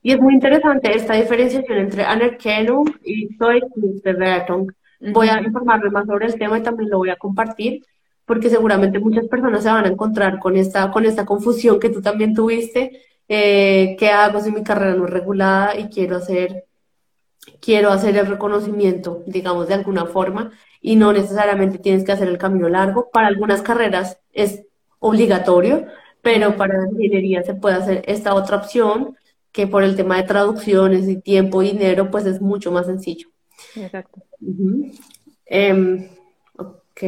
Y 0.03 0.11
es 0.13 0.19
muy 0.19 0.33
interesante 0.33 0.95
esta 0.95 1.13
diferenciación 1.13 1.77
entre 1.77 2.03
Anerkennung 2.03 2.91
y 3.03 3.35
Zeugnisbewertung. 3.37 4.71
Voy 5.13 5.27
a 5.29 5.41
informarles 5.41 5.91
más 5.91 6.05
sobre 6.05 6.27
el 6.27 6.35
tema 6.35 6.57
y 6.57 6.63
también 6.63 6.89
lo 6.89 6.97
voy 6.97 7.09
a 7.09 7.17
compartir 7.17 7.83
porque 8.31 8.49
seguramente 8.49 8.97
muchas 8.99 9.27
personas 9.27 9.61
se 9.63 9.69
van 9.69 9.83
a 9.83 9.89
encontrar 9.89 10.39
con 10.39 10.55
esta, 10.55 10.89
con 10.89 11.05
esta 11.05 11.25
confusión 11.25 11.79
que 11.81 11.89
tú 11.89 12.01
también 12.01 12.33
tuviste. 12.33 13.01
Eh, 13.27 13.95
¿Qué 13.99 14.09
hago 14.09 14.39
si 14.39 14.51
mi 14.53 14.63
carrera 14.63 14.95
no 14.95 15.05
es 15.05 15.11
regulada 15.11 15.77
y 15.77 15.89
quiero 15.89 16.15
hacer, 16.15 16.65
quiero 17.59 17.89
hacer 17.89 18.15
el 18.15 18.27
reconocimiento, 18.27 19.23
digamos, 19.25 19.67
de 19.67 19.73
alguna 19.73 20.05
forma? 20.05 20.51
Y 20.79 20.95
no 20.95 21.11
necesariamente 21.11 21.77
tienes 21.77 22.05
que 22.05 22.13
hacer 22.13 22.29
el 22.29 22.37
camino 22.37 22.69
largo. 22.69 23.09
Para 23.11 23.27
algunas 23.27 23.61
carreras 23.61 24.17
es 24.31 24.65
obligatorio, 25.01 25.87
pero 26.21 26.55
para 26.55 26.77
la 26.77 26.87
ingeniería 26.87 27.43
se 27.43 27.55
puede 27.55 27.75
hacer 27.75 28.03
esta 28.07 28.33
otra 28.33 28.55
opción 28.57 29.17
que 29.51 29.67
por 29.67 29.83
el 29.83 29.97
tema 29.97 30.15
de 30.17 30.23
traducciones 30.23 31.09
y 31.09 31.19
tiempo 31.19 31.61
y 31.61 31.71
dinero, 31.71 32.09
pues 32.09 32.25
es 32.25 32.39
mucho 32.39 32.71
más 32.71 32.85
sencillo. 32.85 33.27
Exacto. 33.75 34.21
Em, 35.45 36.07
ok. 36.55 37.03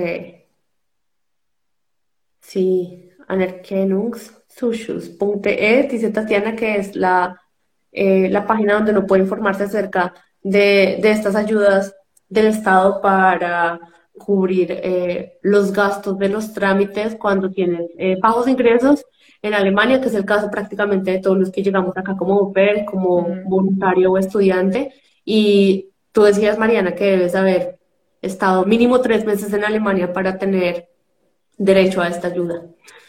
Sí, 2.41 3.09
anerkennungszuschus.de 3.27 5.87
dice 5.89 6.09
Tatiana 6.09 6.55
que 6.55 6.75
es 6.75 6.95
la, 6.95 7.41
eh, 7.91 8.29
la 8.29 8.45
página 8.45 8.73
donde 8.73 8.91
uno 8.91 9.07
puede 9.07 9.23
informarse 9.23 9.63
acerca 9.63 10.13
de, 10.41 10.99
de 11.01 11.11
estas 11.11 11.35
ayudas 11.35 11.95
del 12.27 12.47
Estado 12.47 13.01
para 13.01 13.79
cubrir 14.17 14.67
eh, 14.71 15.39
los 15.41 15.73
gastos 15.73 16.17
de 16.17 16.29
los 16.29 16.53
trámites 16.53 17.15
cuando 17.15 17.49
tienes 17.49 17.89
eh, 17.97 18.17
bajos 18.21 18.47
ingresos 18.47 19.05
en 19.41 19.53
Alemania, 19.53 19.99
que 19.99 20.07
es 20.07 20.15
el 20.15 20.25
caso 20.25 20.49
prácticamente 20.49 21.11
de 21.11 21.19
todos 21.19 21.37
los 21.37 21.51
que 21.51 21.63
llegamos 21.63 21.97
acá 21.97 22.15
como 22.15 22.37
oper, 22.37 22.85
como 22.85 23.27
voluntario 23.45 24.11
o 24.11 24.17
estudiante. 24.17 24.93
Y 25.25 25.89
tú 26.11 26.23
decías, 26.23 26.57
Mariana, 26.57 26.95
que 26.95 27.05
debes 27.05 27.35
haber 27.35 27.79
estado 28.21 28.65
mínimo 28.65 29.01
tres 29.01 29.25
meses 29.25 29.51
en 29.53 29.65
Alemania 29.65 30.13
para 30.13 30.37
tener 30.37 30.87
derecho 31.57 32.01
a 32.01 32.07
esta 32.07 32.29
ayuda. 32.29 32.63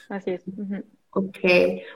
Así 0.08 0.32
es. 0.32 0.42
Ok, 1.10 1.38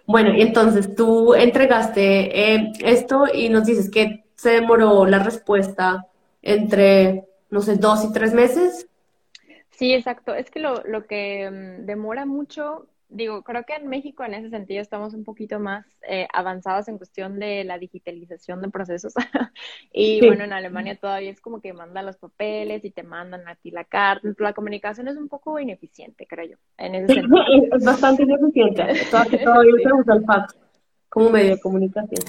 bueno, 0.06 0.32
y 0.36 0.42
entonces 0.42 0.94
tú 0.94 1.34
entregaste 1.34 2.54
eh, 2.54 2.72
esto 2.84 3.24
y 3.32 3.48
nos 3.48 3.64
dices 3.64 3.90
que 3.90 4.24
se 4.36 4.50
demoró 4.50 5.04
la 5.06 5.18
respuesta 5.18 6.06
entre, 6.40 7.24
no 7.50 7.60
sé, 7.60 7.76
dos 7.76 8.04
y 8.04 8.12
tres 8.12 8.32
meses. 8.32 8.87
Sí, 9.78 9.94
exacto. 9.94 10.34
Es 10.34 10.50
que 10.50 10.60
lo, 10.60 10.82
lo 10.84 11.06
que 11.06 11.48
mm, 11.50 11.86
demora 11.86 12.26
mucho 12.26 12.88
digo, 13.08 13.42
creo 13.42 13.64
que 13.64 13.74
en 13.74 13.88
México 13.88 14.24
en 14.24 14.34
ese 14.34 14.50
sentido 14.50 14.82
estamos 14.82 15.14
un 15.14 15.24
poquito 15.24 15.58
más 15.58 15.86
eh, 16.06 16.28
avanzados 16.32 16.88
en 16.88 16.98
cuestión 16.98 17.38
de 17.38 17.64
la 17.64 17.78
digitalización 17.78 18.60
de 18.60 18.68
procesos. 18.68 19.14
y 19.92 20.24
bueno, 20.26 20.44
en 20.44 20.52
Alemania 20.52 20.96
todavía 20.96 21.30
es 21.30 21.40
como 21.40 21.60
que 21.60 21.72
mandan 21.72 22.06
los 22.06 22.16
papeles 22.16 22.84
y 22.84 22.90
te 22.90 23.02
mandan 23.02 23.48
a 23.48 23.54
ti 23.56 23.70
la 23.70 23.84
carta. 23.84 24.28
La 24.38 24.52
comunicación 24.52 25.08
es 25.08 25.16
un 25.16 25.28
poco 25.28 25.58
ineficiente, 25.58 26.26
creo 26.26 26.46
yo, 26.46 26.56
en 26.76 26.94
ese 26.94 27.14
sentido. 27.14 27.44
es 27.72 27.84
bastante 27.84 28.22
ineficiente. 28.22 28.84
Todavía 29.10 29.72
se 29.82 29.92
usa 29.92 30.14
el 30.14 30.24
fax 30.24 30.56
como 31.08 31.30
medio 31.30 31.52
de 31.52 31.60
comunicación. 31.60 32.20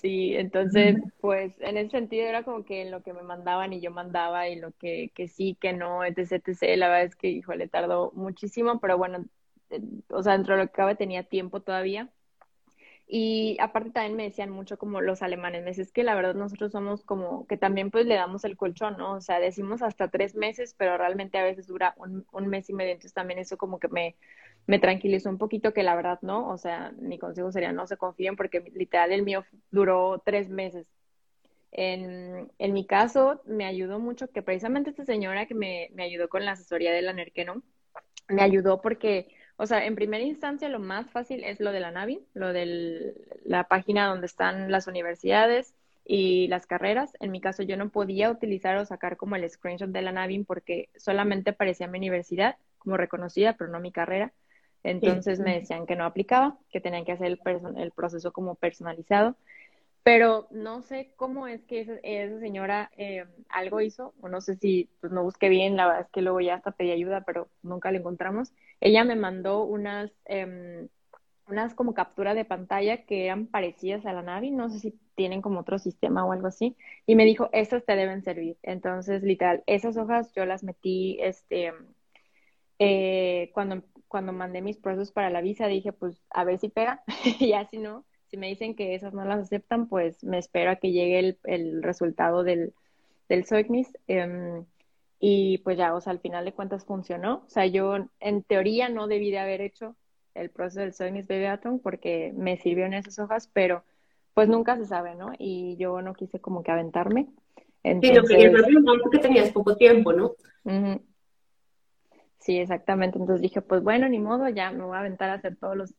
Sí, 0.00 0.34
entonces, 0.36 0.96
pues 1.20 1.54
en 1.60 1.76
ese 1.78 1.90
sentido 1.90 2.26
era 2.26 2.42
como 2.42 2.64
que 2.64 2.82
en 2.82 2.90
lo 2.90 3.02
que 3.02 3.12
me 3.12 3.22
mandaban 3.22 3.72
y 3.72 3.80
yo 3.80 3.90
mandaba 3.90 4.48
y 4.48 4.56
lo 4.56 4.72
que, 4.72 5.10
que 5.14 5.28
sí, 5.28 5.56
que 5.60 5.72
no, 5.72 6.04
etc, 6.04 6.32
etc. 6.48 6.76
La 6.76 6.88
verdad 6.88 7.04
es 7.04 7.16
que, 7.16 7.28
híjole, 7.28 7.68
tardó 7.68 8.10
muchísimo, 8.14 8.80
pero 8.80 8.98
bueno, 8.98 9.24
eh, 9.70 9.80
o 10.10 10.22
sea, 10.22 10.32
dentro 10.34 10.56
de 10.56 10.62
lo 10.64 10.66
que 10.68 10.72
cabe 10.74 10.96
tenía 10.96 11.22
tiempo 11.22 11.60
todavía. 11.62 12.10
Y 13.06 13.56
aparte 13.60 13.90
también 13.90 14.16
me 14.16 14.24
decían 14.24 14.50
mucho 14.50 14.78
como 14.78 15.00
los 15.00 15.22
alemanes, 15.22 15.64
me 15.64 15.70
es 15.70 15.92
que 15.92 16.04
la 16.04 16.14
verdad 16.14 16.34
nosotros 16.34 16.72
somos 16.72 17.04
como 17.04 17.46
que 17.46 17.56
también 17.56 17.90
pues 17.90 18.06
le 18.06 18.14
damos 18.16 18.44
el 18.44 18.56
colchón, 18.56 18.98
¿no? 18.98 19.14
O 19.14 19.20
sea, 19.22 19.40
decimos 19.40 19.82
hasta 19.82 20.08
tres 20.10 20.34
meses, 20.34 20.74
pero 20.76 20.98
realmente 20.98 21.38
a 21.38 21.44
veces 21.44 21.66
dura 21.66 21.94
un, 21.98 22.26
un 22.32 22.48
mes 22.48 22.68
y 22.70 22.74
medio, 22.74 22.92
entonces 22.92 23.14
también 23.14 23.38
eso 23.40 23.56
como 23.56 23.78
que 23.80 23.88
me, 23.88 24.16
me 24.68 24.78
tranquilizó 24.78 25.30
un 25.30 25.38
poquito 25.38 25.72
que 25.72 25.82
la 25.82 25.96
verdad 25.96 26.20
no, 26.22 26.50
o 26.50 26.58
sea, 26.58 26.92
mi 27.00 27.18
consejo 27.18 27.50
sería 27.50 27.72
no 27.72 27.86
se 27.86 27.96
confíen 27.96 28.36
porque 28.36 28.60
literal 28.74 29.10
el 29.12 29.22
mío 29.22 29.44
duró 29.70 30.22
tres 30.24 30.48
meses. 30.48 30.86
En, 31.72 32.52
en 32.58 32.72
mi 32.74 32.86
caso 32.86 33.40
me 33.46 33.64
ayudó 33.64 33.98
mucho 33.98 34.30
que 34.30 34.42
precisamente 34.42 34.90
esta 34.90 35.04
señora 35.04 35.46
que 35.46 35.54
me, 35.54 35.90
me 35.94 36.04
ayudó 36.04 36.28
con 36.28 36.44
la 36.44 36.52
asesoría 36.52 36.92
de 36.92 37.02
la 37.02 37.14
NERKENO, 37.14 37.62
me 38.28 38.42
ayudó 38.42 38.80
porque 38.82 39.28
o 39.56 39.66
sea, 39.66 39.84
en 39.86 39.96
primera 39.96 40.22
instancia 40.22 40.68
lo 40.68 40.78
más 40.78 41.10
fácil 41.10 41.42
es 41.42 41.60
lo 41.60 41.72
de 41.72 41.80
la 41.80 41.90
NAVI, 41.90 42.20
lo 42.34 42.52
de 42.52 43.14
la 43.44 43.64
página 43.64 44.06
donde 44.06 44.26
están 44.26 44.70
las 44.70 44.86
universidades 44.86 45.74
y 46.04 46.46
las 46.46 46.66
carreras. 46.66 47.16
En 47.20 47.32
mi 47.32 47.40
caso 47.40 47.64
yo 47.64 47.76
no 47.76 47.88
podía 47.88 48.30
utilizar 48.30 48.76
o 48.76 48.84
sacar 48.84 49.16
como 49.16 49.34
el 49.34 49.48
screenshot 49.50 49.90
de 49.90 50.02
la 50.02 50.12
NAVI 50.12 50.44
porque 50.44 50.90
solamente 50.96 51.50
aparecía 51.50 51.88
mi 51.88 51.98
universidad 51.98 52.56
como 52.78 52.96
reconocida, 52.96 53.54
pero 53.54 53.68
no 53.70 53.80
mi 53.80 53.90
carrera. 53.90 54.32
Entonces 54.82 55.40
me 55.40 55.58
decían 55.58 55.86
que 55.86 55.96
no 55.96 56.04
aplicaba, 56.04 56.58
que 56.70 56.80
tenían 56.80 57.04
que 57.04 57.12
hacer 57.12 57.26
el, 57.26 57.40
el 57.76 57.90
proceso 57.92 58.32
como 58.32 58.54
personalizado. 58.54 59.36
Pero 60.02 60.48
no 60.50 60.80
sé 60.80 61.12
cómo 61.16 61.46
es 61.46 61.62
que 61.64 61.80
esa, 61.82 62.40
señora 62.40 62.90
eh, 62.96 63.26
algo 63.50 63.80
hizo, 63.82 64.14
o 64.22 64.28
no 64.28 64.40
sé 64.40 64.56
si 64.56 64.88
pues 65.00 65.12
no 65.12 65.22
busqué 65.22 65.50
bien, 65.50 65.76
la 65.76 65.86
verdad 65.86 66.02
es 66.02 66.10
que 66.10 66.22
luego 66.22 66.40
ya 66.40 66.54
hasta 66.54 66.70
pedí 66.70 66.92
ayuda, 66.92 67.24
pero 67.26 67.50
nunca 67.62 67.90
la 67.92 67.98
encontramos. 67.98 68.52
Ella 68.80 69.04
me 69.04 69.16
mandó 69.16 69.64
unas, 69.64 70.10
eh, 70.24 70.88
unas 71.46 71.74
como 71.74 71.94
captura 71.94 72.34
de 72.34 72.44
pantalla 72.44 73.04
que 73.04 73.26
eran 73.26 73.46
parecidas 73.48 74.06
a 74.06 74.12
la 74.12 74.22
Navi, 74.22 74.50
no 74.50 74.70
sé 74.70 74.78
si 74.78 74.98
tienen 75.14 75.42
como 75.42 75.60
otro 75.60 75.78
sistema 75.78 76.24
o 76.24 76.32
algo 76.32 76.46
así, 76.46 76.76
y 77.04 77.14
me 77.14 77.24
dijo, 77.24 77.50
estas 77.52 77.84
te 77.84 77.96
deben 77.96 78.22
servir. 78.22 78.56
Entonces, 78.62 79.22
literal, 79.22 79.62
esas 79.66 79.96
hojas 79.96 80.32
yo 80.34 80.46
las 80.46 80.62
metí, 80.62 81.18
este, 81.20 81.72
eh, 82.78 83.50
cuando, 83.52 83.82
cuando 84.08 84.32
mandé 84.32 84.62
mis 84.62 84.78
procesos 84.78 85.12
para 85.12 85.30
la 85.30 85.40
visa, 85.40 85.66
dije, 85.66 85.92
pues, 85.92 86.20
a 86.30 86.44
ver 86.44 86.58
si 86.58 86.68
pega, 86.68 87.02
y 87.38 87.52
así 87.52 87.78
no, 87.78 88.04
si 88.28 88.36
me 88.36 88.48
dicen 88.48 88.74
que 88.74 88.94
esas 88.94 89.14
no 89.14 89.24
las 89.24 89.40
aceptan, 89.40 89.88
pues 89.88 90.22
me 90.22 90.38
espero 90.38 90.70
a 90.70 90.76
que 90.76 90.92
llegue 90.92 91.18
el, 91.18 91.38
el 91.44 91.82
resultado 91.82 92.44
del, 92.44 92.74
del 93.28 93.46
Zeugnis. 93.46 93.88
Em, 94.06 94.64
y 95.18 95.58
pues 95.58 95.78
ya, 95.78 95.94
o 95.94 96.00
sea, 96.00 96.12
al 96.12 96.20
final 96.20 96.44
de 96.44 96.52
cuentas 96.52 96.84
funcionó. 96.84 97.42
O 97.46 97.50
sea, 97.50 97.66
yo 97.66 97.96
en 98.20 98.42
teoría 98.42 98.88
no 98.88 99.06
debí 99.06 99.30
de 99.30 99.38
haber 99.38 99.60
hecho 99.60 99.96
el 100.34 100.50
proceso 100.50 100.80
del 100.80 100.94
Zeugnis 100.94 101.26
Bebeaton 101.26 101.80
porque 101.80 102.32
me 102.36 102.58
sirvió 102.58 102.84
en 102.84 102.94
esas 102.94 103.18
hojas, 103.18 103.50
pero 103.52 103.82
pues 104.34 104.48
nunca 104.48 104.76
se 104.76 104.86
sabe, 104.86 105.14
¿no? 105.14 105.32
Y 105.38 105.76
yo 105.78 106.00
no 106.02 106.14
quise 106.14 106.38
como 106.38 106.62
que 106.62 106.70
aventarme. 106.70 107.26
Entonces... 107.82 108.28
Sí, 108.28 108.46
lo 108.46 109.10
que 109.10 109.18
tenías 109.18 109.50
poco 109.50 109.76
tiempo, 109.76 110.12
¿no? 110.12 110.34
Sí, 112.38 112.58
exactamente. 112.58 113.18
Entonces 113.18 113.42
dije, 113.42 113.60
pues 113.62 113.82
bueno, 113.82 114.08
ni 114.08 114.18
modo, 114.18 114.48
ya 114.48 114.70
me 114.70 114.84
voy 114.84 114.96
a 114.96 115.00
aventar 115.00 115.30
a 115.30 115.34
hacer 115.34 115.56
todos 115.56 115.76
los 115.76 115.94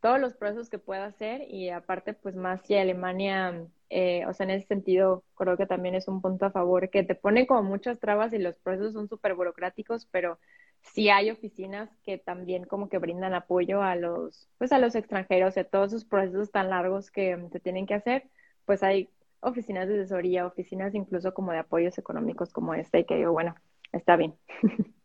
todos 0.00 0.20
los 0.20 0.34
procesos 0.34 0.70
que 0.70 0.78
pueda 0.78 1.06
hacer 1.06 1.42
y 1.50 1.70
aparte 1.70 2.14
pues 2.14 2.36
más 2.36 2.62
si 2.66 2.76
Alemania, 2.76 3.66
eh, 3.90 4.24
o 4.26 4.34
sea, 4.34 4.44
en 4.44 4.50
ese 4.52 4.66
sentido 4.68 5.24
creo 5.34 5.56
que 5.56 5.66
también 5.66 5.96
es 5.96 6.06
un 6.08 6.22
punto 6.22 6.46
a 6.46 6.52
favor 6.52 6.90
que 6.90 7.02
te 7.02 7.16
pone 7.16 7.46
como 7.48 7.64
muchas 7.64 7.98
trabas 8.00 8.32
y 8.32 8.38
los 8.38 8.56
procesos 8.58 8.92
son 8.94 9.08
súper 9.08 9.34
burocráticos, 9.34 10.06
pero 10.12 10.38
sí 10.82 11.08
hay 11.10 11.30
oficinas 11.30 11.90
que 12.04 12.18
también 12.18 12.64
como 12.64 12.88
que 12.88 12.98
brindan 12.98 13.34
apoyo 13.34 13.82
a 13.82 13.96
los, 13.96 14.48
pues 14.58 14.72
a 14.72 14.78
los 14.78 14.94
extranjeros, 14.94 15.56
a 15.58 15.64
todos 15.64 15.88
esos 15.92 16.04
procesos 16.04 16.52
tan 16.52 16.70
largos 16.70 17.10
que 17.10 17.38
se 17.52 17.60
tienen 17.60 17.86
que 17.86 17.94
hacer, 17.94 18.30
pues 18.66 18.82
hay 18.84 19.10
oficinas 19.40 19.88
de 19.88 19.96
asesoría, 20.00 20.46
oficinas 20.46 20.94
incluso 20.94 21.34
como 21.34 21.52
de 21.52 21.58
apoyos 21.58 21.98
económicos 21.98 22.52
como 22.52 22.74
esta 22.74 22.98
y 23.00 23.04
que 23.06 23.16
digo, 23.16 23.32
bueno, 23.32 23.56
está 23.92 24.16
bien. 24.16 24.36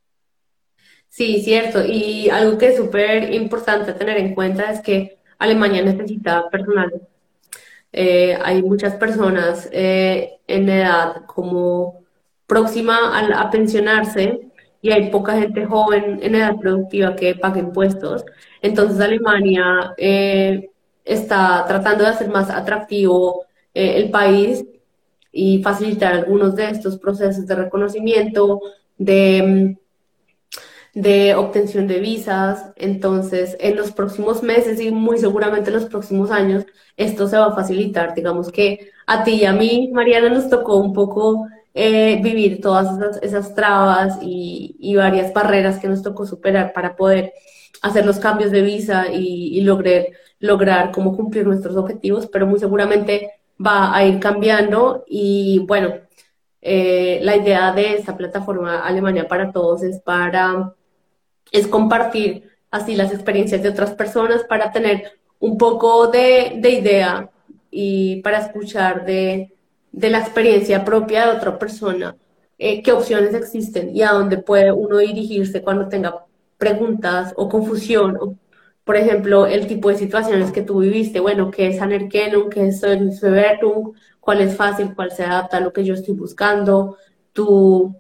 Sí, 1.11 1.41
cierto. 1.41 1.83
Y 1.85 2.29
algo 2.29 2.57
que 2.57 2.67
es 2.69 2.77
súper 2.77 3.33
importante 3.33 3.93
tener 3.93 4.17
en 4.17 4.33
cuenta 4.33 4.71
es 4.71 4.81
que 4.81 5.19
Alemania 5.39 5.83
necesita 5.83 6.49
personal. 6.49 6.89
Eh, 7.91 8.37
hay 8.43 8.63
muchas 8.63 8.95
personas 8.95 9.69
eh, 9.73 10.39
en 10.47 10.69
edad 10.69 11.25
como 11.25 12.03
próxima 12.47 13.17
a, 13.19 13.49
pensionarse 13.51 14.51
y 14.81 14.91
hay 14.91 15.09
poca 15.11 15.33
gente 15.39 15.65
joven 15.65 16.19
en 16.23 16.35
edad 16.35 16.57
productiva 16.57 17.15
que 17.15 17.35
pague 17.35 17.59
impuestos. 17.59 18.23
Entonces 18.61 18.99
Alemania 19.01 19.93
eh, 19.97 20.69
está 21.05 21.65
tratando 21.67 22.03
de 22.05 22.11
hacer 22.11 22.29
más 22.29 22.49
atractivo 22.49 23.45
el 23.73 24.11
país 24.11 24.65
y 25.31 25.61
facilitar 25.63 26.13
algunos 26.13 26.55
de 26.55 26.69
estos 26.69 26.97
procesos 26.97 27.47
de 27.47 27.55
reconocimiento, 27.55 28.61
de 28.97 29.77
de 30.93 31.35
obtención 31.35 31.87
de 31.87 31.99
visas. 31.99 32.71
Entonces, 32.75 33.57
en 33.59 33.75
los 33.75 33.91
próximos 33.91 34.43
meses 34.43 34.79
y 34.81 34.91
muy 34.91 35.17
seguramente 35.17 35.69
en 35.69 35.75
los 35.75 35.85
próximos 35.85 36.31
años, 36.31 36.65
esto 36.97 37.27
se 37.27 37.37
va 37.37 37.47
a 37.47 37.55
facilitar. 37.55 38.13
Digamos 38.15 38.51
que 38.51 38.91
a 39.07 39.23
ti 39.23 39.35
y 39.35 39.45
a 39.45 39.53
mí, 39.53 39.89
Mariana, 39.93 40.29
nos 40.29 40.49
tocó 40.49 40.77
un 40.77 40.93
poco 40.93 41.47
eh, 41.73 42.19
vivir 42.21 42.61
todas 42.61 43.19
esas, 43.21 43.55
trabas 43.55 44.19
y, 44.21 44.95
varias 44.95 45.33
barreras 45.33 45.79
que 45.79 45.87
nos 45.87 46.01
tocó 46.03 46.25
superar 46.25 46.73
para 46.73 46.95
poder 46.95 47.33
hacer 47.81 48.05
los 48.05 48.19
cambios 48.19 48.51
de 48.51 48.61
visa 48.61 49.07
y, 49.11 49.57
y 49.57 49.61
lograr, 49.61 50.07
lograr 50.39 50.91
cómo 50.91 51.15
cumplir 51.15 51.45
nuestros 51.47 51.75
objetivos, 51.77 52.27
pero 52.27 52.45
muy 52.47 52.59
seguramente 52.59 53.31
va 53.65 53.95
a 53.95 54.05
ir 54.05 54.19
cambiando 54.19 55.03
y 55.07 55.59
bueno, 55.67 55.93
eh, 56.61 57.19
la 57.23 57.35
idea 57.37 57.71
de 57.73 57.95
esta 57.95 58.15
plataforma 58.15 58.85
Alemania 58.85 59.27
para 59.27 59.51
Todos 59.51 59.83
es 59.83 59.99
para 59.99 60.73
es 61.51 61.67
compartir 61.67 62.49
así 62.71 62.95
las 62.95 63.13
experiencias 63.13 63.61
de 63.61 63.69
otras 63.69 63.91
personas 63.93 64.43
para 64.45 64.71
tener 64.71 65.19
un 65.39 65.57
poco 65.57 66.07
de, 66.07 66.59
idea 66.63 67.29
y 67.69 68.21
para 68.21 68.39
escuchar 68.39 69.05
de, 69.05 69.53
la 69.91 70.19
experiencia 70.19 70.85
propia 70.85 71.25
de 71.25 71.37
otra 71.37 71.59
persona, 71.59 72.15
eh, 72.57 72.81
qué 72.81 72.91
opciones 72.93 73.33
existen 73.33 73.95
y 73.95 74.01
a 74.03 74.11
dónde 74.11 74.37
puede 74.37 74.71
uno 74.71 74.97
dirigirse 74.97 75.61
cuando 75.61 75.89
tenga 75.89 76.25
preguntas 76.57 77.33
o 77.35 77.49
confusión. 77.49 78.39
por 78.83 78.95
ejemplo, 78.97 79.45
el 79.47 79.67
tipo 79.67 79.89
de 79.89 79.95
situaciones 79.97 80.51
que 80.51 80.63
tú 80.63 80.79
viviste, 80.79 81.19
bueno, 81.19 81.51
qué 81.51 81.67
es 81.67 81.81
Anerkennung, 81.81 82.49
qué 82.49 82.67
es 82.67 82.81
Bewertung, 83.21 83.93
cuál 84.19 84.41
es 84.41 84.55
fácil, 84.55 84.93
cuál 84.95 85.11
se 85.11 85.23
adapta 85.23 85.57
a 85.57 85.59
lo 85.61 85.73
que 85.73 85.83
yo 85.83 85.93
estoy 85.93 86.15
buscando, 86.15 86.97
tú 87.33 87.95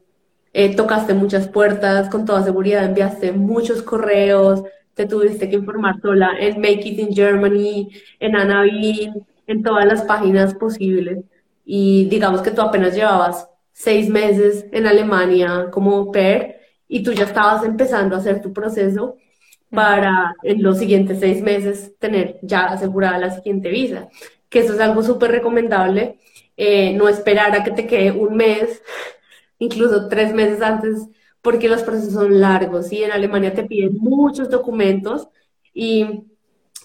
eh, 0.53 0.75
tocaste 0.75 1.13
muchas 1.13 1.47
puertas, 1.47 2.09
con 2.09 2.25
toda 2.25 2.43
seguridad 2.43 2.83
enviaste 2.83 3.31
muchos 3.31 3.81
correos, 3.81 4.63
te 4.93 5.05
tuviste 5.05 5.49
que 5.49 5.55
informar 5.55 6.01
sola 6.01 6.31
en 6.39 6.59
Make 6.59 6.89
It 6.89 6.99
in 6.99 7.15
Germany, 7.15 7.89
en 8.19 8.35
Anavin, 8.35 9.25
en 9.47 9.63
todas 9.63 9.85
las 9.85 10.03
páginas 10.03 10.53
posibles. 10.53 11.19
Y 11.65 12.05
digamos 12.09 12.41
que 12.41 12.51
tú 12.51 12.61
apenas 12.61 12.95
llevabas 12.95 13.47
seis 13.71 14.09
meses 14.09 14.65
en 14.71 14.87
Alemania 14.87 15.67
como 15.71 16.11
PER 16.11 16.59
y 16.87 17.03
tú 17.03 17.13
ya 17.13 17.23
estabas 17.23 17.63
empezando 17.63 18.15
a 18.15 18.19
hacer 18.19 18.41
tu 18.41 18.51
proceso 18.51 19.17
para 19.69 20.35
en 20.43 20.61
los 20.61 20.79
siguientes 20.79 21.19
seis 21.19 21.41
meses 21.41 21.93
tener 21.97 22.39
ya 22.41 22.65
asegurada 22.65 23.17
la 23.17 23.31
siguiente 23.31 23.69
visa. 23.69 24.09
Que 24.49 24.59
eso 24.59 24.73
es 24.73 24.79
algo 24.81 25.01
súper 25.01 25.31
recomendable. 25.31 26.19
Eh, 26.57 26.93
no 26.93 27.07
esperar 27.07 27.55
a 27.55 27.63
que 27.63 27.71
te 27.71 27.87
quede 27.87 28.11
un 28.11 28.35
mes 28.35 28.81
incluso 29.61 30.07
tres 30.09 30.33
meses 30.33 30.61
antes, 30.61 31.07
porque 31.41 31.69
los 31.69 31.83
procesos 31.83 32.13
son 32.13 32.39
largos 32.41 32.91
y 32.91 33.03
en 33.03 33.11
Alemania 33.11 33.53
te 33.53 33.63
piden 33.63 33.95
muchos 33.99 34.49
documentos 34.49 35.27
y 35.73 36.23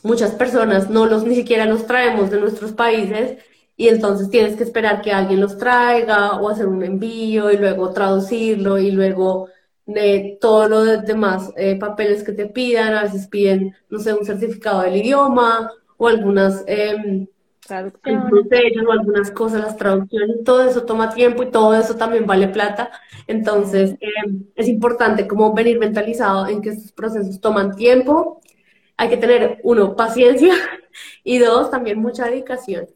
muchas 0.03 0.33
personas 0.33 0.91
no 0.91 1.07
los 1.07 1.25
ni 1.25 1.35
siquiera 1.35 1.65
los 1.65 1.87
traemos 1.87 2.31
de 2.31 2.39
nuestros 2.39 2.73
países 2.73 3.43
y 3.79 3.89
entonces 3.89 4.29
tienes 4.29 4.57
que 4.57 4.65
esperar 4.65 5.01
que 5.01 5.13
alguien 5.13 5.41
los 5.41 5.57
traiga 5.57 6.39
o 6.39 6.51
hacer 6.51 6.67
un 6.67 6.83
envío 6.83 7.51
y 7.51 7.57
luego 7.57 7.93
traducirlo 7.93 8.79
y 8.79 8.91
luego 8.91 9.49
de 9.87 10.37
todos 10.39 10.69
los 10.69 11.05
demás 11.07 11.53
eh, 11.57 11.79
papeles 11.79 12.23
que 12.25 12.33
te 12.33 12.47
pidan, 12.47 12.95
a 12.95 13.05
veces 13.05 13.27
piden, 13.29 13.75
no 13.89 13.99
sé, 14.01 14.13
un 14.13 14.27
certificado 14.27 14.83
del 14.83 14.97
idioma 14.97 15.71
o 15.97 16.09
algunas 16.09 16.63
eh, 16.67 17.27
o 17.71 18.93
algunas 18.93 19.31
cosas, 19.31 19.63
las 19.63 19.77
traducciones, 19.77 20.45
todo 20.45 20.69
eso 20.69 20.85
toma 20.85 21.13
tiempo 21.13 21.43
y 21.43 21.51
todo 21.51 21.75
eso 21.75 21.97
también 21.97 22.27
vale 22.27 22.49
plata. 22.49 22.91
Entonces, 23.27 23.97
em, 24.01 24.45
es 24.55 24.69
importante 24.69 25.27
como 25.27 25.53
venir 25.53 25.79
mentalizado 25.79 26.47
en 26.49 26.63
que 26.63 26.71
estos 26.71 26.93
procesos 26.93 27.41
toman 27.41 27.75
tiempo. 27.75 28.41
Hay 28.97 29.09
que 29.09 29.17
tener, 29.17 29.61
uno, 29.65 29.97
paciencia 29.97 30.55
y 31.25 31.39
dos, 31.39 31.71
también 31.71 31.99
mucha 32.01 32.27
dedicación, 32.27 32.87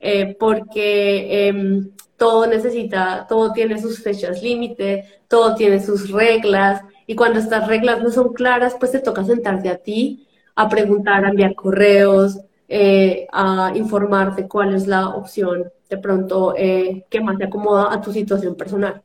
eh, 0.00 0.36
porque 0.38 1.48
em, 1.48 1.90
todo 2.16 2.46
necesita, 2.46 3.26
todo 3.28 3.52
tiene 3.52 3.80
sus 3.80 4.02
fechas 4.02 4.42
límite, 4.42 5.04
todo 5.28 5.54
tiene 5.54 5.80
sus 5.80 6.10
reglas 6.10 6.82
y 7.06 7.14
cuando 7.14 7.38
estas 7.38 7.66
reglas 7.68 8.02
no 8.02 8.10
son 8.10 8.32
claras, 8.32 8.76
pues 8.78 8.92
te 8.92 9.00
toca 9.00 9.24
sentarte 9.24 9.68
a 9.68 9.78
ti 9.78 10.26
a 10.54 10.68
preguntar, 10.68 11.24
a 11.24 11.30
enviar 11.30 11.54
correos, 11.54 12.38
eh, 12.72 13.26
a 13.32 13.72
informarte 13.74 14.46
cuál 14.46 14.76
es 14.76 14.86
la 14.86 15.08
opción 15.08 15.72
de 15.88 15.98
pronto 15.98 16.54
eh, 16.56 17.04
que 17.10 17.20
más 17.20 17.36
te 17.36 17.46
acomoda 17.46 17.92
a 17.92 18.00
tu 18.00 18.12
situación 18.12 18.54
personal. 18.54 19.02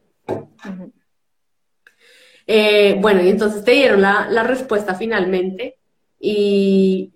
Eh, 2.45 2.95
bueno, 3.01 3.23
y 3.23 3.29
entonces 3.29 3.63
te 3.63 3.71
dieron 3.71 4.03
la, 4.03 4.27
la, 4.29 4.43
respuesta 4.43 4.93
finalmente 4.93 5.79
y 6.19 7.11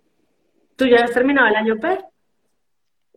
tú 0.75 0.87
ya 0.87 1.03
has 1.03 1.13
terminado 1.13 1.47
el 1.49 1.55
año 1.55 1.79
PER. 1.79 2.03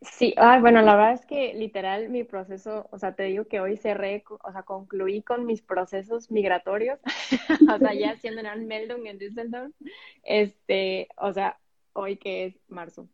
Sí, 0.03 0.35
ay, 0.37 0.61
bueno, 0.61 0.83
la 0.83 0.95
verdad 0.95 1.13
es 1.15 1.25
que 1.25 1.55
literal 1.55 2.11
mi 2.11 2.25
proceso, 2.25 2.87
o 2.91 2.99
sea, 2.99 3.15
te 3.15 3.23
digo 3.23 3.47
que 3.47 3.61
hoy 3.61 3.79
cerré, 3.79 4.25
o 4.29 4.53
sea, 4.53 4.63
concluí 4.65 5.23
con 5.23 5.47
mis 5.47 5.63
procesos 5.63 6.31
migratorios, 6.31 7.01
o 7.75 7.79
sea, 7.79 7.95
ya 7.95 8.11
haciendo 8.11 8.43
en 8.43 8.67
Meldung 8.67 9.07
en 9.07 9.17
Düsseldorf, 9.17 9.73
este, 10.23 11.09
o 11.17 11.33
sea, 11.33 11.59
hoy 11.95 12.19
que 12.19 12.45
es 12.45 12.61
marzo, 12.69 13.09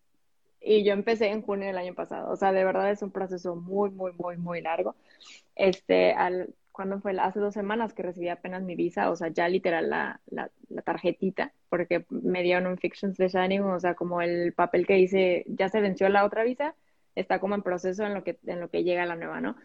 y 0.60 0.84
yo 0.84 0.92
empecé 0.92 1.28
en 1.28 1.42
junio 1.42 1.66
del 1.66 1.78
año 1.78 1.94
pasado. 1.94 2.30
O 2.32 2.36
sea, 2.36 2.52
de 2.52 2.64
verdad 2.64 2.90
es 2.90 3.02
un 3.02 3.10
proceso 3.10 3.56
muy, 3.56 3.90
muy, 3.90 4.12
muy, 4.12 4.36
muy 4.36 4.60
largo. 4.60 4.96
Este, 5.54 6.12
al, 6.12 6.54
cuando 6.78 7.00
fue? 7.00 7.18
Hace 7.18 7.40
dos 7.40 7.54
semanas 7.54 7.92
que 7.92 8.04
recibí 8.04 8.28
apenas 8.28 8.62
mi 8.62 8.76
visa, 8.76 9.10
o 9.10 9.16
sea, 9.16 9.28
ya 9.28 9.48
literal 9.48 9.90
la, 9.90 10.20
la, 10.30 10.48
tarjetita, 10.84 11.52
porque 11.68 12.06
me 12.08 12.44
dieron 12.44 12.68
un 12.68 12.78
Fictions 12.78 13.16
de 13.16 13.26
Shining, 13.26 13.62
o 13.62 13.80
sea, 13.80 13.94
como 13.94 14.22
el 14.22 14.52
papel 14.52 14.86
que 14.86 14.94
dice, 14.94 15.44
ya 15.48 15.68
se 15.68 15.80
venció 15.80 16.08
la 16.08 16.24
otra 16.24 16.44
visa, 16.44 16.76
está 17.16 17.40
como 17.40 17.56
en 17.56 17.62
proceso 17.62 18.06
en 18.06 18.14
lo 18.14 18.22
que, 18.22 18.38
en 18.46 18.60
lo 18.60 18.70
que 18.70 18.84
llega 18.84 19.06
la 19.06 19.16
nueva, 19.16 19.40
¿no? 19.40 19.56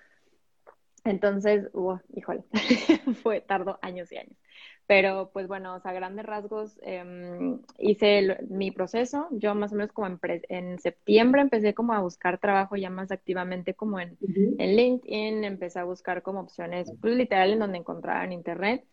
Entonces, 1.04 1.70
híjole, 2.16 2.46
fue, 3.22 3.42
tardó 3.42 3.78
años 3.84 4.12
y 4.12 4.18
años. 4.18 4.38
Pero 4.86 5.30
pues 5.32 5.48
bueno, 5.48 5.76
o 5.76 5.80
sea, 5.80 5.94
grandes 5.94 6.26
rasgos, 6.26 6.78
em, 6.82 7.62
hice 7.80 8.38
mi 8.50 8.72
proceso. 8.72 9.28
Yo 9.32 9.56
más 9.56 9.72
o 9.72 9.76
menos 9.76 9.94
como 9.94 10.20
en, 10.50 10.80
septiembre 10.80 11.42
empecé 11.42 11.74
como 11.74 11.94
a 11.94 12.02
buscar 12.02 12.38
trabajo 12.40 12.76
ya 12.76 12.90
más 12.90 13.12
activamente 13.12 13.74
como 13.76 14.00
en, 14.00 14.18
en 14.58 14.76
LinkedIn, 14.76 15.44
empecé 15.46 15.80
a 15.80 15.86
buscar 15.86 16.22
como 16.22 16.42
opciones, 16.42 16.92
pues 17.00 17.16
literal 17.16 17.54
en 17.54 17.60
donde 17.60 17.78
encontraba 17.78 18.26
en 18.26 18.34
internet. 18.34 18.86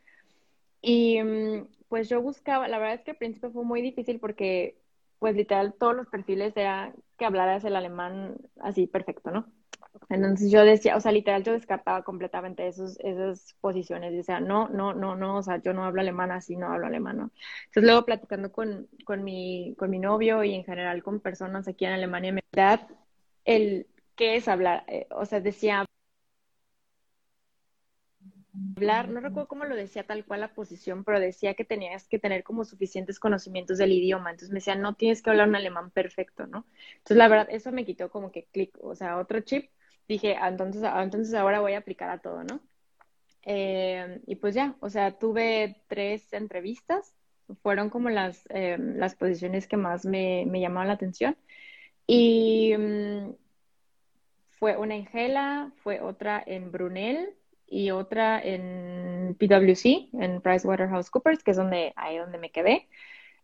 Y 0.80 1.16
em, 1.16 1.66
pues 1.88 2.08
yo 2.08 2.22
buscaba, 2.22 2.68
la 2.68 2.78
verdad 2.78 2.94
es 2.94 3.02
que 3.02 3.10
al 3.12 3.16
principio 3.16 3.50
fue 3.50 3.64
muy 3.64 3.82
difícil 3.82 4.20
porque 4.20 4.76
pues 5.18 5.36
literal 5.36 5.74
todos 5.78 5.94
los 5.94 6.06
perfiles 6.06 6.56
era 6.56 6.94
que 7.18 7.26
hablaras 7.26 7.64
el 7.64 7.76
alemán 7.76 8.36
así 8.60 8.86
perfecto, 8.86 9.30
¿no? 9.30 9.46
Entonces 10.08 10.50
yo 10.50 10.64
decía, 10.64 10.96
o 10.96 11.00
sea, 11.00 11.12
literal 11.12 11.44
yo 11.44 11.52
descartaba 11.52 12.02
completamente 12.02 12.66
esos, 12.66 12.98
esas 13.00 13.54
posiciones. 13.60 14.12
Decía, 14.12 14.40
no, 14.40 14.68
no, 14.68 14.92
no, 14.94 15.16
no, 15.16 15.36
o 15.38 15.42
sea, 15.42 15.60
yo 15.62 15.72
no 15.72 15.84
hablo 15.84 16.00
alemán 16.00 16.30
así, 16.32 16.56
no 16.56 16.72
hablo 16.72 16.86
alemán, 16.86 17.16
¿no? 17.18 17.30
Entonces 17.66 17.84
luego 17.84 18.04
platicando 18.04 18.50
con, 18.52 18.88
con, 19.04 19.22
mi, 19.24 19.74
con 19.78 19.90
mi 19.90 19.98
novio 19.98 20.42
y 20.44 20.54
en 20.54 20.64
general 20.64 21.02
con 21.02 21.20
personas 21.20 21.68
aquí 21.68 21.84
en 21.84 21.92
Alemania, 21.92 22.32
me 22.32 22.42
da 22.52 22.88
el 23.44 23.86
qué 24.16 24.36
es 24.36 24.48
hablar, 24.48 24.84
eh, 24.88 25.06
o 25.10 25.24
sea, 25.26 25.40
decía 25.40 25.84
hablar, 28.76 29.08
no 29.08 29.20
recuerdo 29.20 29.48
cómo 29.48 29.64
lo 29.64 29.76
decía 29.76 30.06
tal 30.06 30.24
cual 30.24 30.40
la 30.40 30.54
posición, 30.54 31.04
pero 31.04 31.20
decía 31.20 31.54
que 31.54 31.64
tenías 31.64 32.08
que 32.08 32.18
tener 32.18 32.42
como 32.42 32.64
suficientes 32.64 33.18
conocimientos 33.20 33.78
del 33.78 33.92
idioma. 33.92 34.30
Entonces 34.30 34.50
me 34.50 34.56
decía, 34.56 34.74
no 34.74 34.94
tienes 34.94 35.22
que 35.22 35.30
hablar 35.30 35.48
un 35.48 35.56
alemán 35.56 35.90
perfecto, 35.90 36.46
¿no? 36.46 36.66
Entonces 36.98 37.16
la 37.16 37.28
verdad, 37.28 37.48
eso 37.50 37.72
me 37.72 37.84
quitó 37.84 38.10
como 38.10 38.32
que 38.32 38.46
clic, 38.52 38.76
o 38.82 38.94
sea, 38.94 39.18
otro 39.18 39.40
chip 39.40 39.70
dije, 40.10 40.36
ah, 40.36 40.48
entonces, 40.48 40.82
ah, 40.84 41.02
entonces 41.02 41.34
ahora 41.34 41.60
voy 41.60 41.74
a 41.74 41.78
aplicar 41.78 42.10
a 42.10 42.18
todo, 42.18 42.42
¿no? 42.44 42.60
Eh, 43.44 44.20
y 44.26 44.36
pues 44.36 44.54
ya, 44.54 44.76
o 44.80 44.90
sea, 44.90 45.18
tuve 45.18 45.82
tres 45.88 46.32
entrevistas, 46.32 47.14
fueron 47.62 47.90
como 47.90 48.10
las, 48.10 48.44
eh, 48.50 48.76
las 48.78 49.14
posiciones 49.16 49.66
que 49.68 49.76
más 49.76 50.04
me, 50.04 50.46
me, 50.46 50.60
llamaban 50.60 50.88
la 50.88 50.94
atención. 50.94 51.36
Y 52.06 52.74
mm, 52.76 53.34
fue 54.50 54.76
una 54.76 54.96
en 54.96 55.06
Gela, 55.06 55.72
fue 55.82 56.00
otra 56.00 56.42
en 56.46 56.70
Brunel 56.72 57.34
y 57.66 57.90
otra 57.92 58.40
en 58.42 59.36
PwC, 59.38 60.10
en 60.14 60.40
PricewaterhouseCoopers, 60.42 61.42
que 61.42 61.52
es 61.52 61.56
donde, 61.56 61.92
ahí 61.96 62.18
donde 62.18 62.38
me 62.38 62.50
quedé. 62.50 62.88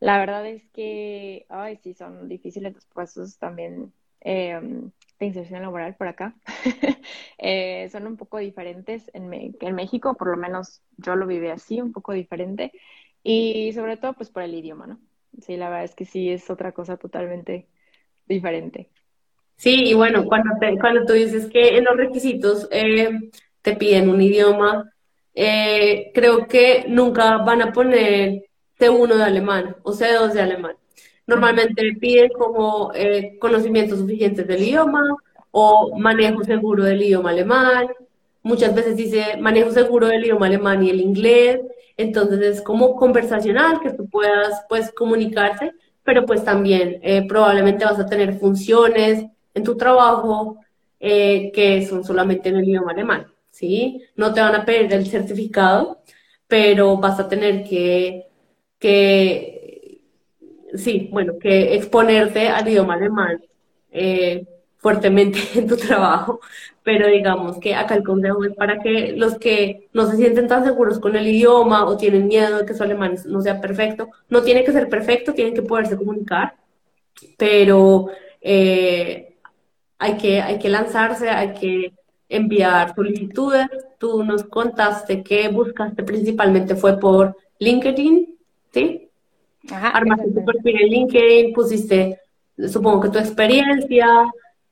La 0.00 0.18
verdad 0.18 0.46
es 0.46 0.68
que, 0.70 1.46
ay, 1.48 1.78
sí, 1.82 1.94
son 1.94 2.28
difíciles 2.28 2.74
los 2.74 2.86
puestos 2.86 3.38
también. 3.38 3.92
Eh, 4.20 4.60
de 5.18 5.26
inserción 5.26 5.62
laboral 5.62 5.94
por 5.96 6.08
acá 6.08 6.34
eh, 7.38 7.88
son 7.90 8.06
un 8.06 8.16
poco 8.16 8.38
diferentes 8.38 9.10
en, 9.14 9.32
en 9.32 9.74
México, 9.74 10.14
por 10.14 10.28
lo 10.28 10.36
menos 10.36 10.82
yo 10.96 11.16
lo 11.16 11.26
viví 11.26 11.48
así, 11.48 11.80
un 11.80 11.92
poco 11.92 12.12
diferente, 12.12 12.72
y 13.22 13.72
sobre 13.72 13.96
todo 13.96 14.12
pues 14.12 14.30
por 14.30 14.42
el 14.42 14.54
idioma, 14.54 14.86
¿no? 14.86 15.00
Sí, 15.40 15.56
la 15.56 15.68
verdad 15.68 15.84
es 15.84 15.94
que 15.94 16.04
sí 16.04 16.30
es 16.30 16.48
otra 16.50 16.72
cosa 16.72 16.96
totalmente 16.96 17.68
diferente. 18.26 18.90
Sí, 19.56 19.88
y 19.88 19.94
bueno, 19.94 20.24
cuando, 20.26 20.50
cuando 20.80 21.04
tú 21.06 21.14
dices 21.14 21.46
que 21.50 21.78
en 21.78 21.84
los 21.84 21.96
requisitos 21.96 22.68
eh, 22.70 23.10
te 23.62 23.74
piden 23.74 24.10
un 24.10 24.20
idioma, 24.20 24.92
eh, 25.34 26.10
creo 26.14 26.46
que 26.46 26.84
nunca 26.88 27.38
van 27.38 27.62
a 27.62 27.72
poner 27.72 28.44
C1 28.78 29.16
de 29.16 29.24
alemán 29.24 29.76
o 29.82 29.92
C2 29.92 30.32
de 30.32 30.42
alemán. 30.42 30.76
Normalmente 31.26 31.82
piden 32.00 32.30
como 32.30 32.92
eh, 32.94 33.36
conocimientos 33.38 33.98
suficientes 33.98 34.46
del 34.46 34.62
idioma 34.62 35.16
o 35.50 35.96
manejo 35.98 36.44
seguro 36.44 36.84
del 36.84 37.02
idioma 37.02 37.30
alemán. 37.30 37.88
Muchas 38.42 38.74
veces 38.74 38.96
dice 38.96 39.36
manejo 39.38 39.70
seguro 39.70 40.06
del 40.06 40.24
idioma 40.24 40.46
alemán 40.46 40.82
y 40.82 40.90
el 40.90 41.00
inglés. 41.00 41.60
Entonces 41.96 42.40
es 42.40 42.62
como 42.62 42.94
conversacional 42.96 43.80
que 43.80 43.90
tú 43.92 44.08
puedas 44.08 44.64
pues 44.68 44.92
comunicarte, 44.92 45.72
pero 46.04 46.24
pues 46.26 46.44
también 46.44 47.00
eh, 47.02 47.26
probablemente 47.26 47.84
vas 47.84 47.98
a 47.98 48.06
tener 48.06 48.38
funciones 48.38 49.24
en 49.54 49.64
tu 49.64 49.76
trabajo 49.76 50.58
eh, 51.00 51.50
que 51.52 51.86
son 51.86 52.04
solamente 52.04 52.50
en 52.50 52.56
el 52.56 52.68
idioma 52.68 52.92
alemán, 52.92 53.26
¿sí? 53.50 54.02
No 54.14 54.32
te 54.32 54.40
van 54.40 54.54
a 54.54 54.64
pedir 54.64 54.92
el 54.92 55.06
certificado, 55.06 56.02
pero 56.46 56.96
vas 56.98 57.18
a 57.18 57.28
tener 57.28 57.64
que, 57.64 58.26
que 58.78 59.65
sí, 60.78 61.08
bueno, 61.12 61.34
que 61.38 61.74
exponerte 61.74 62.48
al 62.48 62.68
idioma 62.68 62.94
alemán 62.94 63.42
eh, 63.90 64.46
fuertemente 64.78 65.38
en 65.54 65.66
tu 65.66 65.76
trabajo, 65.76 66.40
pero 66.82 67.08
digamos 67.08 67.58
que 67.58 67.74
acá 67.74 67.94
el 67.96 68.04
consejo 68.04 68.44
es 68.44 68.54
para 68.54 68.80
que 68.80 69.12
los 69.16 69.38
que 69.38 69.88
no 69.92 70.08
se 70.08 70.16
sienten 70.16 70.48
tan 70.48 70.64
seguros 70.64 71.00
con 71.00 71.16
el 71.16 71.26
idioma 71.26 71.86
o 71.86 71.96
tienen 71.96 72.28
miedo 72.28 72.58
de 72.58 72.66
que 72.66 72.74
su 72.74 72.82
alemán 72.82 73.16
no 73.26 73.40
sea 73.40 73.60
perfecto, 73.60 74.08
no 74.28 74.42
tiene 74.42 74.64
que 74.64 74.72
ser 74.72 74.88
perfecto, 74.88 75.34
tienen 75.34 75.54
que 75.54 75.62
poderse 75.62 75.96
comunicar, 75.96 76.54
pero 77.38 78.08
eh, 78.40 79.36
hay, 79.98 80.16
que, 80.16 80.40
hay 80.40 80.58
que 80.58 80.68
lanzarse, 80.68 81.30
hay 81.30 81.54
que 81.54 81.92
enviar 82.28 82.94
solicitudes. 82.94 83.68
Tú 83.98 84.24
nos 84.24 84.44
contaste 84.44 85.22
que 85.22 85.48
buscaste 85.48 86.02
principalmente 86.02 86.76
fue 86.76 86.98
por 86.98 87.36
LinkedIn, 87.58 88.38
¿sí? 88.72 89.05
Armaste 89.74 90.30
tu 90.30 90.44
perfil 90.44 90.80
en 90.80 90.88
LinkedIn, 90.88 91.52
pusiste, 91.52 92.20
supongo 92.68 93.00
que 93.00 93.08
tu 93.08 93.18
experiencia, 93.18 94.08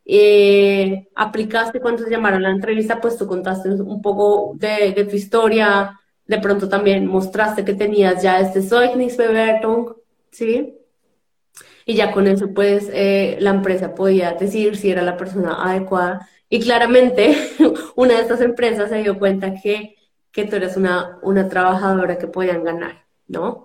eh, 0.04 1.08
aplicaste 1.14 1.80
cuando 1.80 2.04
se 2.04 2.10
llamaron 2.10 2.42
la 2.42 2.50
entrevista, 2.50 3.00
pues 3.00 3.16
tú 3.16 3.26
contaste 3.26 3.70
un 3.70 4.02
poco 4.02 4.54
de, 4.56 4.92
tu 5.08 5.16
historia, 5.16 5.98
de 6.26 6.38
pronto 6.38 6.68
también 6.68 7.06
mostraste 7.06 7.64
que 7.64 7.74
tenías 7.74 8.22
ya 8.22 8.40
este 8.40 8.62
Zeugnisbewertung, 8.62 9.94
¿sí? 10.30 10.78
Y 11.86 11.94
ya 11.94 12.12
con 12.12 12.26
eso, 12.26 12.52
pues, 12.54 12.90
eh, 12.92 13.36
la 13.40 13.50
empresa 13.50 13.94
podía 13.94 14.32
decir 14.32 14.76
si 14.76 14.90
era 14.90 15.02
la 15.02 15.16
persona 15.18 15.62
adecuada. 15.62 16.28
Y 16.48 16.60
claramente, 16.60 17.36
una 17.96 18.14
de 18.14 18.22
estas 18.22 18.40
empresas 18.40 18.88
se 18.90 19.02
dio 19.02 19.18
cuenta 19.18 19.54
que, 19.54 19.96
que 20.32 20.46
tú 20.46 20.56
eres 20.56 20.76
una, 20.76 21.18
una 21.22 21.48
trabajadora 21.48 22.18
que 22.18 22.26
podían 22.26 22.64
ganar. 22.64 23.04
¿no? 23.26 23.63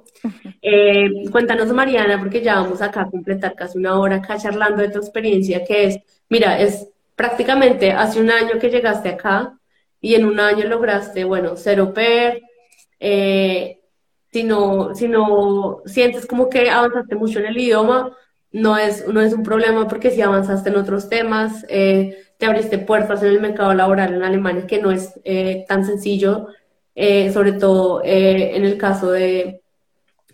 Eh, 0.61 1.09
cuéntanos, 1.31 1.71
Mariana, 1.73 2.19
porque 2.19 2.41
ya 2.41 2.55
vamos 2.55 2.81
acá 2.81 3.01
a 3.01 3.09
completar 3.09 3.55
casi 3.55 3.77
una 3.77 3.99
hora 3.99 4.17
acá 4.17 4.37
charlando 4.37 4.81
de 4.81 4.89
tu 4.89 4.99
experiencia, 4.99 5.63
que 5.63 5.85
es, 5.85 5.99
mira, 6.29 6.59
es 6.59 6.87
prácticamente 7.15 7.91
hace 7.91 8.19
un 8.21 8.29
año 8.31 8.59
que 8.59 8.69
llegaste 8.69 9.09
acá 9.09 9.57
y 10.01 10.15
en 10.15 10.25
un 10.25 10.39
año 10.39 10.65
lograste, 10.67 11.23
bueno, 11.23 11.55
cero 11.55 11.93
PER, 11.93 12.41
Eh, 12.99 13.79
si 14.31 14.43
no, 14.43 14.93
si 14.95 15.07
no 15.07 15.81
sientes 15.85 16.25
como 16.27 16.49
que 16.49 16.69
avanzaste 16.69 17.15
mucho 17.15 17.39
en 17.39 17.47
el 17.47 17.57
idioma, 17.57 18.15
no 18.51 18.77
es, 18.77 19.07
no 19.07 19.21
es 19.21 19.33
un 19.33 19.43
problema 19.43 19.87
porque 19.87 20.11
si 20.11 20.21
avanzaste 20.21 20.69
en 20.69 20.75
otros 20.77 21.09
temas, 21.09 21.65
eh, 21.69 22.17
te 22.37 22.45
abriste 22.45 22.77
puertas 22.79 23.21
en 23.23 23.29
el 23.29 23.41
mercado 23.41 23.73
laboral 23.73 24.13
en 24.13 24.23
Alemania, 24.23 24.67
que 24.67 24.81
no 24.81 24.91
es 24.91 25.19
eh, 25.23 25.65
tan 25.67 25.85
sencillo, 25.85 26.47
eh, 26.95 27.31
sobre 27.31 27.53
todo 27.53 28.01
en 28.03 28.65
el 28.65 28.77
caso 28.77 29.11
de 29.11 29.58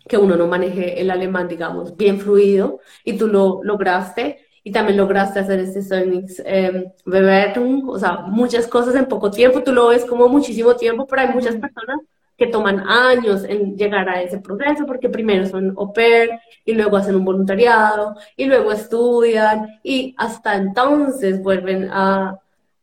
que 0.08 0.18
uno 0.18 0.36
no 0.36 0.48
maneje 0.48 1.02
el 1.02 1.12
alemán, 1.12 1.48
digamos, 1.48 1.96
bien 1.98 2.20
fluido, 2.20 2.80
y 3.04 3.18
tú 3.18 3.28
lo 3.28 3.62
lograste, 3.64 4.46
y 4.64 4.72
también 4.72 4.98
lograste 4.98 5.40
hacer 5.40 5.60
este 5.60 5.82
Sonnix 5.84 6.42
eh, 6.46 6.92
Bewertung, 7.06 7.88
o 7.90 8.00
sea, 8.00 8.22
muchas 8.22 8.68
cosas 8.68 8.96
en 8.96 9.06
poco 9.06 9.30
tiempo, 9.30 9.62
tú 9.64 9.72
lo 9.72 9.88
ves 9.88 10.06
como 10.06 10.28
muchísimo 10.28 10.76
tiempo, 10.76 11.06
pero 11.06 11.22
hay 11.22 11.30
muchas 11.30 11.56
personas 11.56 12.00
que 12.38 12.48
toman 12.48 12.80
años 12.88 13.46
en 13.46 13.78
llegar 13.78 14.10
a 14.10 14.22
ese 14.22 14.40
proceso, 14.40 14.86
porque 14.86 15.10
primero 15.10 15.46
son 15.46 15.74
au 15.78 15.94
pair, 15.94 16.32
y 16.66 16.74
luego 16.74 16.98
hacen 16.98 17.16
un 17.16 17.26
voluntariado, 17.26 18.16
y 18.36 18.46
luego 18.46 18.72
estudian, 18.72 19.80
y 19.84 20.14
hasta 20.18 20.56
entonces 20.56 21.42
vuelven 21.42 21.90
a, 21.92 22.40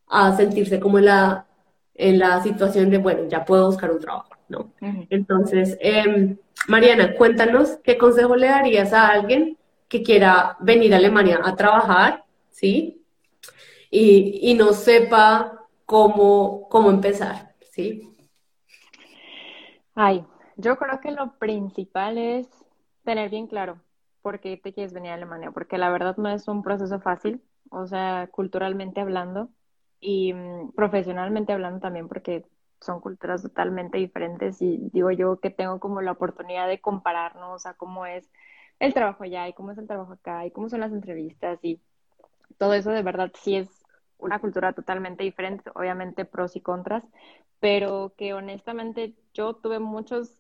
a 0.09 0.37
sentirse 0.37 0.81
como 0.81 0.99
en 0.99 1.07
la, 1.07 1.47
en 1.95 2.19
la 2.19 2.43
situación 2.43 2.91
de, 2.91 2.99
bueno, 2.99 3.29
ya 3.29 3.45
puedo 3.45 3.67
buscar 3.67 3.91
un 3.91 4.01
trabajo, 4.01 4.31
¿no? 4.53 4.73
Entonces, 5.11 5.77
eh, 5.81 6.37
Mariana, 6.69 7.15
cuéntanos 7.17 7.79
qué 7.83 7.99
consejo 7.99 8.37
le 8.37 8.47
darías 8.47 8.93
a 8.93 9.09
alguien 9.09 9.59
que 9.89 10.03
quiera 10.03 10.57
venir 10.61 10.95
a 10.95 10.99
Alemania 10.99 11.41
a 11.43 11.57
trabajar, 11.57 12.25
¿sí? 12.51 13.03
Y, 13.91 14.39
y 14.51 14.55
no 14.55 14.73
sepa 14.73 15.67
cómo, 15.85 16.69
cómo 16.69 16.91
empezar, 16.91 17.55
¿sí? 17.71 18.09
Ay, 19.95 20.25
yo 20.57 20.77
creo 20.77 21.01
que 21.01 21.11
lo 21.11 21.33
principal 21.39 22.17
es 22.17 22.49
tener 23.05 23.29
bien 23.31 23.47
claro 23.47 23.81
por 24.23 24.41
qué 24.41 24.57
te 24.57 24.73
quieres 24.73 24.93
venir 24.93 25.11
a 25.11 25.15
Alemania, 25.15 25.51
porque 25.51 25.79
la 25.79 25.91
verdad 25.91 26.17
no 26.17 26.29
es 26.31 26.49
un 26.49 26.63
proceso 26.63 27.01
fácil, 27.01 27.43
o 27.71 27.87
sea, 27.87 28.29
culturalmente 28.31 29.01
hablando 29.01 29.51
y 30.01 30.33
mm, 30.33 30.73
profesionalmente 30.73 31.53
hablando 31.53 31.81
también, 31.81 32.09
porque 32.09 32.47
son 32.83 33.01
culturas 33.01 33.43
totalmente 33.43 33.99
diferentes 33.99 34.61
y 34.61 34.91
digo 34.93 35.11
yo 35.11 35.41
que 35.41 35.51
tengo 35.51 35.81
como 35.81 36.01
la 36.01 36.13
oportunidad 36.13 36.69
de 36.69 36.81
compararnos 36.81 37.67
a 37.67 37.75
cómo 37.75 38.07
es 38.07 38.31
el 38.81 38.95
trabajo 38.95 39.25
allá 39.25 39.49
y 39.49 39.53
cómo 39.53 39.73
es 39.73 39.79
el 39.79 39.87
trabajo 39.87 40.13
acá 40.15 40.45
y 40.47 40.51
cómo 40.51 40.69
son 40.69 40.81
las 40.81 40.93
entrevistas 40.93 41.59
y 41.63 41.81
todo 42.59 42.75
eso 42.75 42.91
de 42.91 43.03
verdad 43.03 43.33
sí 43.35 43.57
es 43.57 43.69
una 44.19 44.39
cultura 44.39 44.73
totalmente 44.73 45.25
diferente, 45.25 45.71
obviamente 45.75 46.25
pros 46.25 46.55
y 46.57 46.61
contras, 46.61 47.03
pero 47.61 48.15
que 48.17 48.35
honestamente 48.35 49.15
yo 49.35 49.55
tuve 49.55 49.79
muchos 49.79 50.39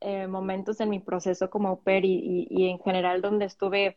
eh, 0.00 0.26
momentos 0.26 0.80
en 0.80 0.90
mi 0.90 1.00
proceso 1.00 1.50
como 1.50 1.68
au 1.68 1.82
pair 1.82 2.04
y, 2.04 2.46
y, 2.50 2.68
en 2.68 2.78
general 2.78 3.22
donde 3.22 3.46
estuve 3.46 3.96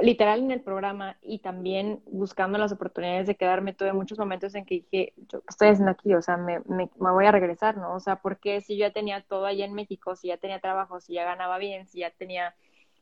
literal 0.00 0.40
en 0.40 0.50
el 0.50 0.62
programa 0.62 1.18
y 1.20 1.40
también 1.40 2.02
buscando 2.06 2.58
las 2.58 2.72
oportunidades 2.72 3.26
de 3.26 3.36
quedarme, 3.36 3.74
tuve 3.74 3.92
muchos 3.92 4.18
momentos 4.18 4.54
en 4.54 4.64
que 4.64 4.76
dije, 4.76 5.12
yo, 5.28 5.40
¿qué 5.40 5.46
estoy 5.50 5.68
haciendo 5.68 5.90
aquí? 5.90 6.14
O 6.14 6.22
sea, 6.22 6.36
me, 6.36 6.60
me, 6.60 6.90
me, 6.98 7.10
voy 7.10 7.26
a 7.26 7.32
regresar, 7.32 7.76
¿no? 7.76 7.94
O 7.94 8.00
sea, 8.00 8.16
porque 8.16 8.60
si 8.62 8.76
yo 8.76 8.86
ya 8.86 8.92
tenía 8.92 9.22
todo 9.22 9.44
allá 9.44 9.64
en 9.64 9.74
México, 9.74 10.16
si 10.16 10.28
ya 10.28 10.38
tenía 10.38 10.60
trabajo, 10.60 11.00
si 11.00 11.14
ya 11.14 11.24
ganaba 11.24 11.58
bien, 11.58 11.86
si 11.86 12.00
ya 12.00 12.10
tenía 12.10 12.54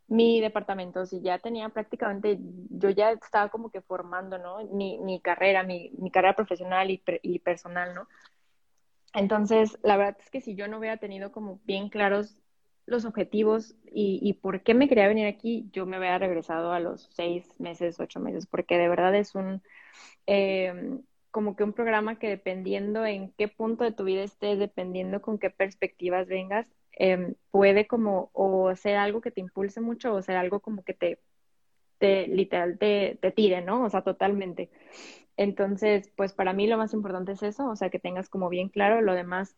mi 0.09 0.41
departamento, 0.41 1.07
si 1.07 1.21
ya 1.21 1.39
tenía 1.39 1.69
prácticamente, 1.69 2.39
yo 2.71 2.91
ya 2.91 3.13
estaba 3.13 3.49
como 3.49 3.71
que 3.71 3.81
formando, 3.81 4.39
¿no? 4.39 4.59
Mi, 4.73 4.99
mi 4.99 5.21
carrera, 5.21 5.63
mi, 5.63 5.93
mi, 5.99 6.11
carrera 6.11 6.35
profesional 6.35 6.91
y, 6.91 7.01
y 7.23 7.39
personal, 7.39 7.95
¿no? 7.95 8.09
Entonces, 9.15 9.79
la 9.83 9.97
verdad 9.97 10.17
es 10.21 10.31
que 10.31 10.41
si 10.41 10.57
yo 10.57 10.67
no 10.67 10.79
hubiera 10.79 10.97
tenido 10.97 11.31
como 11.31 11.61
bien 11.65 11.89
claros 11.89 12.41
los 12.91 13.05
objetivos 13.05 13.77
y, 13.93 14.35
por 14.35 14.63
qué 14.63 14.75
me 14.75 14.89
quería 14.89 15.09
venir 15.09 15.27
aquí, 15.27 15.69
yo 15.73 15.87
me 15.87 15.97
había 15.97 16.19
regresado 16.19 16.73
a 16.73 16.81
los 16.81 17.09
seis 17.13 17.49
meses, 17.59 17.99
ocho 18.01 18.21
meses, 18.21 18.47
porque 18.47 18.79
de 18.79 18.89
verdad 18.89 19.15
es 19.15 19.35
un, 19.35 19.63
eh, 20.27 20.99
como 21.31 21.57
que 21.57 21.65
un 21.65 21.73
programa 21.73 22.19
que 22.19 22.29
dependiendo 22.29 23.07
en 23.07 23.33
qué 23.33 23.49
punto 23.49 23.85
de 23.85 23.93
tu 23.93 24.05
vida 24.05 24.23
estés, 24.23 24.59
dependiendo 24.59 25.23
con 25.23 25.39
qué 25.39 25.51
perspectivas 25.51 26.27
vengas, 26.29 26.69
eh, 26.99 27.35
puede 27.51 27.87
como 27.87 28.31
o 28.33 28.75
ser 28.77 28.97
algo 28.97 29.21
que 29.21 29.31
te 29.31 29.41
impulse 29.41 29.81
mucho 29.81 30.13
o 30.13 30.23
ser 30.23 30.37
algo 30.37 30.61
como 30.61 30.83
que 30.83 30.95
te, 30.95 31.21
te 31.99 32.27
literal, 32.29 32.79
te, 32.79 33.19
te 33.21 33.31
tire, 33.31 33.63
¿no? 33.63 33.85
O 33.85 33.91
sea, 33.91 34.03
totalmente. 34.03 34.71
Entonces, 35.37 36.13
pues 36.17 36.33
para 36.33 36.53
mí 36.53 36.67
lo 36.67 36.77
más 36.77 36.93
importante 36.93 37.33
es 37.33 37.43
eso, 37.43 37.69
o 37.69 37.77
sea, 37.77 37.91
que 37.91 37.99
tengas 37.99 38.29
como 38.29 38.49
bien 38.49 38.69
claro, 38.69 39.01
lo 39.01 39.15
demás 39.15 39.57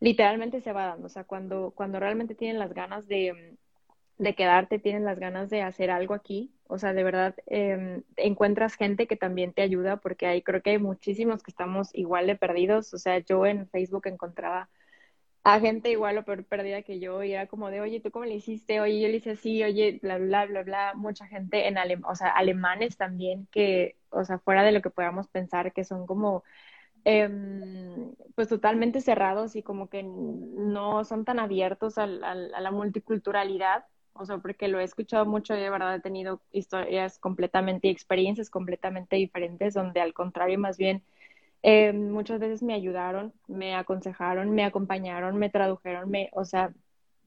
literalmente 0.00 0.60
se 0.60 0.72
va 0.72 0.86
dando. 0.86 1.06
O 1.06 1.10
sea, 1.10 1.24
cuando, 1.24 1.72
cuando 1.76 2.00
realmente 2.00 2.34
tienen 2.34 2.58
las 2.58 2.74
ganas 2.74 3.06
de, 3.08 3.56
de 4.18 4.34
quedarte, 4.34 4.78
tienen 4.78 5.04
las 5.04 5.18
ganas 5.18 5.50
de 5.50 5.62
hacer 5.62 5.90
algo 5.90 6.14
aquí, 6.14 6.52
o 6.68 6.78
sea, 6.78 6.92
de 6.92 7.04
verdad 7.04 7.34
eh, 7.46 8.02
encuentras 8.16 8.76
gente 8.76 9.06
que 9.06 9.16
también 9.16 9.52
te 9.52 9.62
ayuda, 9.62 9.96
porque 9.98 10.26
ahí 10.26 10.42
creo 10.42 10.62
que 10.62 10.70
hay 10.70 10.78
muchísimos 10.78 11.42
que 11.42 11.50
estamos 11.50 11.90
igual 11.94 12.26
de 12.28 12.36
perdidos. 12.36 12.94
O 12.94 12.98
sea, 12.98 13.18
yo 13.20 13.46
en 13.46 13.68
Facebook 13.68 14.06
encontraba 14.06 14.70
a 15.44 15.58
gente 15.60 15.90
igual 15.90 16.18
o 16.18 16.24
peor 16.24 16.44
perdida 16.44 16.82
que 16.82 17.00
yo 17.00 17.22
y 17.24 17.32
era 17.32 17.46
como 17.46 17.70
de, 17.70 17.80
oye, 17.80 18.00
¿tú 18.00 18.10
cómo 18.10 18.24
le 18.26 18.34
hiciste? 18.36 18.80
Oye, 18.80 19.00
yo 19.00 19.08
le 19.08 19.16
hice 19.16 19.30
así, 19.32 19.62
oye, 19.64 19.98
bla, 20.02 20.18
bla, 20.18 20.46
bla, 20.46 20.62
bla. 20.62 20.94
Mucha 20.94 21.26
gente 21.26 21.66
en 21.68 21.78
Alemania, 21.78 22.10
o 22.10 22.14
sea, 22.16 22.28
alemanes 22.30 22.96
también 22.96 23.46
que, 23.50 23.96
o 24.10 24.24
sea, 24.24 24.38
fuera 24.38 24.62
de 24.64 24.72
lo 24.72 24.82
que 24.82 24.90
podamos 24.90 25.28
pensar, 25.28 25.72
que 25.72 25.84
son 25.84 26.06
como 26.06 26.44
eh, 27.04 27.28
pues 28.34 28.48
totalmente 28.48 29.00
cerrados 29.00 29.56
y 29.56 29.62
como 29.62 29.88
que 29.88 30.02
no 30.02 31.04
son 31.04 31.24
tan 31.24 31.38
abiertos 31.38 31.98
a, 31.98 32.06
la 32.06 32.70
multiculturalidad, 32.70 33.84
o 34.12 34.24
sea, 34.26 34.38
porque 34.38 34.68
lo 34.68 34.80
he 34.80 34.84
escuchado 34.84 35.26
mucho 35.26 35.54
y 35.54 35.60
de 35.60 35.70
verdad 35.70 35.94
he 35.96 36.00
tenido 36.00 36.40
historias 36.52 37.18
completamente 37.18 37.88
y 37.88 37.90
experiencias 37.90 38.50
completamente 38.50 39.16
diferentes, 39.16 39.74
donde 39.74 40.00
al 40.00 40.14
contrario, 40.14 40.58
más 40.58 40.76
bien, 40.78 41.02
eh, 41.62 41.92
muchas 41.92 42.40
veces 42.40 42.62
me 42.62 42.74
ayudaron, 42.74 43.32
me 43.48 43.74
aconsejaron, 43.74 44.50
me 44.50 44.64
acompañaron, 44.64 45.36
me 45.38 45.50
tradujeron, 45.50 46.10
me, 46.10 46.30
o 46.32 46.44
sea, 46.44 46.72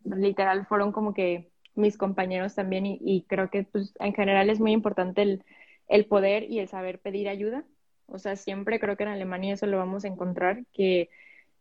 literal 0.03 0.65
fueron 0.65 0.91
como 0.91 1.13
que 1.13 1.51
mis 1.76 1.97
compañeros 1.97 2.55
también 2.55 2.86
y, 2.86 3.26
creo 3.28 3.49
que 3.49 3.63
pues 3.63 3.93
en 3.99 4.13
general 4.13 4.49
es 4.49 4.59
muy 4.59 4.71
importante 4.74 5.39
el 5.88 6.05
poder 6.05 6.43
y 6.49 6.59
el 6.59 6.67
saber 6.67 6.99
pedir 6.99 7.30
ayuda 7.30 7.65
o 8.14 8.20
sea, 8.20 8.36
siempre 8.36 8.80
creo 8.80 8.95
que 8.95 9.03
en 9.03 9.09
Alemania 9.09 9.55
eso 9.55 9.66
lo 9.66 9.78
vamos 9.78 10.05
a 10.05 10.07
encontrar, 10.07 10.64
que 10.72 11.09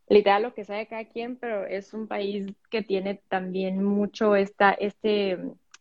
literal 0.09 0.43
lo 0.43 0.55
que 0.55 0.65
sabe 0.65 0.87
cada 0.87 1.07
quien, 1.07 1.37
pero 1.37 1.67
es 1.67 1.95
un 1.95 2.09
país 2.09 2.55
que 2.71 2.83
tiene 2.83 3.23
también 3.29 3.83
mucho 3.83 4.37
esta, 4.37 4.73
este, 4.73 5.39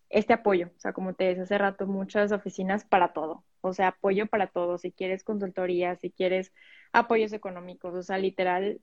este 0.09 0.34
apoyo. 0.34 0.67
O 0.78 0.80
sea, 0.80 0.93
como 0.93 1.13
te 1.13 1.26
decía 1.26 1.43
hace 1.43 1.57
rato, 1.57 1.88
muchas 1.88 2.32
oficinas 2.32 2.86
para 2.86 3.13
todo. 3.13 3.43
O 3.61 3.74
sea, 3.74 3.89
apoyo 3.89 4.28
para 4.28 4.47
todo. 4.47 4.78
Si 4.78 4.91
quieres 4.91 5.24
consultoría, 5.24 5.95
si 5.97 6.11
quieres 6.11 6.53
apoyos 6.93 7.34
económicos, 7.34 7.93
o 7.93 8.03
sea, 8.03 8.17
literal, 8.17 8.80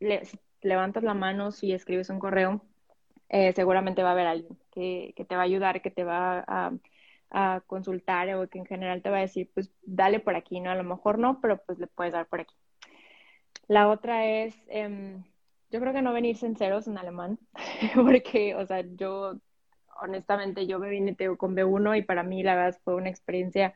si 0.00 0.38
levantas 0.62 1.04
la 1.04 1.14
mano, 1.14 1.52
si 1.52 1.72
escribes 1.72 2.10
un 2.10 2.18
correo, 2.18 2.62
eh, 3.28 3.52
seguramente 3.52 4.02
va 4.02 4.10
a 4.10 4.12
haber 4.12 4.26
alguien 4.26 4.58
que, 4.72 5.12
que 5.16 5.24
te 5.24 5.36
va 5.36 5.42
a 5.42 5.44
ayudar, 5.44 5.82
que 5.82 5.90
te 5.92 6.02
va 6.04 6.44
a 6.46 6.72
a 7.30 7.62
consultar 7.66 8.34
o 8.34 8.48
que 8.48 8.58
en 8.58 8.66
general 8.66 9.02
te 9.02 9.10
va 9.10 9.18
a 9.18 9.20
decir, 9.20 9.50
pues 9.54 9.70
dale 9.82 10.20
por 10.20 10.36
aquí, 10.36 10.60
¿no? 10.60 10.70
A 10.70 10.74
lo 10.74 10.84
mejor 10.84 11.18
no, 11.18 11.40
pero 11.40 11.58
pues 11.64 11.78
le 11.78 11.86
puedes 11.86 12.12
dar 12.12 12.26
por 12.26 12.40
aquí. 12.40 12.54
La 13.68 13.88
otra 13.88 14.26
es, 14.26 14.54
eh, 14.68 15.22
yo 15.70 15.80
creo 15.80 15.92
que 15.92 16.02
no 16.02 16.12
venir 16.12 16.36
sinceros 16.36 16.88
en 16.88 16.98
alemán, 16.98 17.38
porque, 17.94 18.54
o 18.56 18.66
sea, 18.66 18.80
yo, 18.96 19.38
honestamente, 20.02 20.66
yo 20.66 20.78
me 20.78 20.90
vine 20.90 21.16
con 21.36 21.54
B1 21.54 21.98
y 21.98 22.02
para 22.02 22.22
mí 22.22 22.42
la 22.42 22.56
verdad 22.56 22.80
fue 22.84 22.96
una 22.96 23.10
experiencia, 23.10 23.74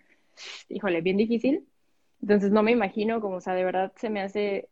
híjole, 0.68 1.00
bien 1.00 1.16
difícil. 1.16 1.68
Entonces 2.20 2.50
no 2.52 2.62
me 2.62 2.72
imagino, 2.72 3.20
como, 3.20 3.36
o 3.36 3.40
sea, 3.40 3.54
de 3.54 3.64
verdad 3.64 3.92
se 3.96 4.10
me 4.10 4.22
hace, 4.22 4.68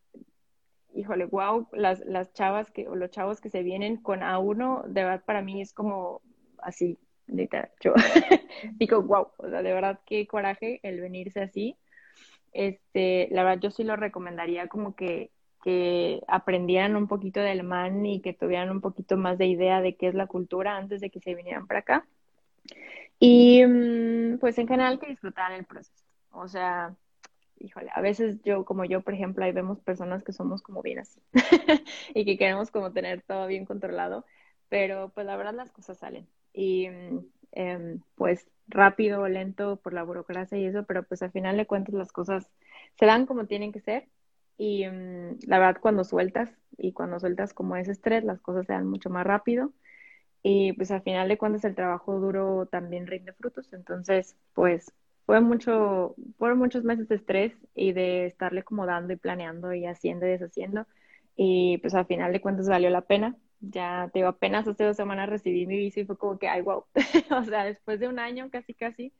híjole, 0.94 1.26
wow, 1.26 1.68
las, 1.72 2.00
las 2.00 2.32
chavas 2.32 2.70
que, 2.70 2.88
o 2.88 2.96
los 2.96 3.10
chavos 3.10 3.40
que 3.40 3.50
se 3.50 3.62
vienen 3.62 3.98
con 3.98 4.20
A1, 4.20 4.84
de 4.88 5.04
verdad 5.04 5.24
para 5.24 5.42
mí 5.42 5.60
es 5.60 5.72
como 5.72 6.22
así, 6.58 6.98
yo 7.80 7.94
digo, 8.78 9.02
wow, 9.02 9.28
o 9.36 9.48
sea, 9.48 9.62
de 9.62 9.72
verdad 9.72 10.00
qué 10.06 10.26
coraje 10.26 10.80
el 10.82 11.00
venirse 11.00 11.40
así. 11.40 11.76
Este, 12.52 13.28
la 13.30 13.44
verdad 13.44 13.62
yo 13.62 13.70
sí 13.70 13.84
lo 13.84 13.96
recomendaría 13.96 14.68
como 14.68 14.94
que, 14.94 15.30
que 15.64 16.22
aprendieran 16.28 16.96
un 16.96 17.08
poquito 17.08 17.40
de 17.40 17.50
alemán 17.50 18.04
y 18.04 18.20
que 18.20 18.34
tuvieran 18.34 18.70
un 18.70 18.80
poquito 18.80 19.16
más 19.16 19.38
de 19.38 19.46
idea 19.46 19.80
de 19.80 19.96
qué 19.96 20.08
es 20.08 20.14
la 20.14 20.26
cultura 20.26 20.76
antes 20.76 21.00
de 21.00 21.10
que 21.10 21.20
se 21.20 21.34
vinieran 21.34 21.66
para 21.66 21.80
acá. 21.80 22.06
Y 23.18 23.64
mm, 23.64 24.38
pues 24.38 24.58
en 24.58 24.68
general 24.68 24.98
que 24.98 25.06
disfrutaran 25.06 25.52
el 25.52 25.64
proceso. 25.64 26.04
O 26.32 26.48
sea, 26.48 26.94
híjole, 27.58 27.90
a 27.94 28.00
veces 28.00 28.42
yo, 28.42 28.64
como 28.64 28.84
yo, 28.84 29.02
por 29.02 29.14
ejemplo, 29.14 29.44
ahí 29.44 29.52
vemos 29.52 29.80
personas 29.80 30.24
que 30.24 30.32
somos 30.32 30.62
como 30.62 30.82
bien 30.82 30.98
así 30.98 31.20
y 32.14 32.24
que 32.24 32.36
queremos 32.36 32.70
como 32.70 32.92
tener 32.92 33.22
todo 33.22 33.46
bien 33.46 33.64
controlado, 33.64 34.24
pero 34.68 35.10
pues 35.10 35.26
la 35.26 35.36
verdad 35.36 35.54
las 35.54 35.70
cosas 35.70 35.98
salen 35.98 36.26
y 36.52 36.88
eh, 37.52 37.98
pues 38.14 38.48
rápido 38.68 39.22
o 39.22 39.28
lento 39.28 39.76
por 39.76 39.92
la 39.92 40.02
burocracia 40.04 40.58
y 40.58 40.66
eso, 40.66 40.84
pero 40.84 41.02
pues 41.04 41.22
al 41.22 41.32
final 41.32 41.56
de 41.56 41.66
cuentas 41.66 41.94
las 41.94 42.12
cosas 42.12 42.50
se 42.98 43.06
dan 43.06 43.26
como 43.26 43.46
tienen 43.46 43.72
que 43.72 43.80
ser 43.80 44.08
Y 44.58 44.86
mm, 44.88 45.38
la 45.46 45.58
verdad, 45.58 45.80
cuando 45.80 46.04
sueltas 46.04 46.50
y 46.78 46.92
cuando 46.92 47.20
sueltas 47.20 47.52
como 47.54 47.76
ese 47.76 47.92
estrés, 47.92 48.24
las 48.24 48.40
cosas 48.40 48.66
se 48.66 48.72
dan 48.72 48.86
mucho 48.88 49.10
más 49.10 49.26
rápido. 49.26 49.72
Y 50.42 50.72
pues 50.74 50.90
al 50.90 51.02
final 51.02 51.28
de 51.28 51.38
cuentas 51.38 51.64
el 51.64 51.74
trabajo 51.74 52.18
duro 52.20 52.66
también 52.66 53.06
rinde 53.06 53.32
frutos. 53.34 53.72
Entonces, 53.72 54.36
pues 54.54 54.92
fue 55.26 55.40
mucho, 55.40 56.14
fueron 56.38 56.58
muchos 56.58 56.84
meses 56.84 57.08
de 57.08 57.16
estrés 57.16 57.54
y 57.74 57.92
de 57.92 58.26
estarle 58.26 58.62
como 58.64 58.86
dando 58.86 59.12
y 59.12 59.16
planeando 59.16 59.72
y 59.74 59.86
haciendo 59.86 60.26
y 60.26 60.30
deshaciendo. 60.30 60.86
Y 61.36 61.78
pues 61.78 61.94
al 61.94 62.06
final 62.06 62.32
de 62.32 62.40
cuentas 62.40 62.68
valió 62.68 62.90
la 62.90 63.02
pena. 63.02 63.36
Ya 63.62 64.10
te 64.12 64.18
digo, 64.18 64.28
apenas 64.28 64.66
hace 64.66 64.84
dos 64.84 64.96
semanas 64.96 65.28
recibí 65.30 65.66
mi 65.66 65.76
visa 65.78 66.00
y 66.00 66.04
fue 66.04 66.18
como 66.18 66.38
que, 66.38 66.48
ay, 66.48 66.62
wow. 66.62 66.84
o 67.30 67.44
sea, 67.44 67.64
después 67.64 68.00
de 68.00 68.08
un 68.08 68.18
año 68.18 68.50
casi, 68.50 68.74
casi, 68.74 69.12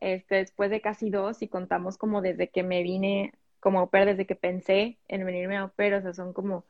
este, 0.00 0.36
después 0.36 0.70
de 0.70 0.80
casi 0.80 1.10
dos, 1.10 1.42
y 1.42 1.48
contamos 1.48 1.96
como 1.98 2.20
desde 2.22 2.50
que 2.50 2.62
me 2.64 2.82
vine 2.82 3.32
como 3.60 3.80
au 3.80 3.90
desde 3.92 4.26
que 4.26 4.36
pensé 4.36 4.98
en 5.08 5.24
venirme 5.24 5.56
a 5.56 5.62
au 5.62 5.68
o 5.68 6.00
sea, 6.02 6.12
son 6.14 6.32
como 6.32 6.64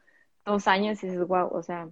dos 0.45 0.67
años 0.69 1.03
y 1.03 1.09
dices, 1.09 1.27
wow, 1.27 1.49
o 1.53 1.63
sea, 1.63 1.89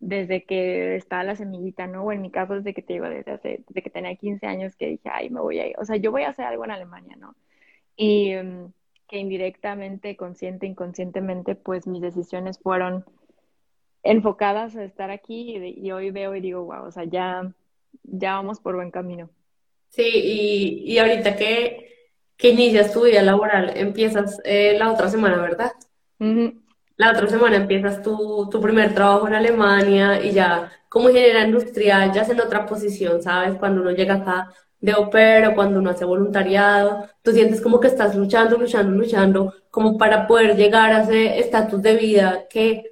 desde 0.00 0.44
que 0.44 0.96
estaba 0.96 1.24
la 1.24 1.36
semillita, 1.36 1.86
¿no? 1.86 2.04
O 2.04 2.12
en 2.12 2.22
mi 2.22 2.30
caso, 2.30 2.54
desde 2.54 2.74
que 2.74 2.82
te 2.82 2.94
digo, 2.94 3.08
desde, 3.08 3.32
hace, 3.32 3.64
desde 3.68 3.82
que 3.82 3.90
tenía 3.90 4.14
15 4.16 4.46
años 4.46 4.76
que 4.76 4.88
dije, 4.88 5.08
ay, 5.12 5.30
me 5.30 5.40
voy 5.40 5.58
a 5.60 5.68
ir, 5.68 5.76
o 5.78 5.84
sea, 5.84 5.96
yo 5.96 6.10
voy 6.12 6.22
a 6.22 6.30
hacer 6.30 6.44
algo 6.46 6.64
en 6.64 6.70
Alemania, 6.72 7.16
¿no? 7.16 7.34
Y 7.96 8.34
mm, 8.36 8.72
que 9.08 9.18
indirectamente, 9.18 10.16
consciente, 10.16 10.66
inconscientemente, 10.66 11.54
pues 11.56 11.86
mis 11.86 12.02
decisiones 12.02 12.58
fueron 12.60 13.04
enfocadas 14.02 14.76
a 14.76 14.84
estar 14.84 15.10
aquí 15.10 15.56
y, 15.56 15.90
hoy 15.90 16.10
veo 16.10 16.34
y 16.34 16.40
digo, 16.40 16.64
wow, 16.64 16.86
o 16.86 16.90
sea, 16.90 17.04
ya, 17.04 17.52
ya 18.02 18.34
vamos 18.34 18.60
por 18.60 18.76
buen 18.76 18.90
camino. 18.90 19.30
Sí, 19.88 20.02
y, 20.04 20.92
y 20.92 20.98
ahorita 20.98 21.36
que, 21.36 22.10
que 22.36 22.50
inicias 22.50 22.92
tu 22.92 23.04
vida 23.04 23.22
laboral, 23.22 23.72
empiezas 23.76 24.40
eh, 24.44 24.76
la 24.78 24.92
otra 24.92 25.08
semana, 25.08 25.36
¿verdad? 25.40 25.72
La 26.96 27.12
otra 27.12 27.28
semana 27.28 27.56
empiezas 27.56 28.02
tu, 28.02 28.48
tu 28.50 28.60
primer 28.60 28.94
trabajo 28.94 29.28
en 29.28 29.34
Alemania 29.34 30.20
y 30.22 30.32
ya 30.32 30.72
como 30.88 31.10
ingeniera 31.10 31.44
industrial 31.44 32.12
ya 32.12 32.22
es 32.22 32.28
en 32.30 32.40
otra 32.40 32.66
posición, 32.66 33.22
¿sabes? 33.22 33.56
Cuando 33.58 33.82
uno 33.82 33.92
llega 33.92 34.14
acá 34.14 34.52
de 34.80 34.94
opero, 34.94 35.54
cuando 35.54 35.80
uno 35.80 35.90
hace 35.90 36.04
voluntariado, 36.04 37.08
tú 37.22 37.32
sientes 37.32 37.60
como 37.60 37.80
que 37.80 37.88
estás 37.88 38.14
luchando, 38.14 38.56
luchando, 38.56 38.96
luchando, 38.96 39.54
como 39.70 39.98
para 39.98 40.26
poder 40.26 40.56
llegar 40.56 40.92
a 40.92 41.02
ese 41.02 41.38
estatus 41.40 41.82
de 41.82 41.96
vida 41.96 42.46
que 42.48 42.87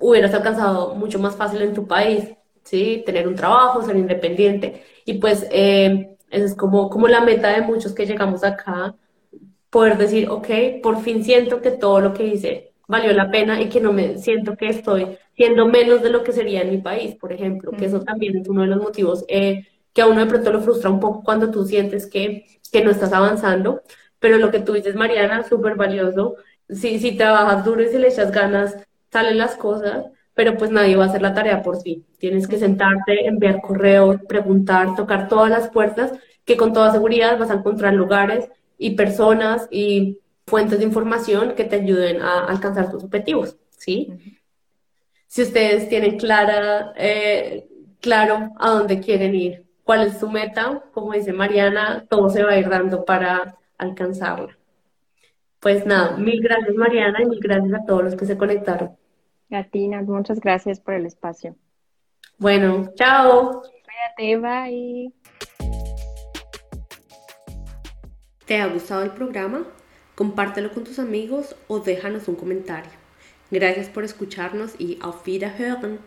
hubieras 0.00 0.34
alcanzado 0.34 0.94
mucho 0.94 1.18
más 1.18 1.36
fácil 1.36 1.62
en 1.62 1.74
tu 1.74 1.86
país, 1.86 2.24
¿sí? 2.64 3.02
Tener 3.06 3.28
un 3.28 3.34
trabajo, 3.36 3.82
ser 3.82 3.96
independiente. 3.96 4.84
Y 5.04 5.14
pues 5.14 5.46
eh, 5.50 6.16
esa 6.30 6.44
es 6.44 6.54
como, 6.54 6.90
como 6.90 7.08
la 7.08 7.20
meta 7.20 7.48
de 7.50 7.62
muchos 7.62 7.92
que 7.94 8.06
llegamos 8.06 8.44
acá, 8.44 8.94
poder 9.70 9.96
decir, 9.98 10.28
ok, 10.28 10.48
por 10.82 11.00
fin 11.02 11.24
siento 11.24 11.60
que 11.60 11.70
todo 11.70 12.00
lo 12.00 12.14
que 12.14 12.26
hice 12.26 12.72
valió 12.88 13.12
la 13.12 13.30
pena 13.30 13.60
y 13.60 13.68
que 13.68 13.80
no 13.80 13.92
me 13.92 14.18
siento 14.18 14.56
que 14.56 14.68
estoy 14.68 15.16
siendo 15.36 15.66
menos 15.66 16.02
de 16.02 16.10
lo 16.10 16.24
que 16.24 16.32
sería 16.32 16.62
en 16.62 16.70
mi 16.70 16.78
país, 16.78 17.14
por 17.16 17.32
ejemplo, 17.32 17.72
que 17.72 17.86
eso 17.86 18.00
también 18.02 18.36
es 18.36 18.48
uno 18.48 18.62
de 18.62 18.68
los 18.68 18.82
motivos 18.82 19.24
eh, 19.28 19.66
que 19.92 20.02
a 20.02 20.06
uno 20.06 20.20
de 20.20 20.26
pronto 20.26 20.52
lo 20.52 20.60
frustra 20.60 20.90
un 20.90 21.00
poco 21.00 21.22
cuando 21.22 21.50
tú 21.50 21.64
sientes 21.64 22.06
que, 22.06 22.46
que 22.72 22.84
no 22.84 22.90
estás 22.90 23.12
avanzando, 23.12 23.82
pero 24.18 24.38
lo 24.38 24.50
que 24.50 24.60
tú 24.60 24.74
dices, 24.74 24.94
Mariana, 24.94 25.44
súper 25.48 25.76
valioso. 25.76 26.36
Si, 26.68 26.98
si 27.00 27.16
trabajas 27.16 27.64
duro 27.64 27.82
y 27.82 27.88
si 27.88 27.98
le 27.98 28.08
echas 28.08 28.30
ganas, 28.32 28.76
salen 29.10 29.38
las 29.38 29.56
cosas, 29.56 30.06
pero 30.34 30.56
pues 30.56 30.70
nadie 30.70 30.96
va 30.96 31.04
a 31.04 31.08
hacer 31.08 31.22
la 31.22 31.34
tarea 31.34 31.62
por 31.62 31.82
ti. 31.82 32.04
Tienes 32.18 32.48
que 32.48 32.58
sentarte, 32.58 33.26
enviar 33.26 33.60
correo, 33.60 34.18
preguntar, 34.26 34.94
tocar 34.94 35.28
todas 35.28 35.50
las 35.50 35.68
puertas, 35.68 36.12
que 36.44 36.56
con 36.56 36.72
toda 36.72 36.92
seguridad 36.92 37.38
vas 37.38 37.50
a 37.50 37.54
encontrar 37.54 37.94
lugares 37.94 38.48
y 38.78 38.92
personas 38.92 39.68
y 39.70 40.18
fuentes 40.46 40.78
de 40.78 40.84
información 40.84 41.54
que 41.54 41.64
te 41.64 41.76
ayuden 41.76 42.22
a 42.22 42.46
alcanzar 42.46 42.90
tus 42.90 43.04
objetivos, 43.04 43.56
¿sí? 43.70 44.08
Si 45.26 45.42
ustedes 45.42 45.88
tienen 45.88 46.18
clara, 46.18 46.92
eh, 46.96 47.68
claro 48.00 48.50
a 48.58 48.70
dónde 48.70 49.00
quieren 49.00 49.34
ir, 49.34 49.64
cuál 49.84 50.06
es 50.06 50.18
su 50.18 50.28
meta, 50.28 50.82
como 50.92 51.12
dice 51.12 51.32
Mariana, 51.32 52.06
todo 52.08 52.30
se 52.30 52.42
va 52.42 52.52
a 52.52 52.58
ir 52.58 52.68
dando 52.68 53.04
para 53.04 53.56
alcanzarla. 53.78 54.58
Pues 55.60 55.86
nada, 55.86 56.16
mil 56.16 56.40
gracias 56.42 56.74
Mariana 56.74 57.22
y 57.22 57.26
mil 57.26 57.40
gracias 57.40 57.74
a 57.74 57.84
todos 57.84 58.04
los 58.04 58.16
que 58.16 58.26
se 58.26 58.38
conectaron. 58.38 58.96
Gatina, 59.50 60.02
muchas 60.02 60.40
gracias 60.40 60.80
por 60.80 60.94
el 60.94 61.04
espacio. 61.06 61.56
Bueno, 62.38 62.90
chao. 62.94 63.62
Cuídate, 64.16 64.36
bye. 64.38 65.12
¿Te 68.46 68.60
ha 68.60 68.68
gustado 68.68 69.02
el 69.02 69.10
programa? 69.10 69.66
Compártelo 70.14 70.72
con 70.72 70.84
tus 70.84 70.98
amigos 70.98 71.54
o 71.68 71.80
déjanos 71.80 72.28
un 72.28 72.36
comentario. 72.36 72.90
Gracias 73.50 73.88
por 73.88 74.04
escucharnos 74.04 74.74
y 74.78 74.98
auf 75.00 75.26
Wiederhören. 75.26 75.98